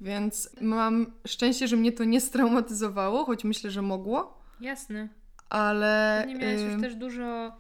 Więc 0.01 0.51
mam 0.61 1.07
szczęście, 1.27 1.69
że 1.69 1.77
mnie 1.77 1.93
to 1.93 2.05
nie 2.05 2.21
straumatyzowało, 2.21 3.25
choć 3.25 3.45
myślę, 3.45 3.71
że 3.71 3.83
mogło, 3.83 4.39
Jasne. 4.61 5.09
ale... 5.51 6.25
Nie 6.29 6.35
miałeś 6.35 6.61
już 6.73 6.81
też 6.83 6.95
dużo, 6.95 7.53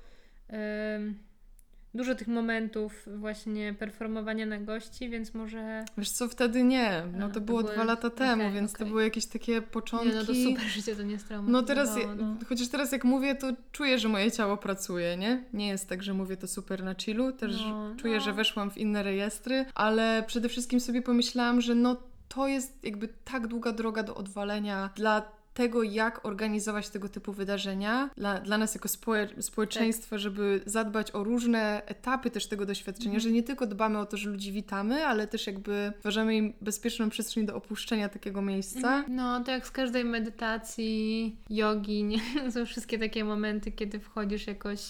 dużo 1.94 2.14
tych 2.14 2.28
momentów 2.28 3.06
właśnie 3.16 3.74
performowania 3.74 4.46
na 4.46 4.58
gości, 4.58 5.10
więc 5.10 5.34
może... 5.34 5.84
Wiesz 5.98 6.10
co, 6.10 6.28
wtedy 6.28 6.62
nie. 6.62 7.02
No 7.18 7.24
A, 7.24 7.28
to 7.28 7.34
to 7.34 7.40
było 7.40 7.62
były- 7.62 7.72
dwa 7.74 7.84
lata 7.84 8.10
temu, 8.10 8.42
okej, 8.42 8.54
więc 8.54 8.72
to 8.72 8.76
okej. 8.78 8.88
były 8.88 9.04
jakieś 9.04 9.26
takie 9.26 9.62
początki. 9.62 10.08
Nie, 10.08 10.14
no 10.14 10.24
to 10.24 10.34
super, 10.34 10.64
że 10.64 10.82
cię 10.82 10.96
to 10.96 11.02
nie 11.02 11.18
straumatyzowało. 11.18 11.62
No 11.62 11.62
teraz, 11.62 11.96
no. 12.18 12.34
chociaż 12.48 12.68
teraz 12.68 12.92
jak 12.92 13.04
mówię, 13.04 13.34
to 13.34 13.52
czuję, 13.72 13.98
że 13.98 14.08
moje 14.08 14.30
ciało 14.32 14.56
pracuje, 14.56 15.16
nie? 15.16 15.44
Nie 15.52 15.68
jest 15.68 15.88
tak, 15.88 16.02
że 16.02 16.14
mówię 16.14 16.36
to 16.36 16.48
super 16.48 16.84
na 16.84 16.94
chillu, 16.94 17.32
też 17.32 17.60
No, 17.60 17.94
czuję, 17.96 18.14
no. 18.14 18.20
że 18.20 18.32
weszłam 18.32 18.70
w 18.70 18.78
inne 18.78 19.02
rejestry, 19.02 19.64
ale 19.74 20.24
przede 20.26 20.48
wszystkim 20.48 20.80
sobie 20.80 21.02
pomyślałam, 21.02 21.60
że 21.60 21.74
no 21.74 21.96
to 22.28 22.48
jest 22.48 22.84
jakby 22.84 23.08
tak 23.24 23.46
długa 23.46 23.72
droga 23.72 24.02
do 24.02 24.14
odwalenia 24.14 24.90
dla 24.96 25.37
tego, 25.58 25.82
jak 25.82 26.26
organizować 26.26 26.88
tego 26.88 27.08
typu 27.08 27.32
wydarzenia 27.32 28.10
dla, 28.16 28.40
dla 28.40 28.58
nas 28.58 28.74
jako 28.74 28.88
społeczeństwa, 28.88 29.42
społeczeństwa, 29.42 30.18
żeby 30.18 30.60
zadbać 30.66 31.14
o 31.14 31.24
różne 31.24 31.82
etapy 31.86 32.30
też 32.30 32.46
tego 32.46 32.66
doświadczenia, 32.66 33.18
że 33.18 33.30
nie 33.30 33.42
tylko 33.42 33.66
dbamy 33.66 33.98
o 33.98 34.06
to, 34.06 34.16
że 34.16 34.30
ludzi 34.30 34.52
witamy, 34.52 35.06
ale 35.06 35.26
też 35.26 35.46
jakby 35.46 35.92
stwarzamy 35.98 36.36
im 36.36 36.52
bezpieczną 36.60 37.10
przestrzeń 37.10 37.46
do 37.46 37.56
opuszczenia 37.56 38.08
takiego 38.08 38.42
miejsca. 38.42 39.04
No, 39.08 39.44
to 39.44 39.50
jak 39.50 39.66
z 39.66 39.70
każdej 39.70 40.04
medytacji, 40.04 41.36
jogi, 41.50 42.04
nie? 42.04 42.20
są 42.52 42.66
wszystkie 42.66 42.98
takie 42.98 43.24
momenty, 43.24 43.72
kiedy 43.72 44.00
wchodzisz 44.00 44.46
jakoś 44.46 44.80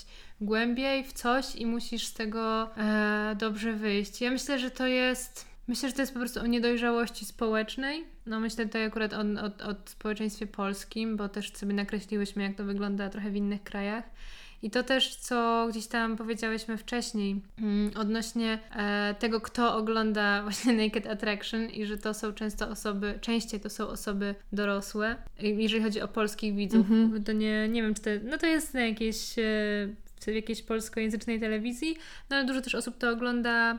głębiej 0.40 1.04
w 1.04 1.12
coś 1.12 1.56
i 1.56 1.66
musisz 1.66 2.06
z 2.06 2.14
tego 2.14 2.76
e, 2.76 3.36
dobrze 3.38 3.72
wyjść. 3.72 4.20
Ja 4.20 4.30
myślę, 4.30 4.58
że 4.58 4.70
to 4.70 4.86
jest. 4.86 5.57
Myślę, 5.68 5.88
że 5.88 5.94
to 5.94 6.02
jest 6.02 6.12
po 6.12 6.18
prostu 6.18 6.40
o 6.40 6.46
niedojrzałości 6.46 7.24
społecznej. 7.24 8.04
No 8.26 8.40
myślę 8.40 8.66
tutaj 8.66 8.84
akurat 8.84 9.12
o, 9.12 9.20
o, 9.20 9.70
o 9.70 9.74
społeczeństwie 9.84 10.46
polskim, 10.46 11.16
bo 11.16 11.28
też 11.28 11.52
sobie 11.52 11.74
nakreśliłyśmy, 11.74 12.42
jak 12.42 12.56
to 12.56 12.64
wygląda 12.64 13.08
trochę 13.08 13.30
w 13.30 13.36
innych 13.36 13.62
krajach. 13.62 14.04
I 14.62 14.70
to 14.70 14.82
też, 14.82 15.16
co 15.16 15.66
gdzieś 15.70 15.86
tam 15.86 16.16
powiedziałyśmy 16.16 16.78
wcześniej, 16.78 17.42
mm, 17.58 17.90
odnośnie 17.96 18.58
e, 18.76 19.14
tego, 19.18 19.40
kto 19.40 19.76
ogląda 19.76 20.42
właśnie 20.42 20.72
Naked 20.72 21.06
Attraction 21.06 21.70
i 21.70 21.86
że 21.86 21.98
to 21.98 22.14
są 22.14 22.32
często 22.32 22.68
osoby, 22.68 23.18
częściej 23.20 23.60
to 23.60 23.70
są 23.70 23.88
osoby 23.88 24.34
dorosłe, 24.52 25.16
jeżeli 25.38 25.82
chodzi 25.82 26.00
o 26.00 26.08
polskich 26.08 26.54
widzów. 26.54 26.86
To 27.24 27.32
nie, 27.32 27.68
nie 27.68 27.82
wiem, 27.82 27.94
czy 27.94 28.02
to, 28.02 28.10
no 28.22 28.38
to 28.38 28.46
jest 28.46 28.74
na 28.74 28.80
jakiejś, 28.80 29.38
e, 29.38 29.42
w 30.20 30.26
jakiejś 30.26 30.62
polskojęzycznej 30.62 31.40
telewizji, 31.40 31.96
no 32.30 32.36
ale 32.36 32.46
dużo 32.46 32.60
też 32.60 32.74
osób 32.74 32.98
to 32.98 33.10
ogląda 33.10 33.78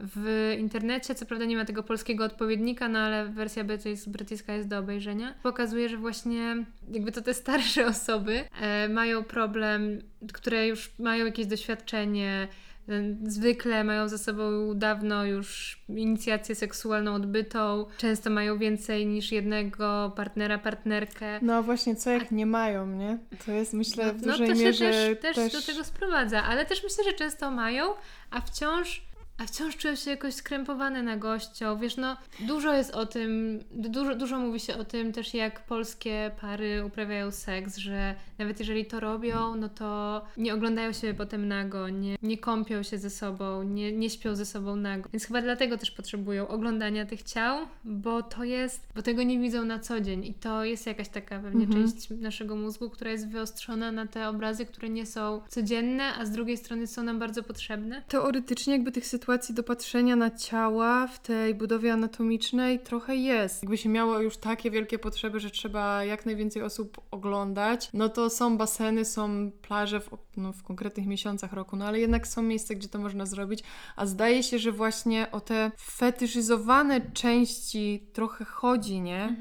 w 0.00 0.54
internecie. 0.58 1.14
Co 1.14 1.26
prawda 1.26 1.44
nie 1.46 1.56
ma 1.56 1.64
tego 1.64 1.82
polskiego 1.82 2.24
odpowiednika, 2.24 2.88
no 2.88 2.98
ale 2.98 3.26
wersja 3.28 3.64
brytyjs- 3.64 4.08
brytyjska 4.08 4.52
jest 4.52 4.68
do 4.68 4.78
obejrzenia. 4.78 5.34
Pokazuje, 5.42 5.88
że 5.88 5.96
właśnie 5.96 6.56
jakby 6.92 7.12
to 7.12 7.22
te 7.22 7.34
starsze 7.34 7.86
osoby 7.96 8.44
e, 8.60 8.88
mają 8.88 9.24
problem, 9.24 9.98
które 10.32 10.66
już 10.68 10.90
mają 10.98 11.24
jakieś 11.26 11.46
doświadczenie. 11.46 12.48
e, 12.88 12.92
Zwykle 13.30 13.84
mają 13.84 14.08
za 14.08 14.18
sobą 14.18 14.74
dawno 14.74 15.24
już 15.24 15.78
inicjację 15.88 16.54
seksualną 16.54 17.14
odbytą, 17.14 17.86
często 17.98 18.30
mają 18.30 18.58
więcej 18.58 19.06
niż 19.06 19.32
jednego 19.32 20.12
partnera, 20.16 20.58
partnerkę. 20.58 21.38
No 21.42 21.62
właśnie, 21.62 21.96
co 21.96 22.10
jak 22.10 22.30
nie 22.30 22.46
mają, 22.46 22.86
nie? 22.86 23.18
To 23.46 23.52
jest 23.52 23.72
myślę 23.72 24.12
w 24.12 24.26
No 24.26 24.32
dużej 24.32 24.48
to 24.48 24.54
się 24.54 24.62
mierze 24.64 25.16
też, 25.16 25.36
też, 25.36 25.52
do 25.52 25.62
tego 25.62 25.84
sprowadza, 25.84 26.42
ale 26.42 26.66
też 26.66 26.82
myślę, 26.84 27.04
że 27.04 27.12
często 27.12 27.50
mają, 27.50 27.84
a 28.30 28.40
wciąż, 28.40 29.05
a 29.38 29.46
wciąż 29.46 29.76
czują 29.76 29.94
się 29.96 30.10
jakoś 30.10 30.34
skrępowane 30.34 31.02
na 31.02 31.16
gością. 31.16 31.78
Wiesz, 31.78 31.96
no 31.96 32.16
dużo 32.40 32.72
jest 32.72 32.90
o 32.94 33.06
tym, 33.06 33.60
dużo, 33.70 34.14
dużo 34.14 34.38
mówi 34.38 34.60
się 34.60 34.76
o 34.76 34.84
tym 34.84 35.12
też, 35.12 35.34
jak 35.34 35.66
polskie 35.66 36.30
pary 36.40 36.84
uprawiają 36.84 37.30
seks, 37.30 37.76
że 37.76 38.14
nawet 38.38 38.58
jeżeli 38.58 38.86
to 38.86 39.00
robią, 39.00 39.54
no 39.56 39.68
to 39.68 40.22
nie 40.36 40.54
oglądają 40.54 40.92
się 40.92 41.14
potem 41.14 41.48
nago, 41.48 41.88
nie, 41.88 42.16
nie 42.22 42.38
kąpią 42.38 42.82
się 42.82 42.98
ze 42.98 43.10
sobą, 43.10 43.62
nie, 43.62 43.92
nie 43.92 44.10
śpią 44.10 44.34
ze 44.34 44.46
sobą 44.46 44.76
nago. 44.76 45.08
Więc 45.12 45.24
chyba 45.24 45.42
dlatego 45.42 45.78
też 45.78 45.90
potrzebują 45.90 46.48
oglądania 46.48 47.06
tych 47.06 47.22
ciał, 47.22 47.66
bo 47.84 48.22
to 48.22 48.44
jest, 48.44 48.86
bo 48.94 49.02
tego 49.02 49.22
nie 49.22 49.38
widzą 49.38 49.64
na 49.64 49.78
co 49.78 50.00
dzień 50.00 50.24
i 50.24 50.34
to 50.34 50.64
jest 50.64 50.86
jakaś 50.86 51.08
taka 51.08 51.38
pewnie 51.38 51.64
Mhm. 51.64 51.92
część 51.92 52.10
naszego 52.10 52.56
mózgu, 52.56 52.90
która 52.90 53.10
jest 53.10 53.28
wyostrzona 53.28 53.92
na 53.92 54.06
te 54.06 54.28
obrazy, 54.28 54.66
które 54.66 54.88
nie 54.88 55.06
są 55.06 55.40
codzienne, 55.48 56.14
a 56.14 56.24
z 56.24 56.30
drugiej 56.30 56.56
strony 56.56 56.86
są 56.86 57.02
nam 57.02 57.18
bardzo 57.18 57.42
potrzebne. 57.42 58.02
Teoretycznie 58.08 58.72
jakby 58.72 58.92
tych 58.92 59.06
sytuacji 59.06 59.25
do 59.50 59.62
patrzenia 59.62 60.16
na 60.16 60.30
ciała 60.30 61.06
w 61.06 61.18
tej 61.18 61.54
budowie 61.54 61.92
anatomicznej 61.92 62.80
trochę 62.80 63.16
jest. 63.16 63.62
Jakby 63.62 63.76
się 63.76 63.88
miało 63.88 64.20
już 64.20 64.36
takie 64.36 64.70
wielkie 64.70 64.98
potrzeby, 64.98 65.40
że 65.40 65.50
trzeba 65.50 66.04
jak 66.04 66.26
najwięcej 66.26 66.62
osób 66.62 67.00
oglądać, 67.10 67.90
no 67.92 68.08
to 68.08 68.30
są 68.30 68.56
baseny, 68.56 69.04
są 69.04 69.50
plaże 69.62 70.00
w, 70.00 70.10
no, 70.36 70.52
w 70.52 70.62
konkretnych 70.62 71.06
miesiącach 71.06 71.52
roku, 71.52 71.76
no 71.76 71.86
ale 71.86 72.00
jednak 72.00 72.26
są 72.26 72.42
miejsca, 72.42 72.74
gdzie 72.74 72.88
to 72.88 72.98
można 72.98 73.26
zrobić, 73.26 73.62
a 73.96 74.06
zdaje 74.06 74.42
się, 74.42 74.58
że 74.58 74.72
właśnie 74.72 75.30
o 75.30 75.40
te 75.40 75.70
fetyszyzowane 75.80 77.00
części 77.10 78.10
trochę 78.12 78.44
chodzi, 78.44 79.00
nie? 79.00 79.36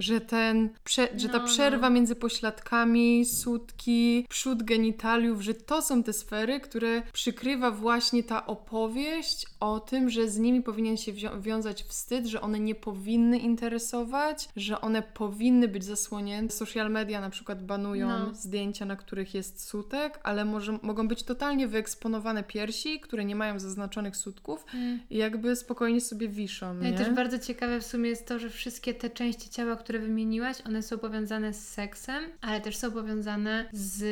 Że, 0.00 0.20
ten, 0.20 0.70
prze, 0.84 1.08
że 1.16 1.28
ta 1.28 1.38
No, 1.38 1.44
przerwa 1.44 1.90
między 1.90 2.16
pośladkami, 2.16 3.24
sutki, 3.24 4.26
przód 4.28 4.62
genitaliów, 4.62 5.40
że 5.42 5.54
to 5.54 5.82
są 5.82 6.02
te 6.02 6.12
sfery, 6.12 6.60
które 6.60 7.02
przykrywa 7.12 7.70
właśnie 7.70 8.22
ta 8.22 8.46
opowieść 8.46 9.46
o 9.60 9.80
tym, 9.80 10.10
że 10.10 10.28
z 10.28 10.38
nimi 10.38 10.62
powinien 10.62 10.96
się 10.96 11.12
wiązać 11.40 11.82
wstyd, 11.82 12.26
że 12.26 12.40
one 12.40 12.60
nie 12.60 12.74
powinny 12.74 13.38
interesować, 13.38 14.48
że 14.56 14.80
one 14.80 15.02
powinny 15.02 15.68
być 15.68 15.84
zasłonięte. 15.84 16.54
Social 16.54 16.90
media 16.90 17.20
na 17.20 17.30
przykład 17.30 17.64
banują 17.64 18.08
No. 18.08 18.34
zdjęcia, 18.34 18.84
na 18.84 18.96
których 18.96 19.34
jest 19.34 19.64
sutek, 19.68 20.20
ale 20.22 20.44
może, 20.44 20.78
mogą 20.82 21.08
być 21.08 21.22
totalnie 21.22 21.68
wyeksponowane 21.68 22.42
piersi, 22.44 23.00
które 23.00 23.24
nie 23.24 23.36
mają 23.36 23.58
zaznaczonych 23.58 24.16
sutków 24.16 24.64
i 25.10 25.16
jakby 25.16 25.56
spokojnie 25.56 26.00
sobie 26.00 26.28
wiszą, 26.28 26.74
No 26.74 26.88
i 26.88 26.94
też 26.94 27.10
bardzo 27.10 27.38
ciekawe 27.38 27.80
w 27.80 27.86
sumie 27.86 28.10
jest 28.10 28.26
to, 28.26 28.38
że 28.38 28.50
wszystkie 28.50 28.94
te 28.94 29.10
części 29.10 29.50
ciała, 29.50 29.76
które 29.76 29.89
wymieniłaś, 29.98 30.56
one 30.66 30.82
są 30.82 30.98
powiązane 30.98 31.52
z 31.54 31.68
seksem, 31.68 32.24
ale 32.40 32.60
też 32.60 32.76
są 32.76 32.90
powiązane 32.92 33.68
z 33.72 34.02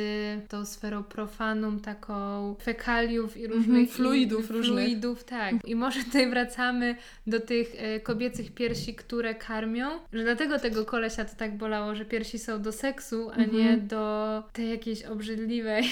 tą 0.49 0.65
sferą 0.65 1.03
profanum, 1.03 1.79
taką 1.79 2.55
fekaliów 2.61 3.37
i 3.37 3.47
różnych 3.47 3.67
Mhm, 3.67 3.87
fluidów 3.87 4.49
i, 4.49 4.53
różnych. 4.53 4.85
Fluidów, 4.85 5.23
tak. 5.23 5.55
I 5.67 5.75
może 5.75 6.03
tutaj 6.03 6.29
wracamy 6.29 6.95
do 7.27 7.39
tych 7.39 7.73
e, 7.77 7.99
kobiecych 7.99 8.51
piersi, 8.51 8.95
które 8.95 9.35
karmią, 9.35 9.89
że 10.13 10.23
dlatego 10.23 10.59
tego 10.59 10.85
kolesia 10.85 11.25
to 11.25 11.35
tak 11.37 11.57
bolało, 11.57 11.95
że 11.95 12.05
piersi 12.05 12.39
są 12.39 12.61
do 12.61 12.71
seksu, 12.71 13.29
a 13.29 13.35
Mhm. 13.35 13.57
nie 13.57 13.77
do 13.77 14.43
tej 14.53 14.69
jakiejś 14.69 15.03
obrzydliwej, 15.03 15.83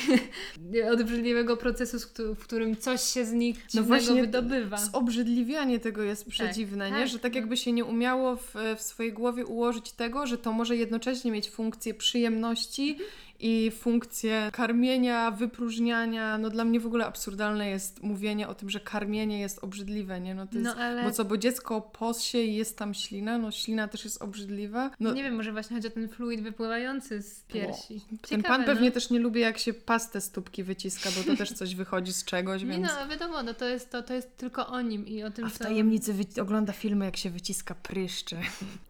obrzydliwego 0.93 1.57
procesu, 1.57 1.97
w 2.35 2.43
którym 2.43 2.75
coś 2.77 3.01
się 3.01 3.25
z 3.25 3.31
nich 3.31 3.57
No 3.73 3.83
właśnie 3.83 4.21
wydobywa. 4.21 4.77
Zobrzydliwianie 4.77 5.79
tego 5.79 6.03
jest 6.03 6.25
przedziwne, 6.29 6.91
nie? 6.91 6.97
tak, 6.97 7.07
Że 7.07 7.19
tak 7.19 7.33
no. 7.33 7.39
jakby 7.39 7.57
się 7.57 7.71
nie 7.71 7.85
umiało 7.85 8.35
w, 8.35 8.55
w 8.77 8.81
swojej 8.81 9.13
głowie 9.13 9.45
ułożyć 9.45 9.76
tego, 9.81 10.27
że 10.27 10.37
to 10.37 10.51
może 10.51 10.75
jednocześnie 10.75 11.31
mieć 11.31 11.49
funkcję 11.49 11.93
przyjemności 11.93 12.91
Mhm. 12.91 13.09
I 13.39 13.71
funkcję 13.71 14.49
karmienia, 14.53 15.31
wypróżniania. 15.31 16.37
No 16.37 16.49
dla 16.49 16.65
mnie 16.65 16.79
w 16.79 16.85
ogóle 16.85 17.05
absurdalne 17.05 17.69
jest 17.69 18.03
mówienie 18.03 18.47
o 18.47 18.55
tym, 18.55 18.69
że 18.69 18.79
karmienie 18.79 19.39
jest 19.39 19.63
obrzydliwe, 19.63 20.19
nie? 20.21 20.35
No 20.35 20.47
to 20.47 20.53
jest, 20.57 20.65
No, 20.65 20.75
ale- 20.83 21.03
Bo 21.03 21.11
co, 21.11 21.25
bo 21.25 21.37
dziecko 21.37 21.81
possie 21.81 22.37
i 22.37 22.55
jest 22.55 22.77
tam 22.77 22.93
ślina, 22.93 23.37
no 23.37 23.51
ślina 23.51 23.87
też 23.87 24.03
jest 24.03 24.21
obrzydliwa. 24.21 24.91
No, 24.99 25.13
Nie 25.13 25.23
wiem, 25.23 25.35
może 25.35 25.51
właśnie 25.51 25.75
chodzi 25.75 25.87
o 25.87 25.91
ten 25.91 26.09
fluid 26.09 26.41
wypływający 26.41 27.21
z 27.21 27.41
piersi. 27.43 28.01
ten 28.09 28.17
Ciekawe, 28.29 28.47
pan 28.57 28.65
pewnie 28.65 28.87
no. 28.89 28.93
też 28.93 29.09
nie 29.09 29.19
lubi, 29.19 29.39
jak 29.41 29.57
się 29.57 29.73
pastę 29.73 30.21
stópki 30.21 30.63
wyciska, 30.63 31.09
bo 31.17 31.23
to 31.31 31.37
też 31.37 31.51
coś 31.53 31.75
wychodzi 31.75 32.13
z 32.13 32.25
czegoś, 32.25 32.61
Nie 32.63 32.67
więc... 32.71 32.87
no, 33.01 33.07
wiadomo, 33.07 33.43
no 33.43 33.53
to 33.53 33.65
jest, 33.65 33.89
to, 33.91 34.01
to 34.03 34.13
jest 34.13 34.37
tylko 34.37 34.67
o 34.67 34.81
nim 34.81 35.07
i 35.07 35.23
o 35.23 35.31
tym, 35.31 35.45
A 35.45 35.49
w 35.49 35.57
tajemnicy 35.57 36.13
wy- 36.13 36.41
ogląda 36.41 36.73
filmy, 36.73 37.05
jak 37.05 37.17
się 37.17 37.29
wyciska 37.29 37.75
pryszcze. 37.75 38.37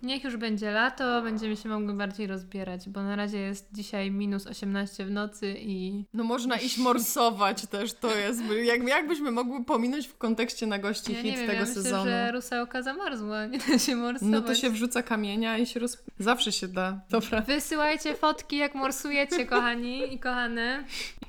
Niech 0.04 0.24
już 0.24 0.38
będzie 0.38 0.72
lato, 0.72 1.22
będziemy 1.22 1.56
się 1.56 1.70
mogły 1.70 1.94
bardziej 1.94 2.28
rozbierać, 2.28 2.90
bo 2.90 3.04
na 3.04 3.16
razie 3.16 3.38
jest 3.40 3.68
dzisiaj 3.74 4.12
minus 4.12 4.37
18 4.46 5.06
w 5.06 5.12
nocy 5.12 5.56
i... 5.60 6.06
No 6.14 6.24
można 6.24 6.56
iść 6.58 6.78
morsować 6.78 7.66
też, 7.68 7.94
to 7.94 8.16
jest. 8.16 8.42
Jak, 8.64 8.88
jakbyśmy 8.88 9.32
mogły 9.32 9.66
pominąć 9.66 10.08
w 10.08 10.18
kontekście 10.18 10.68
na 10.68 10.80
gości 10.80 11.14
Ja 11.14 11.22
hit 11.22 11.26
nie 11.26 11.38
wiem, 11.38 11.48
tego 11.48 11.54
ja 11.54 11.66
myślę, 11.66 11.84
sezonu? 11.84 12.06
że 12.06 12.32
rusałka 12.32 12.82
zamarzła, 12.82 13.46
nie 13.52 13.60
da 13.60 13.80
się 13.80 13.96
morsować. 13.96 14.32
No 14.32 14.42
to 14.42 14.56
się 14.56 14.70
wrzuca 14.70 15.04
kamienia 15.04 15.58
i 15.58 15.66
się 15.66 15.80
roz... 15.80 15.98
Zawsze 16.20 16.52
się 16.52 16.68
da. 16.68 17.00
Dobra. 17.10 17.42
Wysyłajcie 17.42 18.16
fotki, 18.16 18.58
jak 18.58 18.76
morsujecie, 18.76 19.46
kochani 19.46 20.14
i 20.14 20.20
kochane. 20.20 20.84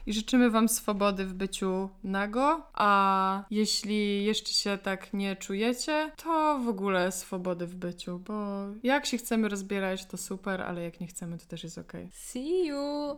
I 0.07 0.13
życzymy 0.13 0.51
Wam 0.51 0.69
swobody 0.69 1.25
w 1.25 1.35
byciu 1.35 1.89
nago, 2.05 2.67
a 2.75 3.45
jeśli 3.51 4.25
jeszcze 4.25 4.53
się 4.53 4.79
tak 4.79 5.13
nie 5.13 5.37
czujecie, 5.37 6.13
to 6.17 6.59
w 6.65 6.69
ogóle 6.69 7.13
swobody 7.13 7.67
w 7.67 7.75
byciu, 7.75 8.19
bo 8.19 8.65
jak 8.83 9.07
się 9.07 9.19
chcemy 9.19 9.49
rozbierać, 9.49 10.07
to 10.07 10.17
super, 10.17 10.63
ale 10.63 10.83
jak 10.83 11.01
nie 11.01 11.07
chcemy, 11.07 11.39
to 11.39 11.47
też 11.47 11.65
jest 11.65 11.79
okej. 11.79 12.09
See 12.13 12.67
you! 12.67 12.98